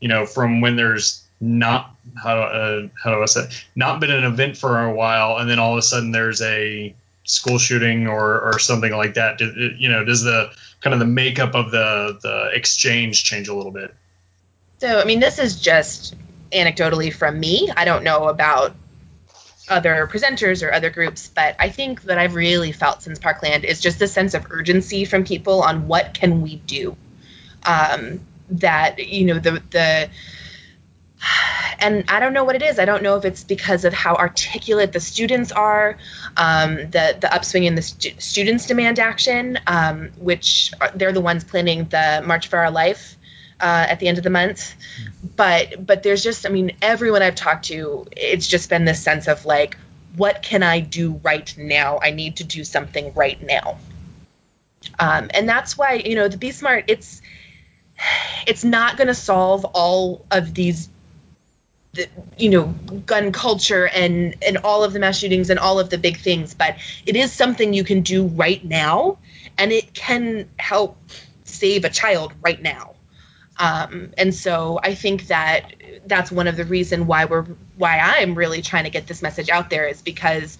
You 0.00 0.08
know, 0.08 0.24
from 0.24 0.60
when 0.60 0.76
there's 0.76 1.24
not 1.40 1.94
how 2.22 2.40
uh, 2.40 2.88
how 3.02 3.14
do 3.14 3.22
I 3.22 3.26
say 3.26 3.48
not 3.74 4.00
been 4.00 4.10
an 4.10 4.24
event 4.24 4.56
for 4.56 4.84
a 4.84 4.92
while, 4.92 5.38
and 5.38 5.50
then 5.50 5.58
all 5.58 5.72
of 5.72 5.78
a 5.78 5.82
sudden 5.82 6.12
there's 6.12 6.40
a 6.40 6.94
school 7.24 7.58
shooting 7.58 8.06
or 8.06 8.40
or 8.40 8.58
something 8.58 8.92
like 8.92 9.14
that. 9.14 9.40
You 9.40 9.88
know, 9.88 10.04
does 10.04 10.22
the 10.22 10.52
kind 10.80 10.94
of 10.94 11.00
the 11.00 11.06
makeup 11.06 11.54
of 11.54 11.70
the 11.72 12.18
the 12.22 12.50
exchange 12.54 13.24
change 13.24 13.48
a 13.48 13.54
little 13.54 13.72
bit? 13.72 13.94
So, 14.78 15.00
I 15.00 15.04
mean, 15.04 15.20
this 15.20 15.38
is 15.38 15.60
just 15.60 16.14
anecdotally 16.52 17.12
from 17.12 17.38
me. 17.38 17.70
I 17.76 17.84
don't 17.84 18.04
know 18.04 18.28
about 18.28 18.74
other 19.68 20.08
presenters 20.10 20.66
or 20.66 20.72
other 20.72 20.88
groups, 20.88 21.28
but 21.28 21.56
I 21.58 21.68
think 21.68 22.02
that 22.02 22.18
I've 22.18 22.34
really 22.34 22.72
felt 22.72 23.02
since 23.02 23.18
Parkland 23.18 23.64
is 23.64 23.80
just 23.80 24.00
a 24.00 24.08
sense 24.08 24.34
of 24.34 24.46
urgency 24.50 25.04
from 25.04 25.24
people 25.24 25.62
on 25.62 25.88
what 25.88 26.14
can 26.14 26.42
we 26.42 26.56
do. 26.56 26.96
Um, 27.64 28.20
that 28.50 29.06
you 29.06 29.26
know 29.26 29.38
the 29.38 29.62
the 29.70 30.08
and 31.80 32.04
I 32.08 32.20
don't 32.20 32.32
know 32.32 32.44
what 32.44 32.54
it 32.54 32.62
is. 32.62 32.78
I 32.78 32.84
don't 32.84 33.02
know 33.02 33.16
if 33.16 33.24
it's 33.24 33.44
because 33.44 33.84
of 33.84 33.92
how 33.92 34.14
articulate 34.14 34.92
the 34.92 35.00
students 35.00 35.52
are, 35.52 35.98
um, 36.36 36.76
the 36.76 37.16
the 37.20 37.28
upswing 37.32 37.64
in 37.64 37.74
the 37.74 37.82
stu- 37.82 38.18
students 38.18 38.66
demand 38.66 39.00
action, 39.00 39.58
um, 39.66 40.10
which 40.18 40.72
are, 40.80 40.92
they're 40.94 41.12
the 41.12 41.20
ones 41.20 41.44
planning 41.44 41.84
the 41.84 42.22
March 42.24 42.46
for 42.46 42.58
Our 42.58 42.70
Life 42.70 43.17
uh, 43.60 43.86
at 43.88 44.00
the 44.00 44.08
end 44.08 44.18
of 44.18 44.24
the 44.24 44.30
month. 44.30 44.74
But 45.36 45.84
but 45.84 46.02
there's 46.02 46.22
just 46.22 46.46
I 46.46 46.48
mean 46.50 46.72
everyone 46.82 47.22
I've 47.22 47.34
talked 47.34 47.66
to, 47.66 48.06
it's 48.12 48.46
just 48.46 48.68
been 48.68 48.84
this 48.84 49.02
sense 49.02 49.28
of 49.28 49.44
like, 49.44 49.76
what 50.16 50.42
can 50.42 50.62
I 50.62 50.80
do 50.80 51.20
right 51.22 51.52
now? 51.56 51.98
I 52.02 52.10
need 52.10 52.36
to 52.36 52.44
do 52.44 52.64
something 52.64 53.12
right 53.14 53.40
now. 53.42 53.78
Um, 54.98 55.30
and 55.34 55.48
that's 55.48 55.76
why 55.76 55.94
you 55.94 56.14
know 56.14 56.28
the 56.28 56.36
Be 56.36 56.52
Smart. 56.52 56.84
It's 56.88 57.20
it's 58.46 58.64
not 58.64 58.96
going 58.96 59.08
to 59.08 59.14
solve 59.14 59.64
all 59.64 60.24
of 60.30 60.54
these 60.54 60.88
the, 61.92 62.06
you 62.36 62.50
know 62.50 62.66
gun 63.06 63.32
culture 63.32 63.88
and 63.88 64.36
and 64.46 64.58
all 64.58 64.84
of 64.84 64.92
the 64.92 64.98
mass 64.98 65.18
shootings 65.18 65.50
and 65.50 65.58
all 65.58 65.80
of 65.80 65.88
the 65.90 65.98
big 65.98 66.18
things 66.18 66.54
but 66.54 66.76
it 67.06 67.16
is 67.16 67.32
something 67.32 67.72
you 67.72 67.82
can 67.82 68.02
do 68.02 68.26
right 68.26 68.62
now 68.62 69.18
and 69.56 69.72
it 69.72 69.94
can 69.94 70.48
help 70.58 70.98
save 71.44 71.84
a 71.84 71.88
child 71.88 72.32
right 72.42 72.60
now 72.60 72.94
um, 73.58 74.12
and 74.16 74.34
so 74.34 74.78
i 74.82 74.94
think 74.94 75.26
that 75.28 75.72
that's 76.06 76.30
one 76.30 76.46
of 76.46 76.56
the 76.56 76.64
reason 76.64 77.06
why 77.06 77.24
we're 77.24 77.44
why 77.76 77.98
i'm 77.98 78.34
really 78.34 78.62
trying 78.62 78.84
to 78.84 78.90
get 78.90 79.06
this 79.06 79.22
message 79.22 79.48
out 79.50 79.70
there 79.70 79.86
is 79.86 80.02
because 80.02 80.58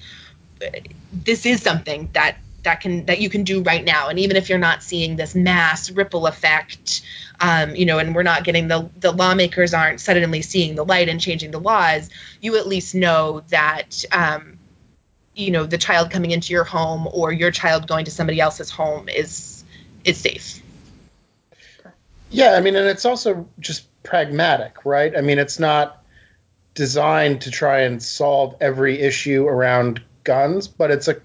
this 1.13 1.47
is 1.47 1.63
something 1.63 2.11
that 2.13 2.37
that 2.65 2.81
can 2.81 3.07
that 3.07 3.21
you 3.21 3.31
can 3.31 3.45
do 3.45 3.63
right 3.63 3.85
now. 3.85 4.09
And 4.09 4.19
even 4.19 4.37
if 4.37 4.49
you're 4.49 4.59
not 4.59 4.83
seeing 4.83 5.15
this 5.15 5.35
mass 5.35 5.91
ripple 5.91 6.27
effect 6.27 7.03
um, 7.41 7.75
you 7.75 7.87
know 7.87 7.99
and 7.99 8.15
we're 8.15 8.23
not 8.23 8.45
getting 8.45 8.69
the 8.69 8.91
the 8.99 9.13
lawmakers 9.13 9.75
aren't 9.75 10.01
suddenly 10.01 10.43
seeing 10.43 10.75
the 10.75 10.85
light 10.85 11.09
and 11.09 11.21
changing 11.21 11.51
the 11.51 11.61
laws 11.61 12.11
you 12.41 12.57
at 12.57 12.67
least 12.67 12.95
know 12.95 13.43
that 13.49 14.05
um, 14.13 14.59
you 15.35 15.51
know 15.51 15.65
the 15.65 15.79
child 15.79 16.11
coming 16.11 16.31
into 16.31 16.53
your 16.53 16.65
home 16.65 17.09
or 17.13 17.33
your 17.33 17.51
child 17.51 17.87
going 17.87 18.05
to 18.05 18.11
somebody 18.11 18.41
else's 18.41 18.71
home 18.71 19.09
is 19.09 19.65
is 20.05 20.19
safe 20.19 20.63
Yeah, 22.31 22.53
I 22.53 22.61
mean, 22.61 22.77
and 22.77 22.87
it's 22.87 23.05
also 23.05 23.49
just 23.59 23.87
pragmatic, 24.03 24.85
right? 24.85 25.17
I 25.17 25.21
mean, 25.21 25.39
it's 25.39 25.59
not 25.59 26.05
designed 26.75 27.41
to 27.43 27.51
try 27.51 27.81
and 27.81 28.03
solve 28.03 28.55
every 28.61 29.01
issue 29.01 29.47
around 29.47 30.03
guns, 30.25 30.69
but 30.69 30.91
it's 30.91 31.09
a 31.09 31.17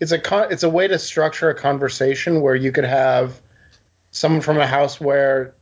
it's 0.00 0.12
a 0.12 0.18
con- 0.18 0.50
it's 0.50 0.62
a 0.62 0.70
way 0.70 0.88
to 0.88 0.98
structure 0.98 1.50
a 1.50 1.54
conversation 1.54 2.40
where 2.40 2.54
you 2.54 2.72
could 2.72 2.84
have 2.84 3.40
someone 4.10 4.40
from 4.40 4.58
a 4.58 4.66
house 4.66 5.00
where 5.00 5.54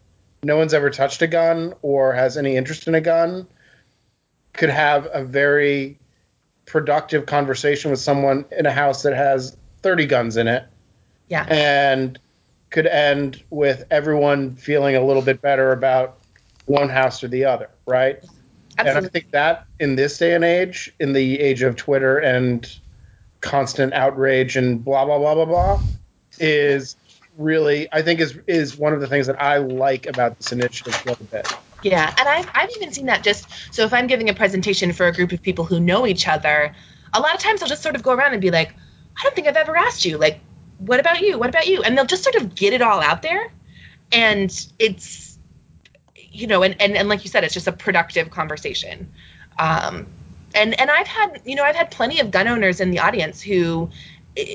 no 0.43 0.57
one's 0.57 0.75
ever 0.75 0.91
touched 0.91 1.23
a 1.23 1.27
gun 1.27 1.75
or 1.83 2.13
has 2.13 2.37
any 2.37 2.57
interest 2.57 2.87
in 2.87 2.95
a 2.95 3.01
gun 3.01 3.47
could 4.53 4.71
have 4.71 5.09
a 5.13 5.25
very 5.25 5.99
productive 6.65 7.27
conversation 7.27 7.91
with 7.91 8.01
someone 8.01 8.45
in 8.57 8.67
a 8.67 8.73
house 8.73 9.03
that 9.03 9.15
has 9.15 9.57
30 9.83 10.07
guns 10.07 10.37
in 10.37 10.49
it 10.49 10.65
yeah 11.29 11.45
and 11.49 12.19
could 12.71 12.87
end 12.87 13.43
with 13.51 13.85
everyone 13.91 14.57
feeling 14.57 14.97
a 14.97 15.05
little 15.05 15.23
bit 15.23 15.41
better 15.41 15.73
about 15.73 16.19
one 16.67 16.89
house 16.89 17.23
or 17.23 17.29
the 17.29 17.45
other, 17.45 17.71
right? 17.87 18.19
Absolutely. 18.79 18.99
And 18.99 19.07
I 19.07 19.09
think 19.09 19.31
that 19.31 19.67
in 19.81 19.97
this 19.97 20.19
day 20.19 20.35
and 20.35 20.45
age, 20.45 20.93
in 21.01 21.13
the 21.13 21.41
age 21.41 21.63
of 21.63 21.77
Twitter 21.77 22.19
and 22.19 22.69
constant 23.41 23.93
outrage 23.95 24.57
and 24.57 24.85
blah 24.85 25.05
blah 25.05 25.19
blah 25.19 25.35
blah 25.35 25.45
blah, 25.45 25.81
is 26.39 26.97
really 27.39 27.89
I 27.93 28.03
think 28.03 28.21
is 28.21 28.39
is 28.47 28.77
one 28.77 28.93
of 28.93 29.01
the 29.01 29.07
things 29.07 29.27
that 29.29 29.41
I 29.41 29.59
like 29.59 30.07
about 30.07 30.37
this 30.39 30.53
initiative 30.53 31.01
a 31.07 31.09
little 31.09 31.27
bit. 31.27 31.51
Yeah, 31.83 32.13
and 32.19 32.29
I've, 32.29 32.51
I've 32.55 32.71
even 32.77 32.93
seen 32.93 33.07
that 33.07 33.23
just 33.23 33.49
so 33.73 33.85
if 33.85 33.93
I'm 33.93 34.07
giving 34.07 34.29
a 34.29 34.35
presentation 34.35 34.93
for 34.93 35.07
a 35.07 35.13
group 35.13 35.33
of 35.33 35.41
people 35.41 35.65
who 35.65 35.79
know 35.79 36.07
each 36.07 36.27
other, 36.27 36.75
a 37.15 37.21
lot 37.21 37.35
of 37.35 37.41
times 37.41 37.63
I'll 37.63 37.69
just 37.69 37.83
sort 37.83 37.95
of 37.97 38.03
go 38.03 38.13
around 38.13 38.33
and 38.33 38.43
be 38.43 38.51
like, 38.51 38.75
I 39.17 39.23
don't 39.23 39.35
think 39.35 39.47
I've 39.47 39.57
ever 39.57 39.77
asked 39.77 40.05
you, 40.05 40.19
like, 40.19 40.41
what 40.79 41.01
about 41.01 41.21
you? 41.21 41.39
What 41.39 41.49
about 41.49 41.67
you? 41.67 41.83
And 41.83 41.97
they'll 41.97 42.07
just 42.07 42.23
sort 42.23 42.37
of 42.37 42.55
get 42.55 42.73
it 42.73 42.83
all 42.83 43.01
out 43.01 43.23
there. 43.23 43.51
And 44.13 44.51
it's, 44.79 45.39
you 46.15 46.47
know, 46.47 46.63
and, 46.63 46.81
and, 46.81 46.97
and 46.97 47.09
like 47.09 47.25
you 47.25 47.31
said, 47.31 47.45
it's 47.45 47.55
just 47.55 47.67
a 47.67 47.73
productive 47.73 48.31
conversation. 48.31 49.13
Um, 49.59 50.07
and, 50.55 50.79
and 50.79 50.91
I've 50.91 51.07
had, 51.07 51.43
you 51.45 51.55
know, 51.55 51.65
I've 51.65 51.77
had 51.77 51.91
plenty 51.91 52.21
of 52.21 52.31
gun 52.31 52.47
owners 52.49 52.81
in 52.81 52.91
the 52.91 53.01
audience 53.01 53.41
who, 53.41 53.91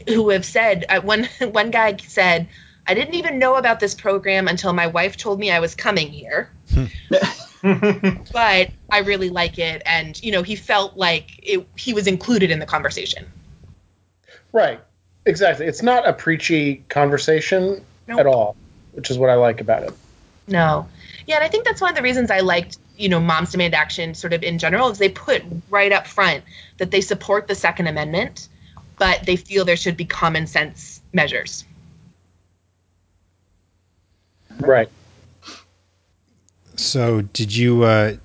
who 0.07 0.29
have 0.29 0.45
said, 0.45 0.85
uh, 0.89 1.01
one, 1.01 1.27
one 1.41 1.71
guy 1.71 1.97
said, 1.97 2.47
I 2.87 2.93
didn't 2.93 3.15
even 3.15 3.39
know 3.39 3.55
about 3.55 3.79
this 3.79 3.93
program 3.93 4.47
until 4.47 4.73
my 4.73 4.87
wife 4.87 5.17
told 5.17 5.39
me 5.39 5.51
I 5.51 5.59
was 5.59 5.75
coming 5.75 6.09
here 6.09 6.51
but 7.61 8.71
I 8.89 8.99
really 9.05 9.29
like 9.29 9.59
it, 9.59 9.81
and 9.85 10.21
you 10.23 10.31
know, 10.31 10.41
he 10.41 10.55
felt 10.55 10.97
like 10.97 11.39
it, 11.43 11.67
he 11.75 11.93
was 11.93 12.07
included 12.07 12.51
in 12.51 12.59
the 12.59 12.65
conversation. 12.65 13.31
Right. 14.51 14.81
Exactly. 15.25 15.67
It's 15.67 15.83
not 15.83 16.07
a 16.07 16.13
preachy 16.13 16.83
conversation 16.89 17.83
Nope. 18.07 18.19
at 18.19 18.25
all, 18.25 18.55
which 18.93 19.11
is 19.11 19.17
what 19.17 19.29
I 19.29 19.35
like 19.35 19.61
about 19.61 19.83
it. 19.83 19.93
No, 20.47 20.87
yeah, 21.27 21.35
and 21.35 21.43
I 21.43 21.47
think 21.47 21.65
that's 21.65 21.79
one 21.79 21.91
of 21.91 21.95
the 21.95 22.01
reasons 22.01 22.31
I 22.31 22.39
liked, 22.39 22.77
you 22.97 23.07
know, 23.07 23.19
Moms 23.19 23.51
Demand 23.51 23.75
Action 23.75 24.15
sort 24.15 24.33
of 24.33 24.43
in 24.43 24.57
general 24.57 24.89
is 24.89 24.97
they 24.97 25.09
put 25.09 25.43
right 25.69 25.91
up 25.91 26.07
front 26.07 26.43
that 26.77 26.91
they 26.91 27.01
support 27.01 27.47
the 27.47 27.55
Second 27.55 27.87
Amendment, 27.87 28.49
but 28.97 29.25
they 29.25 29.35
feel 29.35 29.63
there 29.63 29.77
should 29.77 29.97
be 29.97 30.05
common 30.05 30.47
sense 30.47 31.01
measures. 31.13 31.63
Right. 34.59 34.89
So, 36.75 37.21
did 37.21 37.55
you 37.55 37.83
uh, 37.83 38.15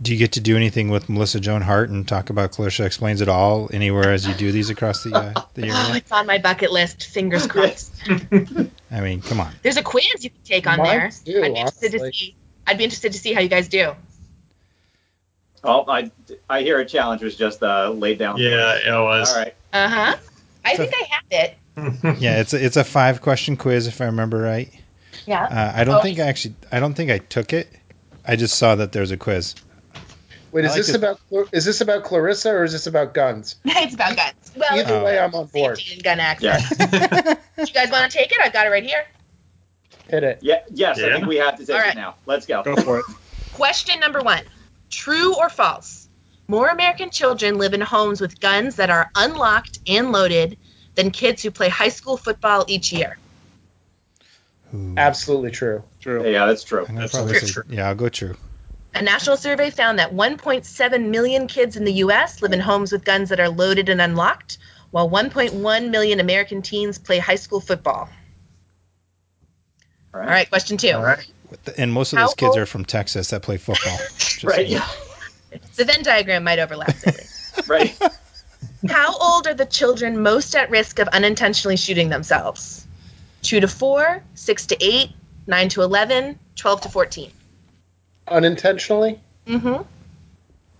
do 0.00 0.12
you 0.12 0.18
get 0.18 0.32
to 0.32 0.40
do 0.40 0.56
anything 0.56 0.90
with 0.90 1.08
Melissa 1.08 1.40
Joan 1.40 1.60
Hart 1.62 1.90
and 1.90 2.06
talk 2.06 2.30
about 2.30 2.52
Clarissa 2.52 2.84
explains 2.84 3.20
it 3.20 3.28
all 3.28 3.68
anywhere 3.72 4.12
as 4.12 4.26
you 4.26 4.34
do 4.34 4.52
these 4.52 4.70
across 4.70 5.02
the 5.02 5.14
uh, 5.14 5.42
the 5.54 5.70
Oh, 5.72 5.94
it's 5.94 6.12
on 6.12 6.26
my 6.26 6.38
bucket 6.38 6.70
list. 6.72 7.04
Fingers 7.06 7.46
crossed. 7.46 7.92
I 8.90 9.00
mean, 9.00 9.20
come 9.22 9.40
on. 9.40 9.52
There's 9.62 9.76
a 9.76 9.82
quiz 9.82 10.22
you 10.24 10.30
can 10.30 10.38
take 10.44 10.66
on 10.66 10.78
Mine 10.78 10.86
there. 10.86 11.10
too, 11.10 11.42
I'd 11.42 11.52
be 11.54 11.58
interested 11.60 11.92
to 11.92 12.12
see. 12.12 12.34
I'd 12.66 12.78
be 12.78 12.84
interested 12.84 13.12
to 13.12 13.18
see 13.18 13.32
how 13.32 13.40
you 13.40 13.48
guys 13.48 13.68
do. 13.68 13.92
Oh, 15.64 15.84
I, 15.88 16.10
I 16.48 16.62
hear 16.62 16.78
a 16.78 16.86
challenge 16.86 17.22
was 17.22 17.34
just 17.36 17.62
uh, 17.62 17.90
laid 17.90 18.18
down. 18.18 18.38
yeah, 18.38 18.76
it 18.76 19.02
was. 19.02 19.32
All 19.32 19.38
right. 19.42 19.54
Uh 19.72 19.88
huh. 19.88 20.16
I 20.64 20.74
So- 20.76 20.86
think 20.86 20.94
I 20.94 21.06
have 21.14 21.24
it. 21.30 21.54
Yeah, 22.20 22.40
it's 22.40 22.54
a, 22.54 22.64
it's 22.64 22.76
a 22.76 22.82
five 22.82 23.20
question 23.22 23.56
quiz 23.56 23.86
if 23.86 24.00
I 24.00 24.06
remember 24.06 24.38
right. 24.38 24.68
Yeah. 25.26 25.44
Uh, 25.44 25.72
I 25.76 25.84
don't 25.84 25.96
Oh. 25.96 26.00
think 26.02 26.18
I 26.18 26.26
actually 26.26 26.54
I 26.72 26.80
don't 26.80 26.94
think 26.94 27.10
I 27.10 27.18
took 27.18 27.52
it. 27.52 27.68
I 28.26 28.34
just 28.36 28.58
saw 28.58 28.74
that 28.76 28.90
there's 28.92 29.10
a 29.12 29.16
quiz. 29.16 29.54
Wait, 30.52 30.64
is 30.64 30.70
like 30.70 30.78
this 30.78 30.86
this- 30.88 30.96
about 30.96 31.20
is 31.52 31.64
this 31.64 31.80
about 31.80 32.04
Clarissa 32.04 32.50
or 32.50 32.64
is 32.64 32.72
this 32.72 32.86
about 32.86 33.12
guns? 33.14 33.56
it's 33.64 33.94
about 33.94 34.16
guns. 34.16 34.34
Well, 34.56 34.78
Either 34.78 34.94
Oh. 34.94 35.04
way, 35.04 35.18
I'm 35.18 35.34
on 35.34 35.46
board. 35.46 35.76
safety 35.76 35.94
and 35.94 36.02
gun 36.02 36.18
Yeah. 36.40 36.58
access. 36.60 36.76
Do 37.56 37.62
you 37.62 37.72
guys 37.74 37.90
want 37.90 38.10
to 38.10 38.16
take 38.18 38.32
it? 38.32 38.38
I've 38.42 38.52
got 38.52 38.66
it 38.66 38.70
right 38.70 38.84
here. 38.84 39.04
Hit 40.08 40.24
it. 40.24 40.38
Yeah. 40.42 40.62
Yes, 40.70 40.98
I 40.98 41.12
think 41.12 41.26
we 41.26 41.36
have 41.36 41.56
to 41.58 41.66
take 41.66 41.76
All 41.76 41.82
right. 41.82 41.92
it 41.92 41.96
now. 41.96 42.14
Let's 42.26 42.46
go. 42.46 42.62
Go 42.62 42.76
for 42.76 42.98
it. 43.00 43.04
Question 43.54 44.00
number 44.00 44.20
one 44.20 44.42
True 44.90 45.34
or 45.36 45.48
false? 45.50 46.08
More 46.46 46.68
American 46.68 47.10
children 47.10 47.58
live 47.58 47.74
in 47.74 47.82
homes 47.82 48.20
with 48.22 48.40
guns 48.40 48.76
that 48.76 48.88
are 48.88 49.10
unlocked 49.14 49.80
and 49.86 50.12
loaded 50.12 50.56
than 50.94 51.10
kids 51.10 51.42
who 51.42 51.50
play 51.50 51.68
high 51.68 51.90
school 51.90 52.16
football 52.16 52.64
each 52.68 52.90
year. 52.92 53.18
Ooh. 54.74 54.94
Absolutely 54.96 55.50
true. 55.50 55.82
True. 56.00 56.26
Yeah, 56.26 56.46
that's 56.46 56.64
true. 56.64 56.86
That's 56.88 57.12
probably 57.12 57.38
say- 57.38 57.46
true. 57.48 57.64
yeah, 57.68 57.88
I'll 57.88 57.94
go 57.94 58.08
true. 58.08 58.36
A 58.94 59.02
national 59.02 59.36
survey 59.36 59.70
found 59.70 59.98
that 59.98 60.12
1.7 60.14 61.08
million 61.08 61.46
kids 61.46 61.76
in 61.76 61.84
the 61.84 61.92
U.S. 61.94 62.42
live 62.42 62.52
in 62.52 62.60
homes 62.60 62.90
with 62.90 63.04
guns 63.04 63.28
that 63.28 63.38
are 63.38 63.48
loaded 63.48 63.88
and 63.88 64.00
unlocked, 64.00 64.58
while 64.90 65.08
1.1 65.08 65.90
million 65.90 66.20
American 66.20 66.62
teens 66.62 66.98
play 66.98 67.18
high 67.18 67.36
school 67.36 67.60
football. 67.60 68.08
All 70.14 70.20
All 70.20 70.26
right, 70.26 70.48
question 70.48 70.76
two. 70.78 70.92
All 70.92 71.02
right. 71.02 71.24
The- 71.64 71.78
And 71.80 71.92
most 71.92 72.12
of 72.12 72.18
How 72.18 72.26
those 72.26 72.34
kids 72.34 72.48
old- 72.50 72.58
are 72.58 72.66
from 72.66 72.84
Texas 72.84 73.28
that 73.30 73.42
play 73.42 73.56
football. 73.58 73.96
Right. 74.44 74.68
saying. 74.68 74.70
Yeah. 74.72 74.88
The 75.76 75.84
Venn 75.84 76.02
diagram 76.02 76.44
might 76.44 76.58
overlap. 76.58 76.92
slightly. 76.96 77.24
Right. 77.66 77.98
How 78.88 79.16
old 79.18 79.46
are 79.48 79.54
the 79.54 79.66
children 79.66 80.22
most 80.22 80.54
at 80.54 80.70
risk 80.70 81.00
of 81.00 81.08
unintentionally 81.08 81.76
shooting 81.76 82.08
themselves? 82.08 82.86
2 83.42 83.60
to 83.60 83.68
4, 83.68 84.22
6 84.34 84.66
to 84.66 84.76
8, 84.84 85.10
9 85.48 85.68
to 85.70 85.82
11, 85.82 86.38
12 86.54 86.80
to 86.82 86.88
14. 86.88 87.32
Unintentionally. 88.30 89.20
Mm-hmm. 89.46 89.82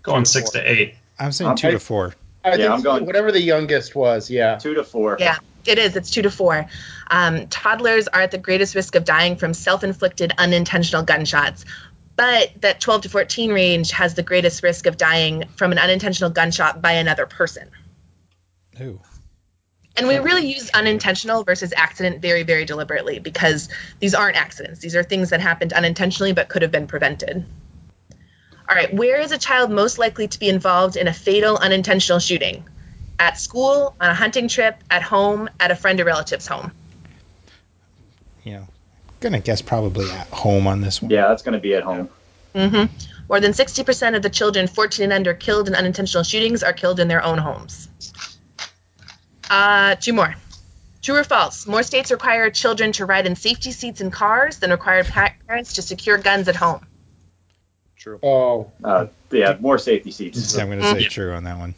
Going 0.03 0.25
six 0.25 0.51
to 0.51 0.61
eight. 0.71 0.95
I'm 1.19 1.33
saying 1.33 1.51
Um, 1.51 1.57
two 1.57 1.69
I- 1.69 1.73
to 1.73 1.79
four. 1.81 2.15
I 2.45 2.51
Yeah, 2.51 2.57
think 2.57 2.71
I'm 2.71 2.83
going- 2.83 3.07
whatever 3.07 3.33
the 3.33 3.41
youngest 3.43 3.95
was. 3.95 4.31
Yeah. 4.31 4.57
Two 4.57 4.75
to 4.75 4.85
four. 4.85 5.17
Yeah, 5.19 5.37
it 5.67 5.79
is. 5.79 5.97
It's 5.97 6.11
2 6.11 6.23
to 6.23 6.31
4. 6.31 6.67
Um, 7.11 7.49
toddlers 7.49 8.07
are 8.09 8.23
at 8.23 8.31
the 8.31 8.39
greatest 8.39 8.75
risk 8.75 8.95
of 8.95 9.05
dying 9.05 9.37
from 9.37 9.53
self 9.53 9.83
inflicted 9.85 10.33
unintentional 10.39 11.03
gunshots. 11.03 11.65
But 12.17 12.53
that 12.63 12.81
12 12.81 13.03
to 13.03 13.09
14 13.11 13.53
range 13.53 13.91
has 13.91 14.15
the 14.15 14.23
greatest 14.23 14.63
risk 14.63 14.87
of 14.87 14.97
dying 14.97 15.45
from 15.57 15.73
an 15.73 15.79
unintentional 15.79 16.31
gunshot 16.31 16.81
by 16.81 16.93
another 16.93 17.27
person. 17.27 17.69
Ooh. 18.81 19.01
And 19.99 20.07
we 20.07 20.19
really 20.19 20.47
use 20.47 20.71
unintentional 20.73 21.43
versus 21.43 21.75
accident 21.77 22.23
very, 22.23 22.45
very 22.45 22.65
deliberately 22.65 23.19
because 23.19 23.69
these 23.99 24.15
aren't 24.15 24.37
accidents. 24.37 24.79
These 24.79 24.95
are 24.95 25.03
things 25.03 25.31
that 25.31 25.41
happened 25.41 25.73
unintentionally 25.73 26.33
but 26.33 26.49
could 26.49 26.63
have 26.63 26.71
been 26.71 26.87
prevented. 26.87 27.45
All 28.69 28.77
right, 28.77 28.95
where 28.95 29.21
is 29.21 29.33
a 29.33 29.39
child 29.39 29.73
most 29.73 29.99
likely 29.99 30.29
to 30.29 30.39
be 30.39 30.49
involved 30.49 30.97
in 30.97 31.09
a 31.09 31.13
fatal 31.13 31.57
unintentional 31.57 32.21
shooting? 32.21 32.65
At 33.19 33.39
school, 33.39 33.97
on 34.01 34.11
a 34.11 34.15
hunting 34.15 34.47
trip, 34.47 34.77
at 34.89 35.03
home, 35.03 35.51
at 35.59 35.73
a 35.73 35.75
friend 35.75 35.99
or 36.01 36.05
relative's 36.05 36.47
home. 36.47 36.71
You 38.45 38.53
know, 38.53 38.69
gonna 39.19 39.41
guess 39.41 39.63
probably 39.63 40.09
at 40.13 40.29
home 40.29 40.69
on 40.69 40.81
this 40.81 41.03
one. 41.03 41.11
Yeah, 41.11 41.27
that's 41.27 41.43
going 41.43 41.55
to 41.55 41.61
be 41.61 41.75
at 41.75 41.83
home. 41.83 42.09
Mm-hmm. 42.55 42.95
More 43.29 43.41
than 43.41 43.53
60% 43.53 44.17
of 44.17 44.23
the 44.23 44.31
children 44.31 44.69
14 44.69 45.05
and 45.05 45.13
under 45.13 45.35
killed 45.35 45.69
in 45.69 45.75
unintentional 45.75 46.23
shootings 46.23 46.63
are 46.63 46.73
killed 46.73 47.01
in 47.01 47.09
their 47.09 47.23
own 47.23 47.39
homes. 47.39 47.89
Uh, 49.51 49.95
two 49.97 50.13
more. 50.13 50.35
True 51.01 51.17
or 51.17 51.25
false? 51.25 51.67
More 51.67 51.83
states 51.83 52.11
require 52.11 52.51
children 52.51 52.93
to 52.93 53.07
ride 53.07 53.27
in 53.27 53.37
safety 53.37 53.73
seats 53.73 54.01
in 54.01 54.11
cars 54.11 54.59
than 54.59 54.71
require 54.71 55.05
parents 55.05 55.75
to 55.75 55.83
secure 55.83 56.19
guns 56.19 56.49
at 56.49 56.57
home. 56.57 56.85
True. 57.97 58.19
Oh. 58.23 58.71
Uh, 58.83 59.07
yeah, 59.31 59.57
more 59.61 59.79
safety 59.79 60.11
seats. 60.11 60.53
So 60.53 60.61
I'm 60.61 60.69
gonna 60.69 60.83
say 60.83 61.05
true 61.05 61.33
on 61.33 61.45
that 61.45 61.59
one. 61.59 61.75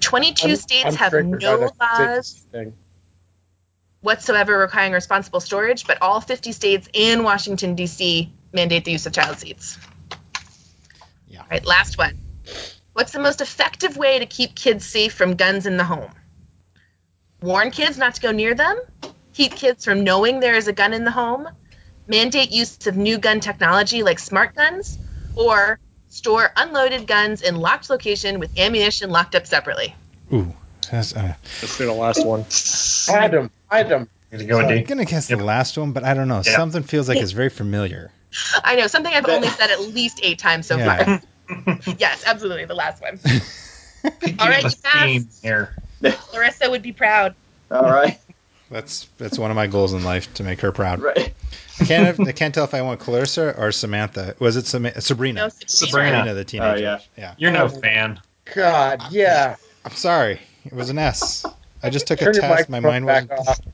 22 0.00 0.48
I'm- 0.48 0.56
states 0.56 0.86
I'm 0.86 0.94
have 0.96 1.12
no 1.12 1.70
laws 1.80 2.44
whatsoever 4.04 4.58
requiring 4.58 4.92
responsible 4.92 5.40
storage, 5.40 5.86
but 5.86 6.00
all 6.02 6.20
50 6.20 6.52
states 6.52 6.88
and 6.94 7.24
Washington, 7.24 7.74
D.C. 7.74 8.30
mandate 8.52 8.84
the 8.84 8.92
use 8.92 9.06
of 9.06 9.14
child 9.14 9.38
seats. 9.38 9.78
Yeah. 11.26 11.40
All 11.40 11.46
right, 11.50 11.64
last 11.64 11.96
one. 11.96 12.18
What's 12.92 13.12
the 13.12 13.18
most 13.18 13.40
effective 13.40 13.96
way 13.96 14.18
to 14.18 14.26
keep 14.26 14.54
kids 14.54 14.84
safe 14.84 15.14
from 15.14 15.36
guns 15.36 15.66
in 15.66 15.78
the 15.78 15.84
home? 15.84 16.10
Warn 17.44 17.70
kids 17.70 17.98
not 17.98 18.14
to 18.14 18.22
go 18.22 18.32
near 18.32 18.54
them? 18.54 18.74
Keep 19.34 19.52
kids 19.52 19.84
from 19.84 20.02
knowing 20.02 20.40
there 20.40 20.54
is 20.54 20.66
a 20.66 20.72
gun 20.72 20.94
in 20.94 21.04
the 21.04 21.10
home? 21.10 21.46
Mandate 22.08 22.50
use 22.50 22.86
of 22.86 22.96
new 22.96 23.18
gun 23.18 23.40
technology 23.40 24.02
like 24.02 24.18
smart 24.18 24.54
guns? 24.54 24.98
Or 25.36 25.78
store 26.08 26.50
unloaded 26.56 27.06
guns 27.06 27.42
in 27.42 27.56
locked 27.56 27.90
location 27.90 28.38
with 28.40 28.58
ammunition 28.58 29.10
locked 29.10 29.34
up 29.34 29.46
separately? 29.46 29.94
Ooh. 30.32 30.54
That's, 30.90 31.14
uh, 31.14 31.34
Let's 31.60 31.72
say 31.72 31.84
the 31.84 31.92
last 31.92 32.24
one. 32.24 32.46
Adam. 33.14 33.50
Adam. 33.70 34.08
Gonna 34.32 34.44
go 34.44 34.56
with 34.58 34.66
I'm 34.66 34.84
gonna 34.84 35.04
guess 35.04 35.28
Yep. 35.28 35.38
the 35.38 35.44
last 35.44 35.76
one, 35.76 35.92
but 35.92 36.02
I 36.02 36.14
don't 36.14 36.28
know. 36.28 36.36
Yeah. 36.46 36.56
Something 36.56 36.82
feels 36.82 37.10
like 37.10 37.18
it's 37.18 37.32
very 37.32 37.50
familiar. 37.50 38.10
I 38.64 38.76
know, 38.76 38.86
something 38.86 39.12
I've 39.12 39.28
only 39.28 39.48
said 39.48 39.70
at 39.70 39.80
least 39.82 40.18
eight 40.22 40.38
times 40.38 40.66
so 40.66 40.78
Yeah. 40.78 41.18
far. 41.48 41.78
yes, 41.98 42.22
absolutely, 42.26 42.64
the 42.64 42.74
last 42.74 43.02
one. 43.02 43.20
All 44.40 44.48
right, 44.48 44.62
you 44.62 44.70
a 44.70 44.72
passed. 44.82 45.42
here. 45.42 45.74
Clarissa 46.18 46.70
would 46.70 46.82
be 46.82 46.92
proud. 46.92 47.34
All 47.70 47.84
right. 47.84 48.18
That's 48.70 49.08
that's 49.18 49.38
one 49.38 49.50
of 49.50 49.56
my 49.56 49.66
goals 49.66 49.92
in 49.92 50.02
life 50.02 50.32
to 50.34 50.42
make 50.42 50.60
her 50.62 50.72
proud. 50.72 51.00
Right. 51.00 51.32
I 51.78 51.84
can't 51.84 52.18
I 52.26 52.32
can't 52.32 52.52
tell 52.52 52.64
if 52.64 52.72
I 52.72 52.80
want 52.80 52.98
Clarissa 52.98 53.54
or 53.56 53.70
Samantha. 53.70 54.34
Was 54.38 54.56
it 54.56 54.66
Sama- 54.66 55.00
Sabrina? 55.00 55.42
No, 55.42 55.48
Sabrina. 55.66 56.08
Sabrina, 56.08 56.34
the 56.34 56.44
teenager. 56.44 56.74
Oh, 56.74 56.80
yeah. 56.80 56.98
yeah. 57.16 57.34
You're 57.36 57.52
no 57.52 57.64
oh. 57.64 57.68
fan. 57.68 58.20
God. 58.52 59.02
Yeah. 59.12 59.56
I'm 59.84 59.92
sorry. 59.92 60.40
It 60.64 60.72
was 60.72 60.88
an 60.88 60.98
S. 60.98 61.44
I 61.82 61.90
just 61.90 62.06
took 62.06 62.20
a 62.22 62.24
Turn 62.24 62.34
your 62.34 62.42
test. 62.42 62.70
My 62.70 62.80
mind 62.80 63.06
back 63.06 63.30
wasn't. 63.30 63.66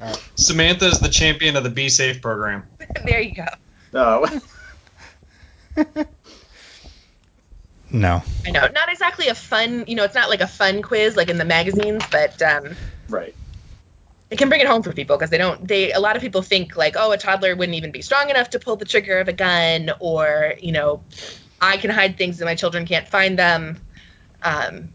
off. 0.00 0.30
Samantha 0.36 0.86
is 0.88 1.00
the 1.00 1.08
champion 1.08 1.56
of 1.56 1.64
the 1.64 1.70
Be 1.70 1.88
Safe 1.88 2.20
program. 2.20 2.64
there 3.04 3.20
you 3.20 3.34
go. 3.34 3.46
No. 3.92 4.26
Oh. 5.76 6.04
No. 7.96 8.22
I 8.44 8.50
know, 8.50 8.68
not 8.74 8.90
exactly 8.90 9.28
a 9.28 9.34
fun, 9.34 9.84
you 9.86 9.94
know, 9.94 10.04
it's 10.04 10.14
not 10.14 10.28
like 10.28 10.42
a 10.42 10.46
fun 10.46 10.82
quiz 10.82 11.16
like 11.16 11.30
in 11.30 11.38
the 11.38 11.46
magazines, 11.46 12.04
but 12.10 12.42
um, 12.42 12.76
right. 13.08 13.34
it 14.30 14.36
can 14.36 14.50
bring 14.50 14.60
it 14.60 14.66
home 14.66 14.82
for 14.82 14.92
people 14.92 15.16
because 15.16 15.30
they 15.30 15.38
don't. 15.38 15.66
They 15.66 15.92
a 15.92 15.98
lot 15.98 16.14
of 16.14 16.20
people 16.20 16.42
think 16.42 16.76
like, 16.76 16.94
oh, 16.98 17.12
a 17.12 17.16
toddler 17.16 17.56
wouldn't 17.56 17.74
even 17.74 17.92
be 17.92 18.02
strong 18.02 18.28
enough 18.28 18.50
to 18.50 18.58
pull 18.58 18.76
the 18.76 18.84
trigger 18.84 19.18
of 19.18 19.28
a 19.28 19.32
gun, 19.32 19.92
or 19.98 20.54
you 20.60 20.72
know, 20.72 21.02
I 21.58 21.78
can 21.78 21.88
hide 21.88 22.18
things 22.18 22.38
and 22.38 22.46
my 22.46 22.54
children 22.54 22.84
can't 22.84 23.08
find 23.08 23.38
them. 23.38 23.80
Um, 24.42 24.90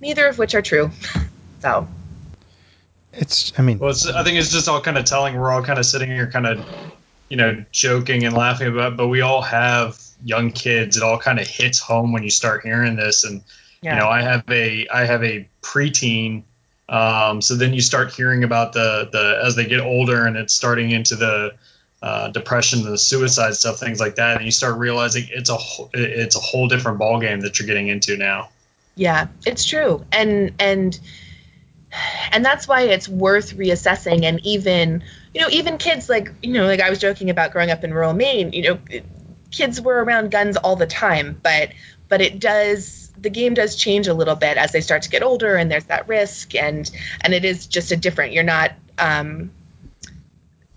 neither 0.00 0.26
of 0.26 0.36
which 0.38 0.56
are 0.56 0.62
true. 0.62 0.90
so 1.60 1.86
It's. 3.12 3.52
I 3.58 3.62
mean. 3.62 3.78
Well, 3.78 3.90
it's, 3.90 4.08
I 4.08 4.24
think 4.24 4.38
it's 4.38 4.50
just 4.50 4.68
all 4.68 4.80
kind 4.80 4.98
of 4.98 5.04
telling. 5.04 5.36
We're 5.36 5.52
all 5.52 5.62
kind 5.62 5.78
of 5.78 5.86
sitting 5.86 6.10
here, 6.10 6.28
kind 6.28 6.48
of, 6.48 6.66
you 7.28 7.36
know, 7.36 7.64
joking 7.70 8.24
and 8.24 8.34
laughing 8.34 8.66
about, 8.66 8.96
but 8.96 9.06
we 9.06 9.20
all 9.20 9.40
have 9.40 10.00
young 10.24 10.52
kids. 10.52 10.96
It 10.96 11.02
all 11.02 11.18
kind 11.18 11.38
of 11.38 11.46
hits 11.46 11.78
home 11.78 12.12
when 12.12 12.22
you 12.22 12.30
start 12.30 12.62
hearing 12.62 12.96
this, 12.96 13.24
and 13.24 13.42
yeah, 13.82 13.94
you 13.94 14.00
know, 14.00 14.08
I 14.08 14.22
have 14.22 14.44
a 14.48 14.86
I 14.88 15.04
have 15.04 15.24
a 15.24 15.48
preteen. 15.62 16.44
Um, 16.88 17.40
so 17.40 17.54
then 17.54 17.72
you 17.72 17.80
start 17.80 18.12
hearing 18.12 18.44
about 18.44 18.72
the 18.72 19.08
the 19.12 19.40
as 19.44 19.56
they 19.56 19.66
get 19.66 19.80
older, 19.80 20.26
and 20.26 20.36
it's 20.36 20.54
starting 20.54 20.90
into 20.90 21.16
the 21.16 21.54
uh, 22.02 22.28
depression, 22.28 22.82
the 22.82 22.96
suicide 22.96 23.54
stuff, 23.54 23.78
things 23.78 24.00
like 24.00 24.16
that, 24.16 24.36
and 24.36 24.44
you 24.46 24.50
start 24.50 24.78
realizing 24.78 25.26
it's 25.30 25.50
a 25.50 25.58
it's 25.92 26.36
a 26.36 26.40
whole 26.40 26.66
different 26.66 26.98
ball 26.98 27.20
game 27.20 27.40
that 27.40 27.58
you're 27.58 27.66
getting 27.66 27.88
into 27.88 28.16
now. 28.16 28.48
Yeah, 28.96 29.28
it's 29.46 29.64
true. 29.64 30.04
And 30.10 30.54
and 30.58 30.98
and 32.32 32.44
that's 32.44 32.66
why 32.68 32.82
it's 32.82 33.08
worth 33.08 33.56
reassessing 33.56 34.24
and 34.24 34.44
even 34.44 35.02
you 35.34 35.40
know 35.40 35.48
even 35.50 35.78
kids 35.78 36.08
like 36.08 36.32
you 36.42 36.52
know 36.52 36.66
like 36.66 36.80
I 36.80 36.90
was 36.90 36.98
joking 36.98 37.30
about 37.30 37.52
growing 37.52 37.70
up 37.70 37.84
in 37.84 37.92
rural 37.92 38.14
Maine, 38.14 38.52
you 38.52 38.62
know, 38.62 38.78
kids 39.50 39.80
were 39.80 40.02
around 40.02 40.30
guns 40.30 40.56
all 40.56 40.76
the 40.76 40.86
time, 40.86 41.38
but 41.42 41.70
but 42.08 42.20
it 42.20 42.38
does 42.38 43.10
the 43.20 43.30
game 43.30 43.54
does 43.54 43.76
change 43.76 44.06
a 44.08 44.14
little 44.14 44.34
bit 44.36 44.56
as 44.56 44.72
they 44.72 44.80
start 44.80 45.02
to 45.02 45.10
get 45.10 45.22
older 45.22 45.56
and 45.56 45.70
there's 45.70 45.84
that 45.84 46.08
risk 46.08 46.54
and 46.54 46.90
and 47.20 47.34
it 47.34 47.44
is 47.44 47.66
just 47.66 47.92
a 47.92 47.96
different 47.96 48.32
you're 48.32 48.42
not 48.42 48.72
um 48.98 49.50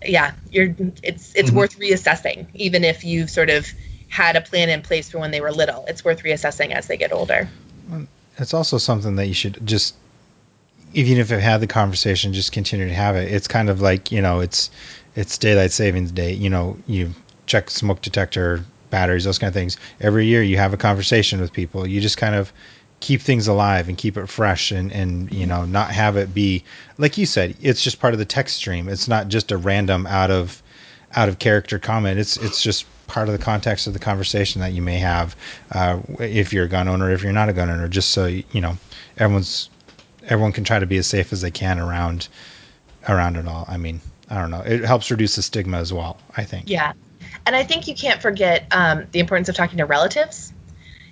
yeah, 0.06 0.32
you're 0.50 0.74
it's 1.02 1.34
it's 1.34 1.50
Mhm. 1.50 1.54
worth 1.54 1.78
reassessing 1.78 2.46
even 2.54 2.84
if 2.84 3.04
you've 3.04 3.30
sort 3.30 3.48
of 3.50 3.66
had 4.08 4.36
a 4.36 4.40
plan 4.40 4.68
in 4.68 4.82
place 4.82 5.08
for 5.10 5.18
when 5.18 5.30
they 5.30 5.40
were 5.40 5.50
little. 5.50 5.84
It's 5.88 6.04
worth 6.04 6.22
reassessing 6.22 6.72
as 6.72 6.86
they 6.86 6.96
get 6.96 7.12
older. 7.12 7.48
it's 8.36 8.52
also 8.52 8.78
something 8.78 9.16
that 9.16 9.26
you 9.26 9.34
should 9.34 9.64
just 9.66 9.94
even 10.92 11.18
if 11.18 11.30
you've 11.30 11.40
had 11.40 11.60
the 11.60 11.66
conversation 11.66 12.32
just 12.32 12.52
continue 12.52 12.86
to 12.88 12.94
have 12.94 13.14
it 13.16 13.32
it's 13.32 13.46
kind 13.48 13.68
of 13.70 13.80
like 13.80 14.10
you 14.12 14.20
know 14.20 14.40
it's 14.40 14.70
it's 15.14 15.38
daylight 15.38 15.70
savings 15.72 16.10
day 16.12 16.32
you 16.32 16.50
know 16.50 16.76
you 16.86 17.12
check 17.46 17.70
smoke 17.70 18.00
detector 18.02 18.64
batteries 18.90 19.24
those 19.24 19.38
kind 19.38 19.48
of 19.48 19.54
things 19.54 19.76
every 20.00 20.26
year 20.26 20.42
you 20.42 20.56
have 20.56 20.72
a 20.72 20.76
conversation 20.76 21.40
with 21.40 21.52
people 21.52 21.86
you 21.86 22.00
just 22.00 22.16
kind 22.16 22.34
of 22.34 22.52
keep 23.00 23.20
things 23.20 23.48
alive 23.48 23.88
and 23.88 23.98
keep 23.98 24.16
it 24.16 24.28
fresh 24.28 24.70
and 24.70 24.92
and 24.92 25.32
you 25.32 25.46
know 25.46 25.64
not 25.64 25.90
have 25.90 26.16
it 26.16 26.32
be 26.32 26.64
like 26.96 27.18
you 27.18 27.26
said 27.26 27.56
it's 27.60 27.82
just 27.82 28.00
part 28.00 28.14
of 28.14 28.18
the 28.18 28.24
text 28.24 28.56
stream 28.56 28.88
it's 28.88 29.08
not 29.08 29.28
just 29.28 29.50
a 29.52 29.56
random 29.56 30.06
out 30.06 30.30
of 30.30 30.62
out 31.16 31.28
of 31.28 31.38
character 31.38 31.78
comment 31.78 32.18
it's 32.18 32.36
it's 32.38 32.62
just 32.62 32.86
part 33.06 33.28
of 33.28 33.38
the 33.38 33.42
context 33.44 33.86
of 33.86 33.92
the 33.92 33.98
conversation 33.98 34.60
that 34.60 34.72
you 34.72 34.82
may 34.82 34.98
have 34.98 35.36
uh, 35.72 35.98
if 36.18 36.52
you're 36.52 36.64
a 36.64 36.68
gun 36.68 36.88
owner, 36.88 37.10
if 37.10 37.22
you're 37.22 37.32
not 37.32 37.48
a 37.48 37.52
gun 37.52 37.70
owner, 37.70 37.88
just 37.88 38.10
so 38.10 38.26
you 38.26 38.60
know 38.60 38.76
everyone's 39.18 39.70
everyone 40.24 40.52
can 40.52 40.64
try 40.64 40.78
to 40.78 40.86
be 40.86 40.96
as 40.96 41.06
safe 41.06 41.32
as 41.32 41.40
they 41.40 41.50
can 41.50 41.78
around 41.78 42.28
around 43.08 43.36
it 43.36 43.46
all. 43.46 43.64
I 43.68 43.76
mean, 43.76 44.00
I 44.30 44.40
don't 44.40 44.50
know. 44.50 44.60
It 44.60 44.84
helps 44.84 45.10
reduce 45.10 45.36
the 45.36 45.42
stigma 45.42 45.78
as 45.78 45.92
well. 45.92 46.18
I 46.36 46.44
think. 46.44 46.68
Yeah, 46.68 46.92
and 47.46 47.54
I 47.54 47.64
think 47.64 47.88
you 47.88 47.94
can't 47.94 48.20
forget 48.22 48.66
um, 48.70 49.06
the 49.12 49.20
importance 49.20 49.48
of 49.48 49.54
talking 49.54 49.78
to 49.78 49.86
relatives. 49.86 50.52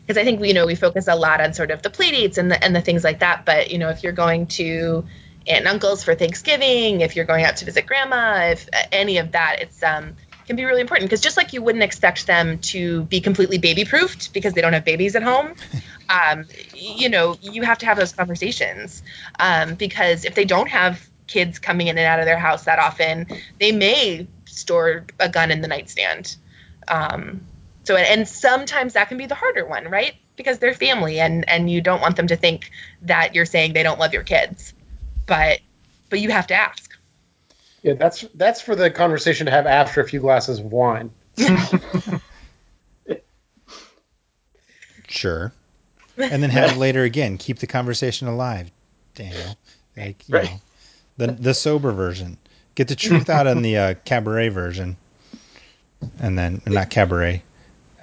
Because 0.00 0.20
I 0.20 0.24
think 0.24 0.44
you 0.44 0.52
know 0.52 0.66
we 0.66 0.74
focus 0.74 1.06
a 1.06 1.14
lot 1.14 1.40
on 1.40 1.54
sort 1.54 1.70
of 1.70 1.82
the 1.82 1.90
play 1.90 2.10
dates 2.10 2.36
and 2.36 2.50
the 2.50 2.62
and 2.62 2.74
the 2.74 2.80
things 2.80 3.04
like 3.04 3.20
that. 3.20 3.44
But 3.44 3.70
you 3.70 3.78
know, 3.78 3.88
if 3.88 4.02
you're 4.02 4.12
going 4.12 4.46
to 4.48 5.04
aunt 5.46 5.60
and 5.60 5.68
uncles 5.68 6.02
for 6.02 6.14
Thanksgiving, 6.14 7.02
if 7.02 7.14
you're 7.14 7.24
going 7.24 7.44
out 7.44 7.56
to 7.58 7.64
visit 7.64 7.86
grandma, 7.86 8.50
if 8.50 8.68
uh, 8.72 8.82
any 8.90 9.18
of 9.18 9.32
that, 9.32 9.58
it's 9.60 9.82
um 9.82 10.16
can 10.46 10.56
be 10.56 10.64
really 10.64 10.80
important. 10.80 11.08
Because 11.08 11.20
just 11.20 11.36
like 11.36 11.52
you 11.52 11.62
wouldn't 11.62 11.84
expect 11.84 12.26
them 12.26 12.58
to 12.58 13.04
be 13.04 13.20
completely 13.20 13.58
baby 13.58 13.84
proofed 13.84 14.32
because 14.32 14.54
they 14.54 14.60
don't 14.60 14.72
have 14.72 14.84
babies 14.84 15.14
at 15.16 15.22
home, 15.22 15.54
um, 16.08 16.46
you 16.74 17.08
know, 17.08 17.36
you 17.40 17.62
have 17.62 17.78
to 17.78 17.86
have 17.86 17.96
those 17.96 18.12
conversations. 18.12 19.02
Um, 19.38 19.74
because 19.74 20.24
if 20.24 20.34
they 20.34 20.44
don't 20.44 20.68
have 20.68 21.08
kids 21.26 21.58
coming 21.58 21.86
in 21.86 21.96
and 21.96 22.06
out 22.06 22.18
of 22.18 22.26
their 22.26 22.38
house 22.38 22.64
that 22.64 22.78
often, 22.78 23.26
they 23.58 23.72
may 23.72 24.26
store 24.53 25.07
a 25.20 25.28
gun 25.28 25.50
in 25.50 25.61
the 25.62 25.68
nightstand. 25.68 26.36
Um, 26.88 27.46
so 27.84 27.96
and 27.96 28.26
sometimes 28.28 28.94
that 28.94 29.09
can 29.09 29.18
be 29.18 29.26
the 29.26 29.34
harder 29.34 29.66
one, 29.66 29.88
right? 29.88 30.14
Because 30.36 30.59
they're 30.59 30.74
family 30.74 31.20
and 31.20 31.48
and 31.48 31.70
you 31.70 31.80
don't 31.80 32.00
want 32.00 32.16
them 32.16 32.28
to 32.28 32.36
think 32.36 32.70
that 33.03 33.34
you're 33.34 33.46
saying 33.46 33.72
they 33.72 33.82
don't 33.82 33.98
love 33.98 34.12
your 34.12 34.22
kids. 34.22 34.74
But 35.26 35.61
but 36.11 36.20
you 36.20 36.30
have 36.30 36.46
to 36.48 36.55
ask. 36.55 36.96
Yeah, 37.82 37.94
that's 37.94 38.24
that's 38.34 38.61
for 38.61 38.76
the 38.76 38.90
conversation 38.90 39.46
to 39.46 39.53
have 39.53 39.66
after 39.66 40.00
a 40.00 40.09
few 40.09 40.20
glasses 40.20 40.59
of 40.61 40.66
wine. 40.66 41.11
sure. 45.09 45.53
And 46.30 46.42
then 46.42 46.50
have 46.50 46.70
it 46.72 46.76
later 46.76 47.03
again. 47.05 47.38
Keep 47.38 47.59
the 47.59 47.66
conversation 47.66 48.28
alive, 48.28 48.70
Daniel. 49.14 49.57
Like, 49.96 50.28
you 50.28 50.34
Right. 50.34 50.50
know, 50.50 50.61
the 51.16 51.28
the 51.28 51.55
sober 51.55 51.92
version. 51.92 52.38
Get 52.74 52.88
the 52.88 52.96
truth 52.96 53.28
out 53.28 53.46
in 53.46 53.62
the 53.62 53.76
uh, 53.76 53.94
cabaret 54.04 54.48
version, 54.48 54.96
and 56.20 56.38
then 56.38 56.62
not 56.66 56.90
cabaret, 56.90 57.42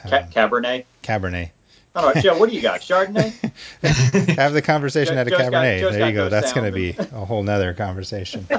Ca- 0.03 0.27
Cabernet. 0.31 0.85
Cabernet. 1.03 1.51
I 1.95 2.21
Joe. 2.21 2.37
What 2.37 2.49
do 2.49 2.55
you 2.55 2.61
got? 2.61 2.81
Chardonnay? 2.81 3.33
Have 4.37 4.53
the 4.53 4.61
conversation 4.61 5.15
Joe- 5.15 5.21
at 5.21 5.27
a 5.27 5.29
Joe's 5.31 5.39
got- 5.39 5.53
cabernet. 5.53 5.91
There 5.91 6.07
you 6.07 6.13
go. 6.13 6.29
those 6.29 6.31
That's 6.31 6.53
going 6.53 6.65
to 6.65 6.71
be 6.71 6.95
a 6.97 7.25
whole 7.25 7.43
nother 7.43 7.73
conversation. 7.73 8.47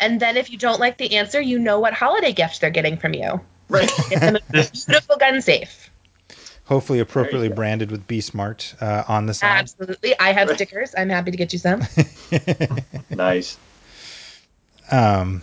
And 0.00 0.20
then 0.20 0.36
if 0.36 0.50
you 0.50 0.58
don't 0.58 0.80
like 0.80 0.98
the 0.98 1.16
answer, 1.16 1.40
you 1.40 1.58
know 1.58 1.80
what 1.80 1.92
holiday 1.92 2.32
gift 2.32 2.60
they're 2.60 2.70
getting 2.70 2.96
from 2.96 3.14
you. 3.14 3.40
Right. 3.68 3.90
Get 4.08 4.20
them 4.20 4.36
a 4.36 4.40
beautiful 4.50 5.16
gun 5.16 5.42
safe. 5.42 5.90
Hopefully 6.64 6.98
appropriately 6.98 7.48
branded 7.48 7.90
with 7.90 8.06
Be 8.06 8.20
Smart 8.20 8.74
uh, 8.80 9.04
on 9.06 9.26
the 9.26 9.34
side. 9.34 9.58
Absolutely. 9.58 10.18
I 10.18 10.32
have 10.32 10.50
stickers. 10.50 10.94
I'm 10.96 11.08
happy 11.08 11.30
to 11.30 11.36
get 11.36 11.52
you 11.52 11.58
some. 11.58 11.82
nice. 13.10 13.58
Um, 14.90 15.42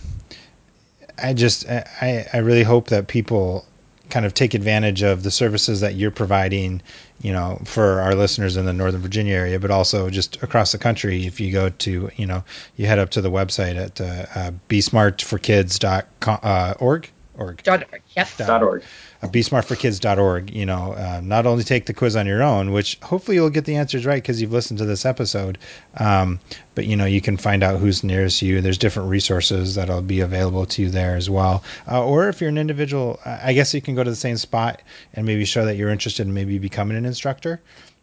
I 1.22 1.34
just 1.34 1.70
I, 1.70 2.28
I 2.34 2.38
really 2.38 2.64
hope 2.64 2.88
that 2.88 3.08
people 3.08 3.66
kind 4.10 4.26
of 4.26 4.34
take 4.34 4.54
advantage 4.54 5.02
of 5.02 5.24
the 5.24 5.32
services 5.32 5.80
that 5.82 5.96
you're 5.96 6.12
providing, 6.12 6.82
you 7.22 7.34
know, 7.34 7.60
for 7.66 8.00
our 8.02 8.14
listeners 8.14 8.58
in 8.58 8.66
the 8.66 8.74
Northern 8.74 9.02
Virginia 9.02 9.34
area, 9.34 9.60
but 9.60 9.72
also 9.72 10.10
just 10.10 10.42
across 10.44 10.72
the 10.72 10.78
country. 10.78 11.26
If 11.26 11.40
you 11.40 11.52
go 11.52 11.70
to, 11.70 12.12
you 12.16 12.28
know, 12.28 12.44
you 12.76 12.86
head 12.86 13.00
up 13.00 13.10
to 13.12 13.22
the 13.22 13.32
website 13.32 13.76
at 13.76 14.00
uh, 14.00 14.26
uh, 14.36 14.52
besmartforkids.org. 14.70 17.12
Org, 17.38 17.48
org. 17.50 17.64
Dot 17.64 17.84
org. 17.92 18.02
Yep. 18.16 18.28
Dot 18.38 18.64
org. 18.64 18.84
uh, 19.22 19.28
besmartforkids.org. 19.28 20.52
You 20.52 20.66
know, 20.66 20.94
uh, 20.94 21.22
not 21.24 21.46
only 21.46 21.64
take 21.64 21.86
the 21.86 21.94
quiz 21.94 22.16
on 22.16 22.28
your 22.28 22.44
own, 22.44 22.72
which 22.72 22.98
hopefully 23.02 23.36
you'll 23.36 23.50
get 23.50 23.66
the 23.66 23.76
answers 23.76 24.06
right 24.06 24.22
because 24.22 24.42
you've 24.42 24.52
listened 24.54 24.80
to 24.80 24.86
this 24.86 25.06
episode, 25.06 25.58
um, 25.98 26.40
but 26.76 26.86
you 26.86 26.96
know 26.96 27.06
you 27.06 27.22
can 27.22 27.38
find 27.38 27.64
out 27.64 27.80
who's 27.80 28.04
nearest 28.04 28.42
you. 28.42 28.62
There's 28.62 28.78
different 28.78 29.10
resources 29.10 29.76
that'll 29.76 30.02
be 30.02 30.20
available 30.22 30.66
to 30.68 30.82
you 30.84 30.90
there 30.90 31.16
as 31.16 31.30
well. 31.30 31.64
Uh, 31.90 32.04
or 32.06 32.30
if 32.30 32.42
you're 32.42 32.50
an 32.50 32.58
individual, 32.58 33.20
I 33.26 33.50
I 33.50 33.54
guess 33.54 33.74
you 33.74 33.82
can 33.82 33.96
go 33.96 34.04
to 34.04 34.10
the 34.10 34.16
same 34.16 34.38
spot 34.38 34.82
and 35.14 35.26
maybe 35.26 35.46
show 35.46 35.66
that 35.66 35.76
you're 35.76 35.90
interested 35.90 36.28
in 36.28 36.34
maybe 36.34 36.60
becoming 36.60 36.98
an 36.98 37.06
instructor. 37.06 37.62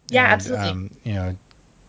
Yeah, 0.09 0.25
And, 0.25 0.33
absolutely. 0.33 0.69
Um, 0.69 0.91
you 1.05 1.15
know, 1.15 1.37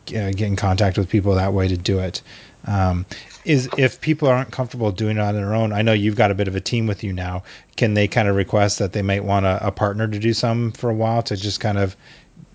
g- 0.05 0.17
uh, 0.17 0.29
get 0.31 0.41
in 0.47 0.55
contact 0.55 0.97
with 0.97 1.09
people 1.09 1.35
that 1.35 1.53
way 1.53 1.67
to 1.67 1.77
do 1.77 1.99
it. 1.99 2.21
Um, 2.65 3.05
is 3.43 3.69
if 3.77 4.01
people 4.01 4.27
aren't 4.27 4.51
comfortable 4.51 4.91
doing 4.91 5.17
it 5.17 5.21
on 5.21 5.33
their 5.33 5.55
own, 5.55 5.73
I 5.73 5.81
know 5.81 5.93
you've 5.93 6.15
got 6.15 6.29
a 6.29 6.35
bit 6.35 6.47
of 6.47 6.55
a 6.55 6.61
team 6.61 6.85
with 6.85 7.03
you 7.03 7.11
now. 7.11 7.43
Can 7.75 7.95
they 7.95 8.07
kind 8.07 8.27
of 8.27 8.35
request 8.35 8.79
that 8.79 8.93
they 8.93 9.01
might 9.01 9.23
want 9.23 9.45
a, 9.45 9.67
a 9.67 9.71
partner 9.71 10.07
to 10.07 10.19
do 10.19 10.33
some 10.33 10.71
for 10.71 10.89
a 10.89 10.93
while 10.93 11.23
to 11.23 11.35
just 11.35 11.59
kind 11.59 11.79
of, 11.79 11.95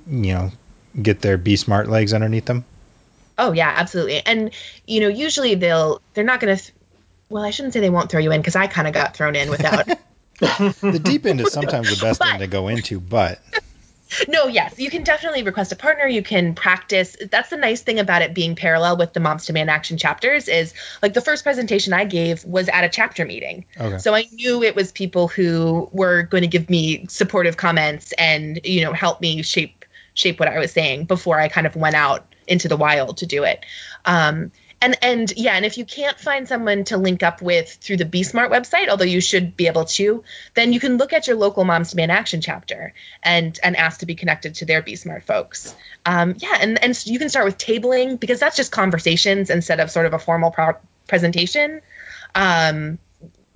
you 0.09 0.32
know, 0.32 0.52
get 1.02 1.20
their 1.20 1.36
be 1.36 1.57
smart 1.57 1.88
legs 1.88 2.14
underneath 2.14 2.44
them? 2.44 2.64
Oh 3.38 3.52
yeah, 3.52 3.72
absolutely. 3.76 4.24
And 4.24 4.52
you 4.86 5.00
know, 5.00 5.09
usually 5.09 5.54
they'll 5.57 6.00
they're 6.14 6.24
not 6.24 6.40
going 6.40 6.57
to. 6.57 6.62
Th- 6.62 6.72
well, 7.28 7.42
I 7.42 7.50
shouldn't 7.50 7.74
say 7.74 7.80
they 7.80 7.90
won't 7.90 8.09
throw 8.09 8.20
you 8.20 8.30
in 8.30 8.40
because 8.40 8.54
I 8.54 8.68
kind 8.68 8.86
of 8.86 8.94
got 8.94 9.16
thrown 9.16 9.34
in 9.34 9.50
without. 9.50 9.88
The 10.38 11.00
deep 11.02 11.24
end 11.24 11.40
is 11.40 11.50
sometimes 11.50 11.88
the 11.88 12.04
best 12.04 12.20
thing 12.22 12.40
to 12.40 12.46
go 12.46 12.68
into, 12.68 13.00
but 13.00 13.40
no, 14.28 14.46
yes, 14.46 14.78
you 14.78 14.90
can 14.90 15.02
definitely 15.02 15.42
request 15.42 15.72
a 15.72 15.76
partner. 15.76 16.07
You 16.07 16.22
can 16.22 16.54
practice. 16.54 17.16
That's 17.30 17.50
the 17.50 17.57
nice 17.57 17.82
thing 17.82 17.98
about 17.98 18.22
it 18.22 18.34
being 18.34 18.54
parallel 18.54 18.96
with 18.96 19.12
the 19.12 19.20
Moms 19.20 19.46
Demand 19.46 19.70
Action 19.70 19.96
chapters 19.96 20.48
is 20.48 20.74
like 21.02 21.14
the 21.14 21.20
first 21.20 21.42
presentation 21.42 21.92
I 21.92 22.04
gave 22.04 22.44
was 22.44 22.68
at 22.68 22.84
a 22.84 22.88
chapter 22.88 23.24
meeting. 23.24 23.64
okay. 23.78 23.98
So 23.98 24.14
I 24.14 24.28
knew 24.32 24.62
it 24.62 24.76
was 24.76 24.92
people 24.92 25.28
who 25.28 25.88
were 25.92 26.22
going 26.22 26.42
to 26.42 26.48
give 26.48 26.70
me 26.70 27.07
supportive 27.09 27.57
comments 27.57 28.12
and 28.12 28.61
you 28.64 28.82
know 28.82 28.92
help 28.92 29.20
me 29.20 29.42
shape 29.42 29.84
shape 30.14 30.40
what 30.40 30.48
I 30.48 30.59
was 30.59 30.72
saying 30.72 31.04
before 31.04 31.40
I 31.40 31.48
kind 31.48 31.66
of 31.66 31.76
went 31.76 31.94
out 31.94 32.34
into 32.46 32.68
the 32.68 32.76
wild 32.76 33.18
to 33.18 33.26
do 33.26 33.44
it. 33.44 33.64
Um, 34.04 34.52
and 34.81 34.97
and 35.03 35.33
yeah, 35.37 35.55
and 35.55 35.64
if 35.64 35.79
you 35.79 35.85
can't 35.85 36.18
find 36.18 36.47
someone 36.47 36.85
to 36.85 36.99
link 36.99 37.22
up 37.22 37.41
with 37.41 37.70
through 37.81 37.97
the 37.97 38.05
Be 38.05 38.22
Smart 38.22 38.51
website, 38.51 38.89
although 38.89 39.05
you 39.05 39.20
should 39.20 39.57
be 39.57 39.68
able 39.68 39.87
to, 39.87 40.22
then 40.55 40.72
you 40.72 40.81
can 40.81 40.99
look 40.99 41.12
at 41.12 41.27
your 41.27 41.37
local 41.37 41.64
Moms 41.64 41.91
to 41.91 41.97
Demand 41.97 42.12
Action 42.12 42.41
chapter 42.41 42.93
and 43.22 43.59
and 43.62 43.77
ask 43.77 44.01
to 44.01 44.07
be 44.07 44.14
connected 44.14 44.57
to 44.57 44.66
their 44.66 44.83
Be 44.83 44.97
Smart 44.97 45.24
folks. 45.24 45.74
Um, 46.05 46.37
yeah, 46.39 46.59
and 46.61 46.83
and 46.83 47.07
you 47.07 47.18
can 47.18 47.31
start 47.31 47.47
with 47.47 47.57
tabling 47.57 48.20
because 48.20 48.39
that's 48.39 48.57
just 48.57 48.70
conversations 48.70 49.49
instead 49.49 49.81
of 49.81 49.91
sort 49.91 50.07
of 50.07 50.12
a 50.12 50.18
formal 50.18 50.51
pro- 50.51 50.79
presentation. 51.09 51.81
Um, 52.35 52.99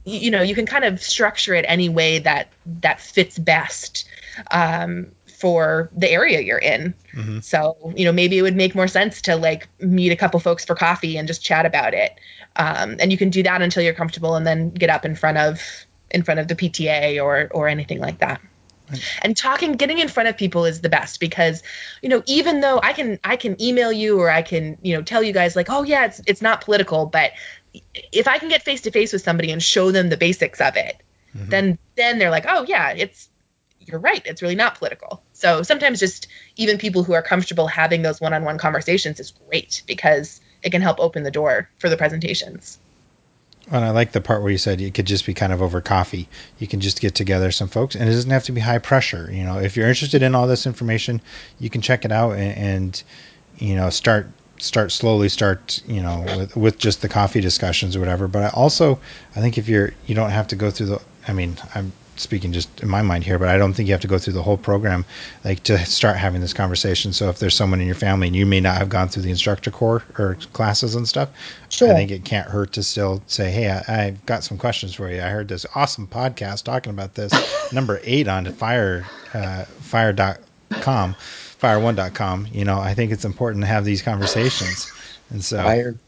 you, 0.04 0.18
you 0.20 0.30
know, 0.30 0.42
you 0.42 0.54
can 0.54 0.66
kind 0.66 0.84
of 0.84 1.02
structure 1.02 1.54
it 1.54 1.66
any 1.68 1.90
way 1.90 2.20
that 2.20 2.48
that 2.80 3.00
fits 3.00 3.38
best 3.38 4.08
um, 4.50 5.12
for 5.40 5.90
the 5.96 6.10
area 6.10 6.40
you're 6.40 6.58
in. 6.58 6.94
Mhm. 7.14 7.42
So, 7.42 7.92
you 7.96 8.04
know, 8.04 8.12
maybe 8.12 8.38
it 8.38 8.42
would 8.42 8.56
make 8.56 8.74
more 8.74 8.88
sense 8.88 9.22
to 9.22 9.36
like 9.36 9.68
meet 9.80 10.12
a 10.12 10.16
couple 10.16 10.38
folks 10.40 10.64
for 10.64 10.74
coffee 10.74 11.16
and 11.16 11.26
just 11.26 11.42
chat 11.42 11.66
about 11.66 11.94
it. 11.94 12.12
Um, 12.56 12.96
and 13.00 13.10
you 13.10 13.18
can 13.18 13.30
do 13.30 13.42
that 13.42 13.62
until 13.62 13.82
you're 13.82 13.94
comfortable 13.94 14.36
and 14.36 14.46
then 14.46 14.70
get 14.70 14.90
up 14.90 15.04
in 15.04 15.14
front 15.14 15.38
of 15.38 15.60
in 16.10 16.22
front 16.22 16.40
of 16.40 16.48
the 16.48 16.54
PTA 16.54 17.22
or 17.22 17.48
or 17.52 17.68
anything 17.68 18.00
like 18.00 18.18
that. 18.18 18.40
And 19.22 19.36
talking 19.36 19.72
getting 19.74 19.98
in 19.98 20.08
front 20.08 20.28
of 20.28 20.36
people 20.36 20.64
is 20.64 20.80
the 20.80 20.88
best 20.88 21.20
because 21.20 21.62
you 22.02 22.08
know 22.08 22.22
even 22.26 22.60
though 22.60 22.80
I 22.82 22.92
can 22.92 23.18
I 23.22 23.36
can 23.36 23.60
email 23.62 23.92
you 23.92 24.18
or 24.20 24.30
I 24.30 24.42
can 24.42 24.78
you 24.82 24.96
know 24.96 25.02
tell 25.02 25.22
you 25.22 25.32
guys 25.32 25.54
like 25.56 25.68
oh 25.70 25.84
yeah 25.84 26.06
it's 26.06 26.20
it's 26.26 26.42
not 26.42 26.60
political 26.60 27.06
but 27.06 27.30
if 28.12 28.26
I 28.26 28.38
can 28.38 28.48
get 28.48 28.62
face 28.64 28.80
to 28.82 28.90
face 28.90 29.12
with 29.12 29.22
somebody 29.22 29.52
and 29.52 29.62
show 29.62 29.92
them 29.92 30.08
the 30.08 30.16
basics 30.16 30.60
of 30.60 30.76
it 30.76 30.96
then 31.32 31.78
then 31.94 32.18
they're 32.18 32.30
like 32.30 32.46
oh 32.48 32.64
yeah 32.66 32.90
it's 32.90 33.28
you're 33.78 34.00
right 34.00 34.22
it's 34.24 34.42
really 34.42 34.56
not 34.56 34.74
political 34.76 35.22
so 35.40 35.62
sometimes 35.62 36.00
just 36.00 36.28
even 36.56 36.78
people 36.78 37.02
who 37.02 37.14
are 37.14 37.22
comfortable 37.22 37.66
having 37.66 38.02
those 38.02 38.20
one-on-one 38.20 38.58
conversations 38.58 39.18
is 39.20 39.32
great 39.48 39.82
because 39.86 40.40
it 40.62 40.70
can 40.70 40.82
help 40.82 41.00
open 41.00 41.22
the 41.22 41.30
door 41.30 41.68
for 41.78 41.88
the 41.88 41.96
presentations 41.96 42.78
And 43.70 43.84
I 43.84 43.90
like 43.90 44.12
the 44.12 44.20
part 44.20 44.42
where 44.42 44.50
you 44.50 44.58
said 44.58 44.80
it 44.80 44.94
could 44.94 45.06
just 45.06 45.26
be 45.26 45.34
kind 45.34 45.52
of 45.52 45.62
over 45.62 45.80
coffee. 45.80 46.28
You 46.58 46.66
can 46.66 46.80
just 46.80 47.00
get 47.00 47.14
together 47.14 47.50
some 47.52 47.68
folks, 47.68 47.94
and 47.94 48.08
it 48.08 48.12
doesn't 48.12 48.30
have 48.30 48.44
to 48.44 48.52
be 48.52 48.60
high 48.60 48.78
pressure. 48.78 49.30
You 49.32 49.44
know, 49.44 49.58
if 49.58 49.76
you're 49.76 49.88
interested 49.88 50.22
in 50.22 50.34
all 50.34 50.46
this 50.46 50.66
information, 50.66 51.20
you 51.58 51.70
can 51.70 51.80
check 51.80 52.04
it 52.04 52.12
out 52.12 52.32
and, 52.32 52.56
and 52.58 53.02
you 53.58 53.76
know 53.76 53.90
start 53.90 54.28
start 54.58 54.92
slowly. 54.92 55.28
Start 55.28 55.82
you 55.86 56.02
know 56.02 56.24
with 56.36 56.56
with 56.56 56.78
just 56.78 57.02
the 57.02 57.08
coffee 57.08 57.40
discussions 57.40 57.96
or 57.96 58.00
whatever. 58.00 58.28
But 58.28 58.42
I 58.42 58.48
also, 58.48 58.98
I 59.36 59.40
think 59.40 59.58
if 59.58 59.68
you're 59.68 59.92
you 60.06 60.14
don't 60.14 60.30
have 60.30 60.48
to 60.48 60.56
go 60.56 60.70
through 60.70 60.86
the. 60.86 61.02
I 61.28 61.32
mean, 61.32 61.56
I'm 61.74 61.92
speaking 62.16 62.52
just 62.52 62.80
in 62.80 62.88
my 62.88 63.02
mind 63.02 63.24
here, 63.24 63.38
but 63.38 63.48
I 63.48 63.56
don't 63.56 63.72
think 63.72 63.88
you 63.88 63.94
have 63.94 64.00
to 64.02 64.08
go 64.08 64.18
through 64.18 64.34
the 64.34 64.42
whole 64.42 64.56
program 64.58 65.04
like 65.44 65.62
to 65.64 65.78
start 65.86 66.16
having 66.16 66.40
this 66.40 66.52
conversation. 66.52 67.12
So 67.12 67.28
if 67.28 67.38
there's 67.38 67.54
someone 67.54 67.80
in 67.80 67.86
your 67.86 67.94
family 67.94 68.26
and 68.26 68.36
you 68.36 68.44
may 68.46 68.60
not 68.60 68.76
have 68.76 68.88
gone 68.88 69.08
through 69.08 69.22
the 69.22 69.30
instructor 69.30 69.70
core 69.70 70.02
or 70.18 70.36
classes 70.52 70.94
and 70.94 71.08
stuff, 71.08 71.30
Sure. 71.68 71.90
I 71.90 71.94
think 71.94 72.10
it 72.10 72.24
can't 72.24 72.48
hurt 72.48 72.72
to 72.72 72.82
still 72.82 73.22
say, 73.26 73.50
"Hey, 73.50 73.70
I, 73.70 74.06
I've 74.06 74.26
got 74.26 74.44
some 74.44 74.58
questions 74.58 74.94
for 74.94 75.10
you. 75.10 75.22
I 75.22 75.28
heard 75.28 75.48
this 75.48 75.64
awesome 75.74 76.06
podcast 76.06 76.64
talking 76.64 76.90
about 76.90 77.14
this 77.14 77.32
number 77.72 78.00
eight 78.04 78.28
on 78.28 78.44
fire 78.46 79.04
uh, 79.32 79.64
fire.com, 79.80 81.14
fire1.com. 81.14 82.48
You 82.52 82.64
know, 82.64 82.78
I 82.78 82.94
think 82.94 83.12
it's 83.12 83.24
important 83.24 83.62
to 83.62 83.68
have 83.68 83.84
these 83.84 84.02
conversations, 84.02 84.92
and 85.30 85.44
so 85.44 85.62
Fired. 85.62 85.98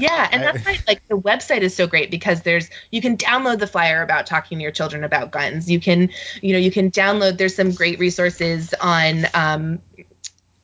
Yeah, 0.00 0.28
and 0.30 0.42
that's 0.42 0.64
why 0.64 0.78
like 0.86 1.06
the 1.08 1.18
website 1.18 1.60
is 1.60 1.74
so 1.74 1.86
great 1.86 2.10
because 2.10 2.42
there's 2.42 2.68
you 2.90 3.00
can 3.00 3.16
download 3.16 3.58
the 3.58 3.66
flyer 3.66 4.02
about 4.02 4.26
talking 4.26 4.58
to 4.58 4.62
your 4.62 4.72
children 4.72 5.04
about 5.04 5.30
guns. 5.30 5.70
You 5.70 5.80
can 5.80 6.10
you 6.40 6.52
know 6.52 6.58
you 6.58 6.70
can 6.70 6.90
download. 6.90 7.38
There's 7.38 7.54
some 7.54 7.72
great 7.72 7.98
resources 7.98 8.74
on 8.80 9.26
um, 9.34 9.80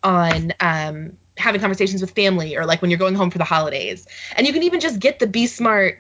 on 0.03 0.53
um, 0.61 1.17
having 1.37 1.61
conversations 1.61 2.01
with 2.01 2.11
family 2.13 2.57
or 2.57 2.67
like 2.67 2.83
when 2.83 2.91
you're 2.91 2.99
going 2.99 3.15
home 3.15 3.31
for 3.31 3.39
the 3.39 3.45
holidays, 3.45 4.07
and 4.37 4.47
you 4.47 4.53
can 4.53 4.63
even 4.63 4.81
just 4.81 5.01
get 5.01 5.19
the 5.19 5.27
Be 5.27 5.47
Smart 5.47 5.99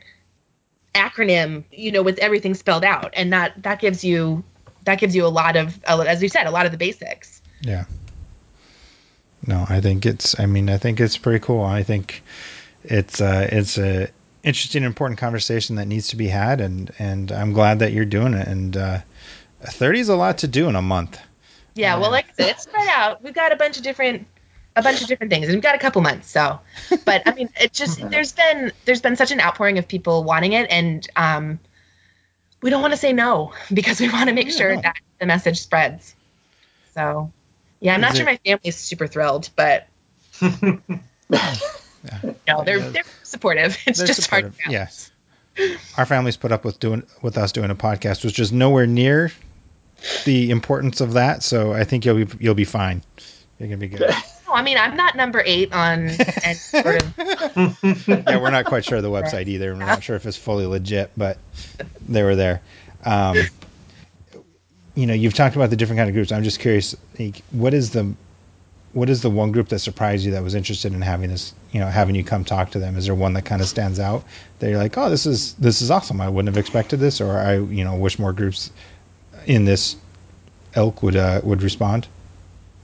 acronym, 0.94 1.64
you 1.70 1.92
know, 1.92 2.02
with 2.02 2.18
everything 2.18 2.54
spelled 2.54 2.84
out, 2.84 3.12
and 3.14 3.32
that 3.32 3.62
that 3.62 3.80
gives 3.80 4.04
you 4.04 4.44
that 4.84 4.98
gives 4.98 5.14
you 5.14 5.26
a 5.26 5.28
lot 5.28 5.56
of 5.56 5.82
as 5.84 6.22
you 6.22 6.28
said 6.28 6.46
a 6.46 6.50
lot 6.50 6.66
of 6.66 6.72
the 6.72 6.78
basics. 6.78 7.42
Yeah. 7.60 7.84
No, 9.46 9.64
I 9.68 9.80
think 9.80 10.04
it's. 10.04 10.38
I 10.38 10.46
mean, 10.46 10.68
I 10.68 10.78
think 10.78 11.00
it's 11.00 11.16
pretty 11.16 11.38
cool. 11.38 11.62
I 11.62 11.82
think 11.82 12.22
it's 12.84 13.20
uh, 13.20 13.48
it's 13.50 13.78
a 13.78 14.08
interesting, 14.42 14.84
important 14.84 15.18
conversation 15.18 15.76
that 15.76 15.86
needs 15.86 16.08
to 16.08 16.16
be 16.16 16.28
had, 16.28 16.60
and 16.60 16.92
and 16.98 17.30
I'm 17.32 17.52
glad 17.52 17.80
that 17.80 17.92
you're 17.92 18.04
doing 18.04 18.34
it. 18.34 18.46
And 18.48 18.76
uh, 18.76 18.98
thirty 19.62 20.00
is 20.00 20.08
a 20.08 20.16
lot 20.16 20.38
to 20.38 20.48
do 20.48 20.68
in 20.68 20.76
a 20.76 20.82
month. 20.82 21.20
Yeah, 21.74 21.96
well, 21.98 22.10
like 22.10 22.26
I 22.30 22.32
said, 22.42 22.50
it's 22.50 22.62
spread 22.64 22.88
out. 22.88 23.22
We've 23.22 23.34
got 23.34 23.52
a 23.52 23.56
bunch 23.56 23.76
of 23.76 23.82
different 23.84 24.26
a 24.76 24.82
bunch 24.82 25.00
of 25.00 25.08
different 25.08 25.32
things, 25.32 25.46
and 25.46 25.54
we've 25.54 25.62
got 25.62 25.74
a 25.74 25.78
couple 25.78 26.02
months. 26.02 26.30
So, 26.30 26.60
but 27.04 27.22
I 27.26 27.32
mean, 27.34 27.48
it 27.60 27.72
just 27.72 28.00
there's 28.10 28.32
been 28.32 28.72
there's 28.84 29.00
been 29.00 29.16
such 29.16 29.30
an 29.32 29.40
outpouring 29.40 29.78
of 29.78 29.86
people 29.88 30.24
wanting 30.24 30.52
it, 30.52 30.70
and 30.70 31.06
um, 31.16 31.58
we 32.62 32.70
don't 32.70 32.82
want 32.82 32.92
to 32.92 32.98
say 32.98 33.12
no 33.12 33.52
because 33.72 34.00
we 34.00 34.08
want 34.08 34.28
to 34.28 34.34
make 34.34 34.46
Yeah, 34.48 34.52
sure 34.56 34.74
no. 34.76 34.82
that 34.82 34.96
the 35.20 35.26
message 35.26 35.60
spreads. 35.60 36.14
So, 36.94 37.32
yeah, 37.80 37.94
I'm 37.94 38.00
not 38.00 38.12
Is 38.12 38.18
sure 38.18 38.28
it- 38.28 38.32
my 38.44 38.50
family's 38.50 38.76
super 38.76 39.06
thrilled, 39.06 39.50
but 39.54 39.86
no, 42.46 42.64
they're 42.64 42.78
Yeah. 42.78 42.88
they're 42.90 43.04
supportive. 43.22 43.76
It's 43.86 43.98
They're 43.98 44.06
just 44.06 44.28
hard. 44.30 44.52
supportive. 44.54 44.72
Yes. 44.72 45.11
Our 45.96 46.06
families 46.06 46.36
put 46.36 46.52
up 46.52 46.64
with 46.64 46.78
doing 46.80 47.02
with 47.22 47.36
us 47.36 47.50
doing 47.52 47.70
a 47.70 47.74
podcast, 47.74 48.24
which 48.24 48.38
is 48.38 48.52
nowhere 48.52 48.86
near 48.86 49.32
the 50.24 50.50
importance 50.50 51.00
of 51.00 51.14
that. 51.14 51.42
So 51.42 51.72
I 51.72 51.82
think 51.84 52.04
you'll 52.04 52.24
be 52.24 52.36
you'll 52.38 52.54
be 52.54 52.64
fine. 52.64 53.02
You're 53.59 53.68
gonna 53.68 53.78
be 53.78 53.88
good. 53.88 54.11
No, 54.48 54.54
I 54.54 54.62
mean, 54.62 54.78
I'm 54.78 54.96
not 54.96 55.14
number 55.14 55.42
eight 55.44 55.74
on 55.74 56.09
sort 56.54 57.02
of. 57.02 57.18
yeah, 57.18 58.38
we're 58.38 58.48
not 58.50 58.64
quite 58.64 58.82
sure 58.82 58.96
of 58.96 59.02
the 59.02 59.11
website 59.11 59.46
either. 59.46 59.74
We're 59.74 59.78
not 59.84 60.02
sure 60.02 60.16
if 60.16 60.24
it's 60.24 60.38
fully 60.38 60.64
legit, 60.64 61.11
but 61.18 61.36
they 62.09 62.22
were 62.22 62.34
there. 62.34 62.62
Um, 63.04 63.36
you 64.94 65.06
know, 65.06 65.12
you've 65.12 65.34
talked 65.34 65.54
about 65.54 65.68
the 65.68 65.76
different 65.76 65.98
kind 65.98 66.09
of 66.09 66.14
groups. 66.14 66.32
I'm 66.32 66.42
just 66.44 66.61
curious, 66.61 66.96
like, 67.18 67.42
what 67.50 67.74
is 67.74 67.90
the 67.90 68.14
what 68.93 69.11
is 69.11 69.22
the 69.22 69.30
one 69.30 69.53
group 69.53 69.68
that 69.68 69.78
surprised 69.80 70.24
you 70.24 70.32
that 70.32 70.43
was 70.43 70.55
interested 70.55 70.93
in 70.93 71.03
having 71.03 71.30
this? 71.30 71.55
You 71.72 71.80
know, 71.80 71.89
having 71.89 72.14
you 72.14 72.24
come 72.24 72.45
talk 72.45 72.70
to 72.70 72.78
them. 72.78 72.97
Is 72.97 73.07
there 73.07 73.14
one 73.14 73.34
that 73.34 73.45
kind 73.45 73.61
of 73.61 73.68
stands 73.68 74.01
out 74.01 74.24
that 74.59 74.68
you're 74.68 74.78
like, 74.78 74.97
oh, 74.97 75.11
this 75.11 75.26
is 75.26 75.55
this 75.55 75.82
is 75.82 75.91
awesome. 75.91 76.20
I 76.20 76.28
wouldn't 76.28 76.55
have 76.55 76.61
expected 76.61 76.99
this, 76.99 77.20
or 77.20 77.39
I 77.39 77.55
you 77.57 77.84
know 77.84 77.97
wish 77.97 78.18
more 78.18 78.32
groups 78.32 78.70
in 79.47 79.64
this 79.64 79.97
elk 80.74 81.03
would 81.03 81.16
uh, 81.16 81.41
would 81.45 81.62
respond. 81.62 82.09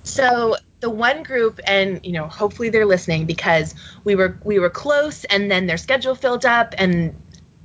So 0.03 0.57
the 0.81 0.91
one 0.91 1.23
group, 1.23 1.61
and 1.67 2.05
you 2.05 2.13
know, 2.13 2.27
hopefully 2.27 2.69
they're 2.69 2.87
listening 2.87 3.25
because 3.25 3.75
we 4.05 4.15
were 4.15 4.39
we 4.45 4.59
were 4.59 4.71
close, 4.71 5.25
and 5.25 5.51
then 5.51 5.67
their 5.67 5.79
schedule 5.79 6.15
filled 6.15 6.45
up, 6.45 6.75
and 6.77 7.15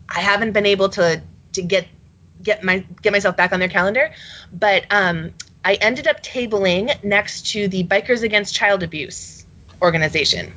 I 0.08 0.22
haven't 0.22 0.54
been 0.54 0.66
able 0.66 0.90
to 0.90 1.22
to 1.54 1.62
get 1.62 1.88
get 2.42 2.64
my 2.64 2.86
get 3.02 3.12
myself 3.12 3.36
back 3.36 3.52
on 3.52 3.60
their 3.60 3.70
calendar. 3.70 4.12
But 4.54 4.86
um, 4.90 5.34
I 5.64 5.74
ended 5.76 6.08
up 6.08 6.24
tabling 6.24 7.04
next 7.04 7.52
to 7.52 7.68
the 7.68 7.84
Bikers 7.84 8.24
Against 8.24 8.56
Child 8.56 8.84
Abuse 8.84 9.46
organization. 9.82 10.54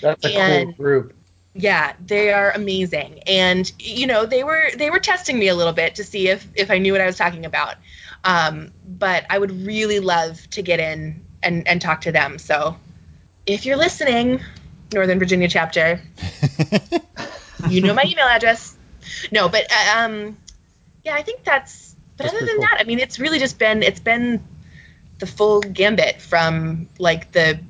That's 0.00 0.24
a 0.24 0.34
And- 0.36 0.76
cool 0.76 0.84
group. 0.84 1.14
Yeah, 1.52 1.94
they 2.06 2.32
are 2.32 2.52
amazing, 2.52 3.24
and 3.26 3.70
you 3.80 4.06
know 4.06 4.24
they 4.24 4.44
were 4.44 4.70
they 4.76 4.88
were 4.88 5.00
testing 5.00 5.36
me 5.36 5.48
a 5.48 5.54
little 5.56 5.72
bit 5.72 5.96
to 5.96 6.04
see 6.04 6.28
if 6.28 6.46
if 6.54 6.70
I 6.70 6.78
knew 6.78 6.92
what 6.92 7.00
I 7.00 7.06
was 7.06 7.16
talking 7.16 7.44
about. 7.44 7.74
Um, 8.22 8.70
but 8.86 9.26
I 9.28 9.36
would 9.36 9.66
really 9.66 9.98
love 9.98 10.38
to 10.50 10.62
get 10.62 10.78
in 10.78 11.24
and 11.42 11.66
and 11.66 11.82
talk 11.82 12.02
to 12.02 12.12
them. 12.12 12.38
So 12.38 12.76
if 13.46 13.66
you're 13.66 13.76
listening, 13.76 14.40
Northern 14.92 15.18
Virginia 15.18 15.48
chapter, 15.48 16.00
you 17.68 17.80
know 17.82 17.94
my 17.94 18.04
email 18.06 18.26
address. 18.26 18.76
No, 19.32 19.48
but 19.48 19.66
uh, 19.72 19.98
um, 20.04 20.36
yeah, 21.04 21.16
I 21.16 21.22
think 21.22 21.42
that's. 21.42 21.89
But 22.22 22.34
other 22.34 22.46
than 22.46 22.56
cool. 22.56 22.60
that, 22.62 22.78
I 22.80 22.84
mean, 22.84 22.98
it's 22.98 23.18
really 23.18 23.38
just 23.38 23.58
been 23.58 23.82
it's 23.82 24.00
been 24.00 24.42
the 25.18 25.26
full 25.26 25.60
gambit 25.60 26.20
from 26.20 26.88
like 26.98 27.32
the 27.32 27.60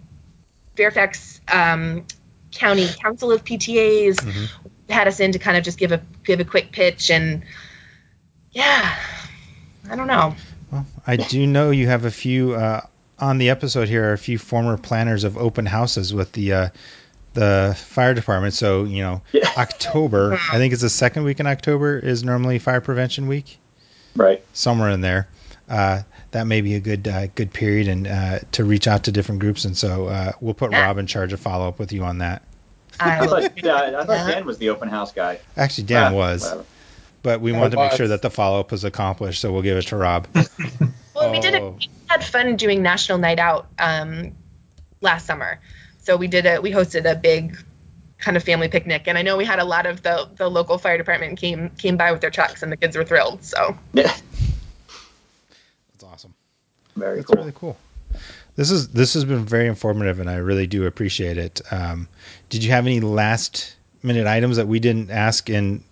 Fairfax 0.76 1.40
um, 1.52 2.06
County 2.52 2.86
Council 3.02 3.32
of 3.32 3.44
PTAs 3.44 4.16
Mhm. 4.16 4.48
had 4.88 5.08
us 5.08 5.20
in 5.20 5.32
to 5.32 5.38
kind 5.38 5.56
of 5.56 5.64
just 5.64 5.78
give 5.78 5.92
a 5.92 6.00
give 6.24 6.40
a 6.40 6.44
quick 6.44 6.72
pitch 6.72 7.10
and 7.10 7.42
yeah, 8.52 8.96
I 9.90 9.96
don't 9.96 10.06
know. 10.06 10.34
Well, 10.70 10.86
I 11.06 11.16
do 11.16 11.46
know 11.46 11.70
you 11.70 11.86
have 11.88 12.04
a 12.04 12.10
few 12.10 12.54
uh, 12.54 12.80
on 13.18 13.38
the 13.38 13.50
episode 13.50 13.88
here. 13.88 14.10
Are 14.10 14.12
a 14.12 14.18
few 14.18 14.38
former 14.38 14.76
planners 14.76 15.24
of 15.24 15.36
open 15.36 15.66
houses 15.66 16.12
with 16.14 16.32
the 16.32 16.52
uh, 16.52 16.68
the 17.34 17.76
fire 17.78 18.14
department. 18.14 18.54
So 18.54 18.84
you 18.84 19.02
know, 19.02 19.22
Yeah. 19.32 19.48
October. 19.56 20.38
I 20.52 20.58
think 20.58 20.72
it's 20.72 20.82
the 20.82 20.88
second 20.90 21.24
week 21.24 21.40
in 21.40 21.46
October 21.46 21.98
is 21.98 22.24
normally 22.24 22.58
Fire 22.58 22.80
Prevention 22.80 23.26
Week. 23.28 23.58
Right. 24.16 24.42
Somewhere 24.52 24.90
in 24.90 25.00
there. 25.00 25.28
Uh, 25.68 26.02
that 26.32 26.46
may 26.46 26.60
be 26.60 26.74
a 26.74 26.80
good 26.80 27.06
uh, 27.08 27.26
good 27.28 27.52
period 27.52 27.88
and 27.88 28.06
uh, 28.06 28.38
to 28.52 28.64
reach 28.64 28.86
out 28.88 29.04
to 29.04 29.12
different 29.12 29.40
groups. 29.40 29.64
And 29.64 29.76
so 29.76 30.06
uh, 30.06 30.32
we'll 30.40 30.54
put 30.54 30.72
Yeah. 30.72 30.82
Rob 30.86 30.98
in 30.98 31.06
charge 31.06 31.32
of 31.32 31.40
follow 31.40 31.68
up 31.68 31.78
with 31.78 31.92
you 31.92 32.02
on 32.04 32.18
that. 32.18 32.42
I 32.98 33.20
I 33.20 33.26
thought, 33.26 33.42
uh, 33.44 33.46
I 33.46 34.04
thought 34.04 34.08
Yeah. 34.08 34.30
Dan 34.30 34.46
was 34.46 34.58
the 34.58 34.70
open 34.70 34.88
house 34.88 35.12
guy. 35.12 35.38
Actually, 35.56 35.84
Dan 35.84 36.12
Ah, 36.12 36.16
was, 36.16 36.42
whatever. 36.42 36.64
but 37.22 37.40
we 37.40 37.52
Yeah, 37.52 37.58
wanted 37.58 37.70
to 37.72 37.76
make 37.78 37.92
sure 37.92 38.08
that 38.08 38.20
the 38.22 38.30
follow 38.30 38.60
up 38.60 38.70
was 38.72 38.84
accomplished. 38.84 39.40
So 39.40 39.52
we'll 39.52 39.62
give 39.62 39.76
it 39.76 39.86
to 39.88 39.96
Rob. 39.96 40.26
well, 41.14 41.30
we 41.30 41.40
did 41.40 41.54
it. 41.54 41.62
Oh. 41.62 41.76
We 41.78 41.88
had 42.08 42.24
fun 42.24 42.56
doing 42.56 42.82
National 42.82 43.18
Night 43.18 43.38
Out 43.38 43.68
um, 43.78 44.32
last 45.00 45.26
summer. 45.26 45.60
So 46.02 46.16
we 46.16 46.26
did 46.28 46.46
a 46.46 46.60
we 46.60 46.72
hosted 46.72 47.10
a 47.10 47.14
big 47.14 47.56
kind 48.20 48.36
of 48.36 48.42
family 48.42 48.68
picnic, 48.68 49.04
and 49.06 49.18
I 49.18 49.22
know 49.22 49.36
we 49.36 49.44
had 49.44 49.58
a 49.58 49.64
lot 49.64 49.86
of 49.86 50.02
the 50.02 50.28
the 50.36 50.48
local 50.48 50.78
fire 50.78 50.98
department 50.98 51.38
came 51.38 51.70
came 51.70 51.96
by 51.96 52.12
with 52.12 52.20
their 52.20 52.30
trucks, 52.30 52.62
and 52.62 52.70
the 52.70 52.76
kids 52.76 52.96
were 52.96 53.04
thrilled. 53.04 53.42
So 53.44 53.76
Yeah. 53.92 54.14
That's 55.92 56.04
awesome. 56.04 56.34
Very 56.96 57.16
That's 57.16 57.26
cool. 57.26 57.36
really 57.36 57.52
cool. 57.54 57.76
This 58.56 58.70
is 58.70 58.88
this 58.88 59.14
has 59.14 59.24
been 59.24 59.44
very 59.44 59.66
informative, 59.66 60.20
and 60.20 60.28
I 60.28 60.36
really 60.36 60.66
do 60.66 60.86
appreciate 60.86 61.38
it. 61.38 61.60
Um, 61.70 62.08
did 62.48 62.62
you 62.62 62.70
have 62.72 62.86
any 62.86 63.00
last 63.00 63.74
minute 64.02 64.26
items 64.26 64.56
that 64.56 64.66
we 64.68 64.80
didn't 64.80 65.10
ask 65.10 65.48
in 65.48 65.82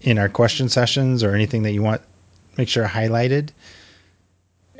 in 0.00 0.18
our 0.18 0.28
question 0.28 0.68
sessions, 0.68 1.22
or 1.22 1.34
anything 1.34 1.62
that 1.64 1.72
you 1.72 1.82
want 1.82 2.00
make 2.56 2.68
sure 2.68 2.86
highlighted? 2.86 3.50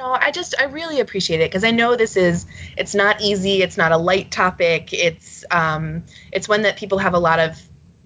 No, 0.01 0.14
I 0.14 0.30
just 0.30 0.55
I 0.59 0.64
really 0.64 1.01
appreciate 1.01 1.42
it 1.42 1.51
because 1.51 1.62
I 1.62 1.72
know 1.72 1.94
this 1.94 2.16
is 2.16 2.46
it's 2.74 2.94
not 2.94 3.20
easy. 3.20 3.61
It's 3.61 3.76
not 3.76 3.92
a 3.92 3.98
light 3.98 4.30
topic. 4.30 4.94
It's 4.94 5.44
um 5.51 6.05
it's 6.32 6.48
one 6.48 6.62
that 6.62 6.78
people 6.78 6.96
have 6.96 7.12
a 7.12 7.18
lot 7.18 7.38
of 7.38 7.61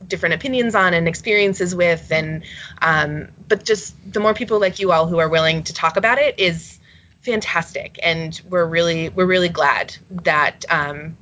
different 0.04 0.34
opinions 0.34 0.74
on 0.74 0.92
and 0.92 1.06
experiences 1.06 1.72
with 1.72 2.10
and 2.10 2.42
um 2.82 3.28
but 3.46 3.64
just 3.64 3.94
the 4.12 4.18
more 4.18 4.34
people 4.34 4.58
like 4.58 4.80
you 4.80 4.90
all 4.90 5.06
who 5.06 5.18
are 5.18 5.28
willing 5.28 5.62
to 5.62 5.72
talk 5.72 5.96
about 5.96 6.18
it 6.18 6.40
is 6.40 6.80
fantastic 7.20 8.00
and 8.02 8.42
we're 8.50 8.66
really 8.66 9.08
we're 9.10 9.24
really 9.24 9.48
glad 9.48 9.96
that 10.10 10.64
um 10.70 11.16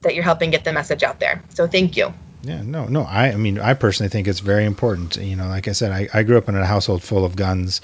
that 0.00 0.16
you're 0.16 0.24
helping 0.24 0.50
get 0.50 0.64
the 0.64 0.72
message 0.72 1.04
out 1.04 1.20
there. 1.20 1.44
So 1.50 1.68
thank 1.68 1.96
you. 1.96 2.12
Yeah, 2.46 2.62
no, 2.62 2.86
no. 2.86 3.02
I, 3.02 3.32
I 3.32 3.36
mean, 3.36 3.58
I 3.58 3.74
personally 3.74 4.08
think 4.08 4.28
it's 4.28 4.38
very 4.38 4.64
important. 4.64 5.16
You 5.16 5.34
know, 5.34 5.48
like 5.48 5.66
I 5.66 5.72
said, 5.72 5.90
I, 5.90 6.08
I 6.14 6.22
grew 6.22 6.38
up 6.38 6.48
in 6.48 6.54
a 6.54 6.64
household 6.64 7.02
full 7.02 7.24
of 7.24 7.34
guns, 7.34 7.80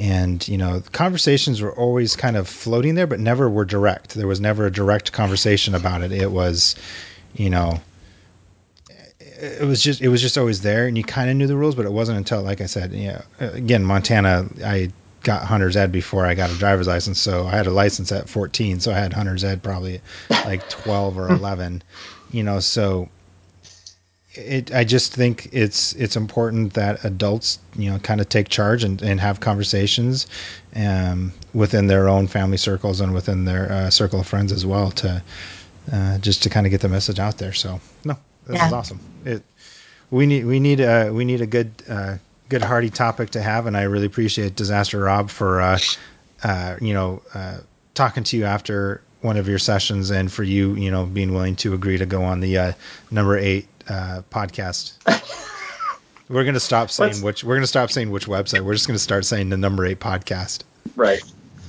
and 0.00 0.46
you 0.48 0.56
know, 0.56 0.82
conversations 0.92 1.60
were 1.60 1.72
always 1.72 2.16
kind 2.16 2.38
of 2.38 2.48
floating 2.48 2.94
there, 2.94 3.06
but 3.06 3.20
never 3.20 3.50
were 3.50 3.66
direct. 3.66 4.14
There 4.14 4.26
was 4.26 4.40
never 4.40 4.64
a 4.64 4.72
direct 4.72 5.12
conversation 5.12 5.74
about 5.74 6.00
it. 6.00 6.12
It 6.12 6.32
was, 6.32 6.76
you 7.34 7.50
know, 7.50 7.78
it 9.18 9.66
was 9.66 9.82
just 9.82 10.00
it 10.00 10.08
was 10.08 10.22
just 10.22 10.38
always 10.38 10.62
there, 10.62 10.86
and 10.86 10.96
you 10.96 11.04
kind 11.04 11.28
of 11.28 11.36
knew 11.36 11.46
the 11.46 11.56
rules, 11.56 11.74
but 11.74 11.84
it 11.84 11.92
wasn't 11.92 12.16
until, 12.16 12.40
like 12.40 12.62
I 12.62 12.66
said, 12.66 12.92
you 12.92 13.08
know, 13.08 13.22
uh, 13.38 13.50
again, 13.52 13.84
Montana, 13.84 14.48
I 14.64 14.92
got 15.24 15.44
hunter's 15.44 15.76
ed 15.76 15.92
before 15.92 16.24
I 16.24 16.34
got 16.34 16.50
a 16.50 16.54
driver's 16.54 16.86
license, 16.86 17.20
so 17.20 17.46
I 17.46 17.50
had 17.50 17.66
a 17.66 17.70
license 17.70 18.12
at 18.12 18.30
14, 18.30 18.80
so 18.80 18.92
I 18.92 18.98
had 18.98 19.12
hunter's 19.12 19.44
ed 19.44 19.62
probably 19.62 20.00
like 20.30 20.66
12 20.70 21.18
or 21.18 21.28
11, 21.34 21.82
you 22.30 22.42
know, 22.42 22.60
so 22.60 23.10
it 24.36 24.74
I 24.74 24.84
just 24.84 25.14
think 25.14 25.48
it's 25.52 25.92
it's 25.94 26.16
important 26.16 26.74
that 26.74 27.04
adults 27.04 27.58
you 27.76 27.90
know 27.90 27.98
kind 27.98 28.20
of 28.20 28.28
take 28.28 28.48
charge 28.48 28.84
and, 28.84 29.00
and 29.02 29.20
have 29.20 29.40
conversations 29.40 30.26
um, 30.74 31.32
within 31.54 31.86
their 31.86 32.08
own 32.08 32.26
family 32.26 32.56
circles 32.56 33.00
and 33.00 33.14
within 33.14 33.44
their 33.44 33.70
uh, 33.70 33.90
circle 33.90 34.20
of 34.20 34.26
friends 34.26 34.52
as 34.52 34.64
well 34.66 34.90
to 34.92 35.22
uh, 35.92 36.18
just 36.18 36.42
to 36.42 36.50
kind 36.50 36.66
of 36.66 36.70
get 36.70 36.80
the 36.80 36.88
message 36.88 37.18
out 37.18 37.38
there. 37.38 37.52
So 37.52 37.80
no, 38.04 38.16
this 38.46 38.62
is 38.62 38.72
awesome. 38.72 39.00
It 39.24 39.42
we 40.10 40.26
need 40.26 40.44
we 40.44 40.60
need 40.60 40.80
a 40.80 41.10
we 41.10 41.24
need 41.24 41.40
a 41.40 41.46
good 41.46 41.70
uh, 41.88 42.16
good 42.48 42.62
hearty 42.62 42.90
topic 42.90 43.30
to 43.30 43.42
have, 43.42 43.66
and 43.66 43.76
I 43.76 43.82
really 43.82 44.06
appreciate 44.06 44.56
Disaster 44.56 45.00
Rob 45.00 45.30
for 45.30 45.60
uh, 45.60 45.78
uh, 46.42 46.76
you 46.80 46.94
know 46.94 47.22
uh, 47.34 47.58
talking 47.94 48.24
to 48.24 48.36
you 48.36 48.44
after 48.44 49.02
one 49.22 49.36
of 49.36 49.48
your 49.48 49.58
sessions 49.58 50.10
and 50.10 50.30
for 50.30 50.42
you 50.42 50.74
you 50.74 50.90
know 50.90 51.06
being 51.06 51.32
willing 51.32 51.56
to 51.56 51.74
agree 51.74 51.98
to 51.98 52.06
go 52.06 52.22
on 52.22 52.40
the 52.40 52.58
uh, 52.58 52.72
number 53.10 53.36
eight 53.36 53.66
uh, 53.88 54.22
podcast. 54.30 54.92
we're 56.28 56.44
gonna 56.44 56.60
stop 56.60 56.90
saying 56.90 57.10
Let's- 57.12 57.22
which. 57.22 57.44
We're 57.44 57.56
gonna 57.56 57.66
stop 57.66 57.90
saying 57.90 58.10
which 58.10 58.26
website. 58.26 58.60
We're 58.60 58.74
just 58.74 58.86
gonna 58.86 58.98
start 58.98 59.24
saying 59.24 59.48
the 59.50 59.56
number 59.56 59.84
eight 59.86 60.00
podcast. 60.00 60.62
Right. 60.94 61.20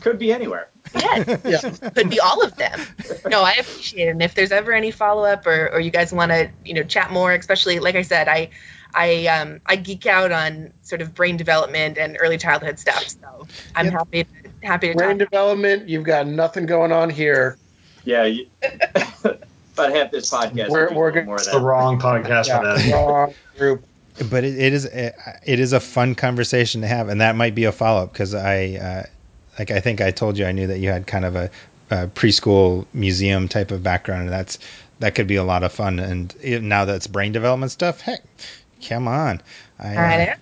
Could 0.02 0.20
be 0.20 0.32
anywhere. 0.32 0.70
Yeah, 0.96 1.38
Yeah. 1.46 1.90
could 1.90 2.10
be 2.10 2.20
all 2.20 2.44
of 2.44 2.56
them. 2.56 2.80
No, 3.28 3.42
I 3.42 3.54
appreciate 3.54 4.08
it. 4.08 4.12
And 4.12 4.22
if 4.22 4.36
there's 4.36 4.52
ever 4.54 4.72
any 4.72 4.92
follow 4.92 5.26
up 5.26 5.46
or, 5.46 5.70
or 5.74 5.80
you 5.82 5.92
guys 5.92 6.14
want 6.14 6.32
to, 6.32 6.50
you 6.64 6.74
know, 6.76 6.84
chat 6.84 7.12
more, 7.12 7.34
especially 7.34 7.80
like 7.80 7.96
I 7.96 8.04
said, 8.04 8.28
I 8.30 8.50
I 8.94 9.26
um 9.28 9.60
I 9.66 9.76
geek 9.76 10.06
out 10.06 10.32
on 10.32 10.72
sort 10.84 11.02
of 11.02 11.14
brain 11.14 11.36
development 11.36 11.98
and 11.98 12.16
early 12.22 12.38
childhood 12.38 12.80
stuff. 12.80 13.06
So 13.10 13.48
I'm 13.76 13.86
Yep. 13.88 13.94
happy 13.94 14.24
to, 14.24 14.30
happy 14.66 14.88
to 14.90 14.96
Brain 14.96 15.20
talk. 15.20 15.30
development, 15.30 15.90
you've 15.90 16.06
got 16.06 16.26
nothing 16.26 16.66
going 16.66 16.92
on 16.94 17.10
here. 17.10 17.58
Yeah. 18.06 18.24
You, 18.26 18.46
about 19.78 19.94
half 19.96 20.12
this 20.12 20.32
podcast. 20.32 20.70
We're- 20.70 20.88
would 20.88 20.96
we're 20.96 21.10
a 21.10 21.14
little 21.14 21.26
more 21.26 21.36
of 21.36 21.46
that. 21.46 21.52
the 21.54 21.60
wrong 21.62 22.00
podcast 22.00 22.48
Yeah, 22.48 22.60
for 22.60 22.66
that. 22.78 22.94
wrong 22.94 23.34
group. 23.58 23.86
But 24.32 24.44
it, 24.44 24.58
it 24.60 24.74
is 24.74 24.86
it 24.86 25.14
is 25.60 25.74
a 25.74 25.80
fun 25.80 26.16
conversation 26.16 26.82
to 26.82 26.88
have, 26.88 27.08
and 27.10 27.22
that 27.22 27.36
might 27.36 27.54
be 27.54 27.66
a 27.66 27.72
follow 27.72 28.04
up 28.04 28.14
because 28.14 28.34
I 28.34 28.66
uh, 28.76 29.04
like 29.60 29.70
I 29.70 29.80
think 29.80 30.02
I 30.02 30.10
told 30.12 30.38
you 30.40 30.46
I 30.48 30.52
knew 30.54 30.66
that 30.68 30.80
you 30.80 30.90
had 30.90 31.06
kind 31.06 31.24
of 31.24 31.36
a, 31.36 31.52
a 31.92 32.08
preschool 32.08 32.88
museum 32.94 33.48
type 33.48 33.70
of 33.70 33.84
background, 33.84 34.24
and 34.24 34.32
that's 34.32 34.58
that 35.00 35.14
could 35.14 35.28
be 35.28 35.36
a 35.36 35.44
lot 35.44 35.62
of 35.64 35.72
fun. 35.72 36.00
And 36.00 36.34
it- 36.42 36.64
now 36.64 36.86
that's 36.86 37.06
brain 37.06 37.32
development 37.32 37.72
stuff. 37.72 38.02
Heck, 38.02 38.22
come 38.88 39.08
on! 39.08 39.40
I, 39.78 39.96
uh, 40.30 40.36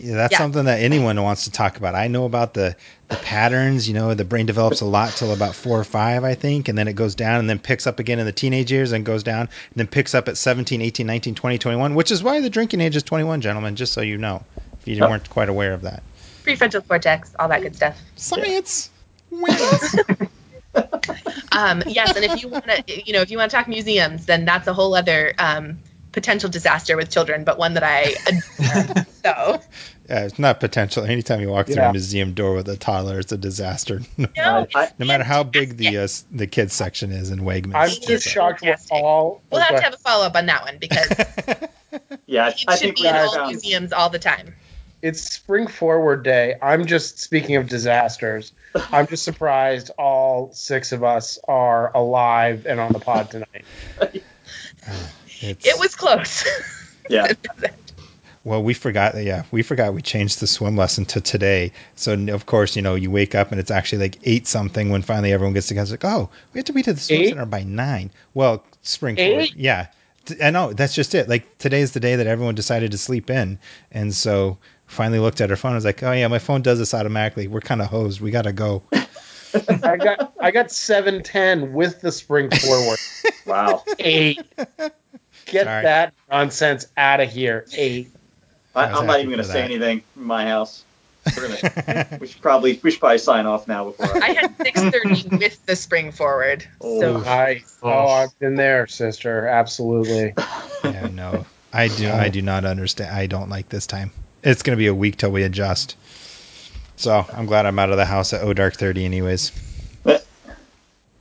Yeah, 0.00 0.14
that's 0.16 0.32
Yeah. 0.32 0.38
something 0.38 0.64
that 0.66 0.80
anyone 0.80 1.20
wants 1.22 1.44
to 1.44 1.50
talk 1.50 1.76
about. 1.76 1.94
I 1.94 2.08
know 2.08 2.24
about 2.24 2.54
the 2.54 2.76
the 3.08 3.16
patterns. 3.16 3.86
You 3.88 3.94
know, 3.94 4.12
the 4.14 4.24
brain 4.24 4.46
develops 4.46 4.80
a 4.80 4.84
lot 4.84 5.10
till 5.16 5.32
about 5.32 5.54
four 5.54 5.78
or 5.78 5.84
five, 5.84 6.24
I 6.24 6.34
think, 6.34 6.68
and 6.68 6.76
then 6.76 6.88
it 6.88 6.94
goes 6.94 7.14
down 7.14 7.38
and 7.40 7.48
then 7.48 7.58
picks 7.58 7.86
up 7.86 7.98
again 7.98 8.18
in 8.18 8.26
the 8.26 8.32
teenage 8.32 8.70
years 8.72 8.92
and 8.92 9.04
goes 9.04 9.22
down 9.22 9.40
and 9.42 9.48
then 9.76 9.86
picks 9.86 10.14
up 10.14 10.28
at 10.28 10.36
17, 10.36 10.80
18, 10.82 11.06
19, 11.06 11.34
20, 11.34 11.58
21, 11.58 11.94
which 11.94 12.10
is 12.10 12.22
why 12.22 12.40
the 12.40 12.50
drinking 12.50 12.80
age 12.80 12.96
is 12.96 13.02
21, 13.02 13.40
gentlemen, 13.40 13.76
just 13.76 13.92
so 13.92 14.00
you 14.00 14.16
know, 14.18 14.42
if 14.80 14.88
you 14.88 15.02
Oh. 15.04 15.08
weren't 15.08 15.28
quite 15.30 15.48
aware 15.48 15.72
of 15.72 15.82
that. 15.82 16.02
Prefrontal 16.44 16.86
cortex, 16.86 17.34
all 17.38 17.48
that 17.48 17.62
good 17.62 17.74
stuff. 17.76 17.98
Science 18.16 18.90
wins. 19.30 19.96
Um, 21.52 21.84
yes, 21.86 22.16
and 22.16 22.24
if 22.24 22.42
you 22.42 22.48
want 22.48 22.64
to, 22.64 22.82
you 23.06 23.12
know, 23.12 23.20
if 23.20 23.30
you 23.30 23.38
want 23.38 23.48
to 23.50 23.56
talk 23.56 23.68
museums, 23.68 24.26
then 24.26 24.44
that's 24.44 24.66
a 24.66 24.72
whole 24.74 24.94
other 24.96 25.32
um, 25.38 25.78
potential 26.14 26.48
disaster 26.48 26.96
with 26.96 27.10
children, 27.10 27.44
but 27.44 27.58
one 27.58 27.74
that 27.74 27.82
I 27.82 28.14
adore. 28.26 29.04
so 29.24 29.60
yeah, 30.08 30.24
it's 30.24 30.38
not 30.38 30.60
potential. 30.60 31.04
Anytime 31.04 31.40
you 31.40 31.48
walk 31.48 31.66
through 31.66 31.76
Yeah. 31.76 31.88
a 31.90 31.92
museum 31.92 32.32
door 32.34 32.54
with 32.54 32.68
a 32.68 32.76
toddler, 32.76 33.18
it's 33.18 33.32
a 33.32 33.36
disaster. 33.36 34.00
no, 34.16 34.66
I- 34.74 34.90
no 34.98 35.04
matter 35.06 35.24
how 35.24 35.42
big 35.42 35.76
the 35.76 35.98
uh, 35.98 36.08
the 36.30 36.46
kids 36.46 36.72
section 36.72 37.12
is 37.12 37.30
in 37.30 37.40
Wegmans. 37.40 37.74
I'm 37.74 37.88
It's 37.88 37.98
just 37.98 38.26
shocked 38.28 38.62
what 38.62 38.68
fantastic. 38.78 38.92
all. 38.92 39.42
we'll 39.50 39.60
have 39.60 39.76
to 39.76 39.82
have 39.82 39.94
a 39.94 39.98
follow 39.98 40.24
up 40.26 40.36
on 40.36 40.46
that 40.46 40.62
one 40.64 40.78
because 40.78 41.08
Yeah. 42.26 42.48
it 42.48 42.64
I 42.66 42.76
should 42.76 42.80
think 42.80 42.96
be 42.96 43.06
in 43.08 43.14
all 43.14 43.34
found. 43.34 43.50
museums 43.50 43.92
all 43.92 44.08
the 44.08 44.18
time. 44.18 44.54
It's 45.02 45.20
Spring 45.20 45.66
Forward 45.66 46.22
Day. 46.22 46.54
I'm 46.62 46.86
just 46.86 47.18
speaking 47.18 47.56
of 47.56 47.68
disasters. 47.68 48.52
I'm 48.90 49.06
just 49.06 49.22
surprised 49.22 49.90
all 49.98 50.50
six 50.54 50.92
of 50.92 51.04
us 51.04 51.38
are 51.46 51.94
alive 51.94 52.64
and 52.66 52.80
on 52.80 52.90
the 52.92 53.00
pod 53.00 53.30
tonight. 53.30 53.64
It's- 55.42 55.66
It 55.66 55.78
was 55.78 55.94
close. 55.94 56.44
Yeah. 57.10 57.32
Well, 58.44 58.62
we 58.62 58.72
forgot. 58.72 59.14
Yeah, 59.22 59.44
we 59.50 59.62
forgot 59.62 59.92
we 59.92 60.00
changed 60.00 60.40
the 60.40 60.46
swim 60.46 60.74
lesson 60.74 61.04
to 61.06 61.20
today. 61.20 61.72
So 61.96 62.14
of 62.28 62.46
course, 62.46 62.76
you 62.76 62.80
know, 62.82 62.94
you 62.94 63.10
wake 63.10 63.34
up 63.34 63.50
and 63.50 63.60
it's 63.60 63.70
actually 63.70 63.98
like 63.98 64.18
eight 64.24 64.46
something 64.46 64.88
when 64.88 65.02
finally 65.02 65.30
everyone 65.32 65.52
gets 65.52 65.66
together. 65.68 65.94
It's 65.94 66.02
like, 66.02 66.10
oh, 66.10 66.30
we 66.54 66.58
have 66.58 66.64
to 66.64 66.72
be 66.72 66.82
to 66.82 66.94
the 66.94 67.00
swim 67.00 67.20
Eight? 67.20 67.28
center 67.28 67.44
by 67.44 67.62
nine. 67.62 68.10
Well, 68.32 68.64
spring 68.80 69.18
Eight? 69.18 69.30
forward. 69.32 69.50
Yeah, 69.54 69.86
I 70.42 70.50
know. 70.50 70.72
That's 70.72 70.94
just 70.94 71.14
it. 71.14 71.28
Like 71.28 71.58
today's 71.58 71.92
the 71.92 72.00
day 72.00 72.16
that 72.16 72.26
everyone 72.26 72.54
decided 72.54 72.90
to 72.92 72.98
sleep 72.98 73.28
in, 73.28 73.58
and 73.92 74.14
so 74.14 74.56
finally 74.86 75.18
looked 75.18 75.42
at 75.42 75.50
her 75.50 75.56
phone. 75.56 75.72
I 75.72 75.74
was 75.76 75.84
like, 75.84 76.02
oh 76.02 76.12
yeah, 76.12 76.28
my 76.28 76.38
phone 76.38 76.62
does 76.62 76.78
this 76.78 76.94
automatically. 76.94 77.48
We're 77.48 77.60
kind 77.60 77.82
of 77.82 77.88
hosed. 77.88 78.22
We 78.22 78.30
gotta 78.30 78.52
go. 78.54 78.82
I 79.82 79.96
got 79.98 80.32
I 80.40 80.50
got 80.50 80.70
seven 80.70 81.22
ten 81.22 81.72
with 81.74 82.00
the 82.00 82.12
Spring 82.12 82.50
Forward. 82.50 82.98
Wow. 83.46 83.84
Eight. 83.98 84.40
Get 85.46 85.64
Sorry. 85.64 85.82
that 85.84 86.14
nonsense 86.30 86.86
out 86.96 87.20
of 87.20 87.30
here. 87.30 87.66
Eight. 87.72 88.10
I, 88.74 88.84
I 88.84 88.90
was 88.90 89.00
I'm 89.00 89.06
not 89.06 89.18
even 89.20 89.30
going 89.30 89.38
to 89.38 89.44
say 89.44 89.62
anything 89.62 90.02
in 90.16 90.24
my 90.24 90.46
house. 90.46 90.84
We're 91.36 91.48
gonna, 91.48 92.18
we 92.20 92.26
should 92.26 92.42
probably 92.42 92.80
we 92.82 92.90
should 92.90 93.00
probably 93.00 93.18
sign 93.18 93.46
off 93.46 93.66
now 93.66 93.84
before. 93.84 94.22
I 94.22 94.28
I, 94.28 94.32
had 94.32 94.58
6:30 94.58 95.38
with 95.40 95.64
the 95.64 95.76
spring 95.76 96.12
forward. 96.12 96.66
So 96.80 97.16
Oh. 97.16 97.20
Nice. 97.20 97.78
Oh. 97.82 97.90
Oh, 97.90 98.06
I've 98.08 98.38
been 98.38 98.56
there, 98.56 98.86
sister. 98.86 99.46
Absolutely. 99.46 100.34
yeah, 100.84 101.08
no, 101.08 101.46
I 101.72 101.88
do. 101.88 102.10
I 102.10 102.28
do 102.28 102.42
not 102.42 102.64
understand. 102.64 103.14
I 103.14 103.26
don't 103.26 103.48
like 103.48 103.68
this 103.68 103.86
time. 103.86 104.10
It's 104.42 104.62
gonna 104.62 104.76
be 104.76 104.88
a 104.88 104.94
week 104.94 105.16
till 105.16 105.30
we 105.30 105.44
adjust. 105.44 105.96
So 106.96 107.26
I'm 107.32 107.46
glad 107.46 107.66
I'm 107.66 107.78
out 107.78 107.90
of 107.90 107.96
the 107.96 108.04
house 108.04 108.32
at 108.32 108.42
O 108.42 108.52
Dark 108.52 108.76
Thirty, 108.76 109.04
anyways. 109.04 109.52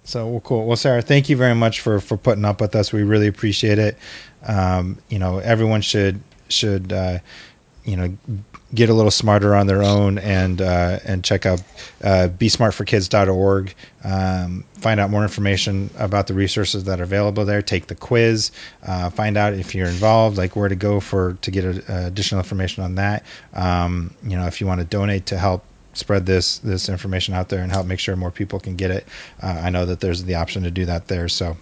So 0.04 0.28
well, 0.28 0.42
cool. 0.42 0.66
Well, 0.66 0.76
Sarah, 0.78 1.02
thank 1.02 1.30
you 1.30 1.38
very 1.38 1.56
much 1.56 1.80
for 1.80 2.00
for 2.00 2.18
putting 2.18 2.46
up 2.46 2.60
with 2.60 2.76
us. 2.76 2.92
We 2.92 3.04
really 3.04 3.28
appreciate 3.28 3.80
it. 3.80 3.98
Um, 4.46 4.98
you 5.10 5.20
know, 5.20 5.40
everyone 5.40 5.82
should 5.82 6.20
should 6.50 6.92
uh, 6.92 7.20
you 7.86 7.96
know 7.96 8.18
get 8.74 8.90
a 8.90 8.94
little 8.94 9.12
smarter 9.12 9.56
on 9.56 9.68
their 9.68 9.84
own 9.84 10.18
and 10.18 10.62
uh, 10.62 11.00
and 11.06 11.24
check 11.24 11.46
out 11.46 11.62
uh, 12.04 12.28
besmartforkids.org. 12.38 13.74
Um, 14.04 14.66
find 14.74 15.00
out 15.00 15.10
more 15.10 15.24
information 15.24 15.90
about 15.98 16.28
the 16.28 16.34
resources 16.34 16.84
that 16.86 17.00
are 17.00 17.04
available 17.04 17.46
there. 17.46 17.62
Take 17.62 17.88
the 17.88 17.96
quiz. 17.96 18.52
Uh, 18.86 19.10
find 19.10 19.38
out 19.38 19.54
if 19.54 19.74
you're 19.74 19.88
involved, 19.88 20.38
like 20.38 20.56
where 20.56 20.68
to 20.70 20.76
go 20.76 21.00
for 21.00 21.38
to 21.42 21.52
get 21.52 21.66
uh 21.66 21.94
additional 22.08 22.40
information 22.40 22.84
on 22.84 22.96
that. 22.96 23.24
Um, 23.54 24.14
you 24.24 24.36
know, 24.36 24.48
if 24.48 24.60
you 24.60 24.68
want 24.68 24.82
to 24.82 24.86
donate 24.86 25.28
to 25.28 25.38
help 25.38 25.64
spread 25.94 26.26
this 26.26 26.60
this 26.60 26.90
information 26.90 27.34
out 27.34 27.50
there 27.50 27.62
and 27.62 27.72
help 27.72 27.86
make 27.88 28.00
sure 28.00 28.16
more 28.16 28.32
people 28.32 28.60
can 28.60 28.76
get 28.76 28.92
it. 28.92 29.08
Uh, 29.42 29.62
I 29.64 29.70
know 29.70 29.86
that 29.86 30.00
there's 30.00 30.24
the 30.24 30.36
option 30.36 30.64
to 30.64 30.72
do 30.72 30.86
that 30.86 31.08
there. 31.08 31.30
So 31.30 31.58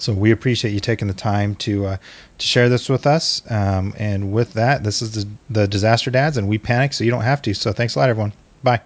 so 0.00 0.14
we 0.14 0.30
appreciate 0.30 0.72
you 0.72 0.80
taking 0.80 1.08
the 1.08 1.14
time 1.14 1.54
to 1.56 1.86
uh, 1.86 1.96
to 2.38 2.46
share 2.46 2.68
this 2.68 2.88
with 2.88 3.06
us. 3.06 3.42
Um, 3.50 3.94
and 3.98 4.32
with 4.32 4.54
that, 4.54 4.82
this 4.82 5.02
is 5.02 5.12
the, 5.12 5.28
the 5.50 5.68
disaster 5.68 6.10
dads, 6.10 6.36
and 6.36 6.48
we 6.48 6.58
panic 6.58 6.92
so 6.92 7.04
you 7.04 7.10
don't 7.10 7.22
have 7.22 7.42
to. 7.42 7.54
So 7.54 7.72
thanks 7.72 7.94
a 7.94 7.98
lot, 7.98 8.08
everyone. 8.08 8.32
Bye. 8.62 8.80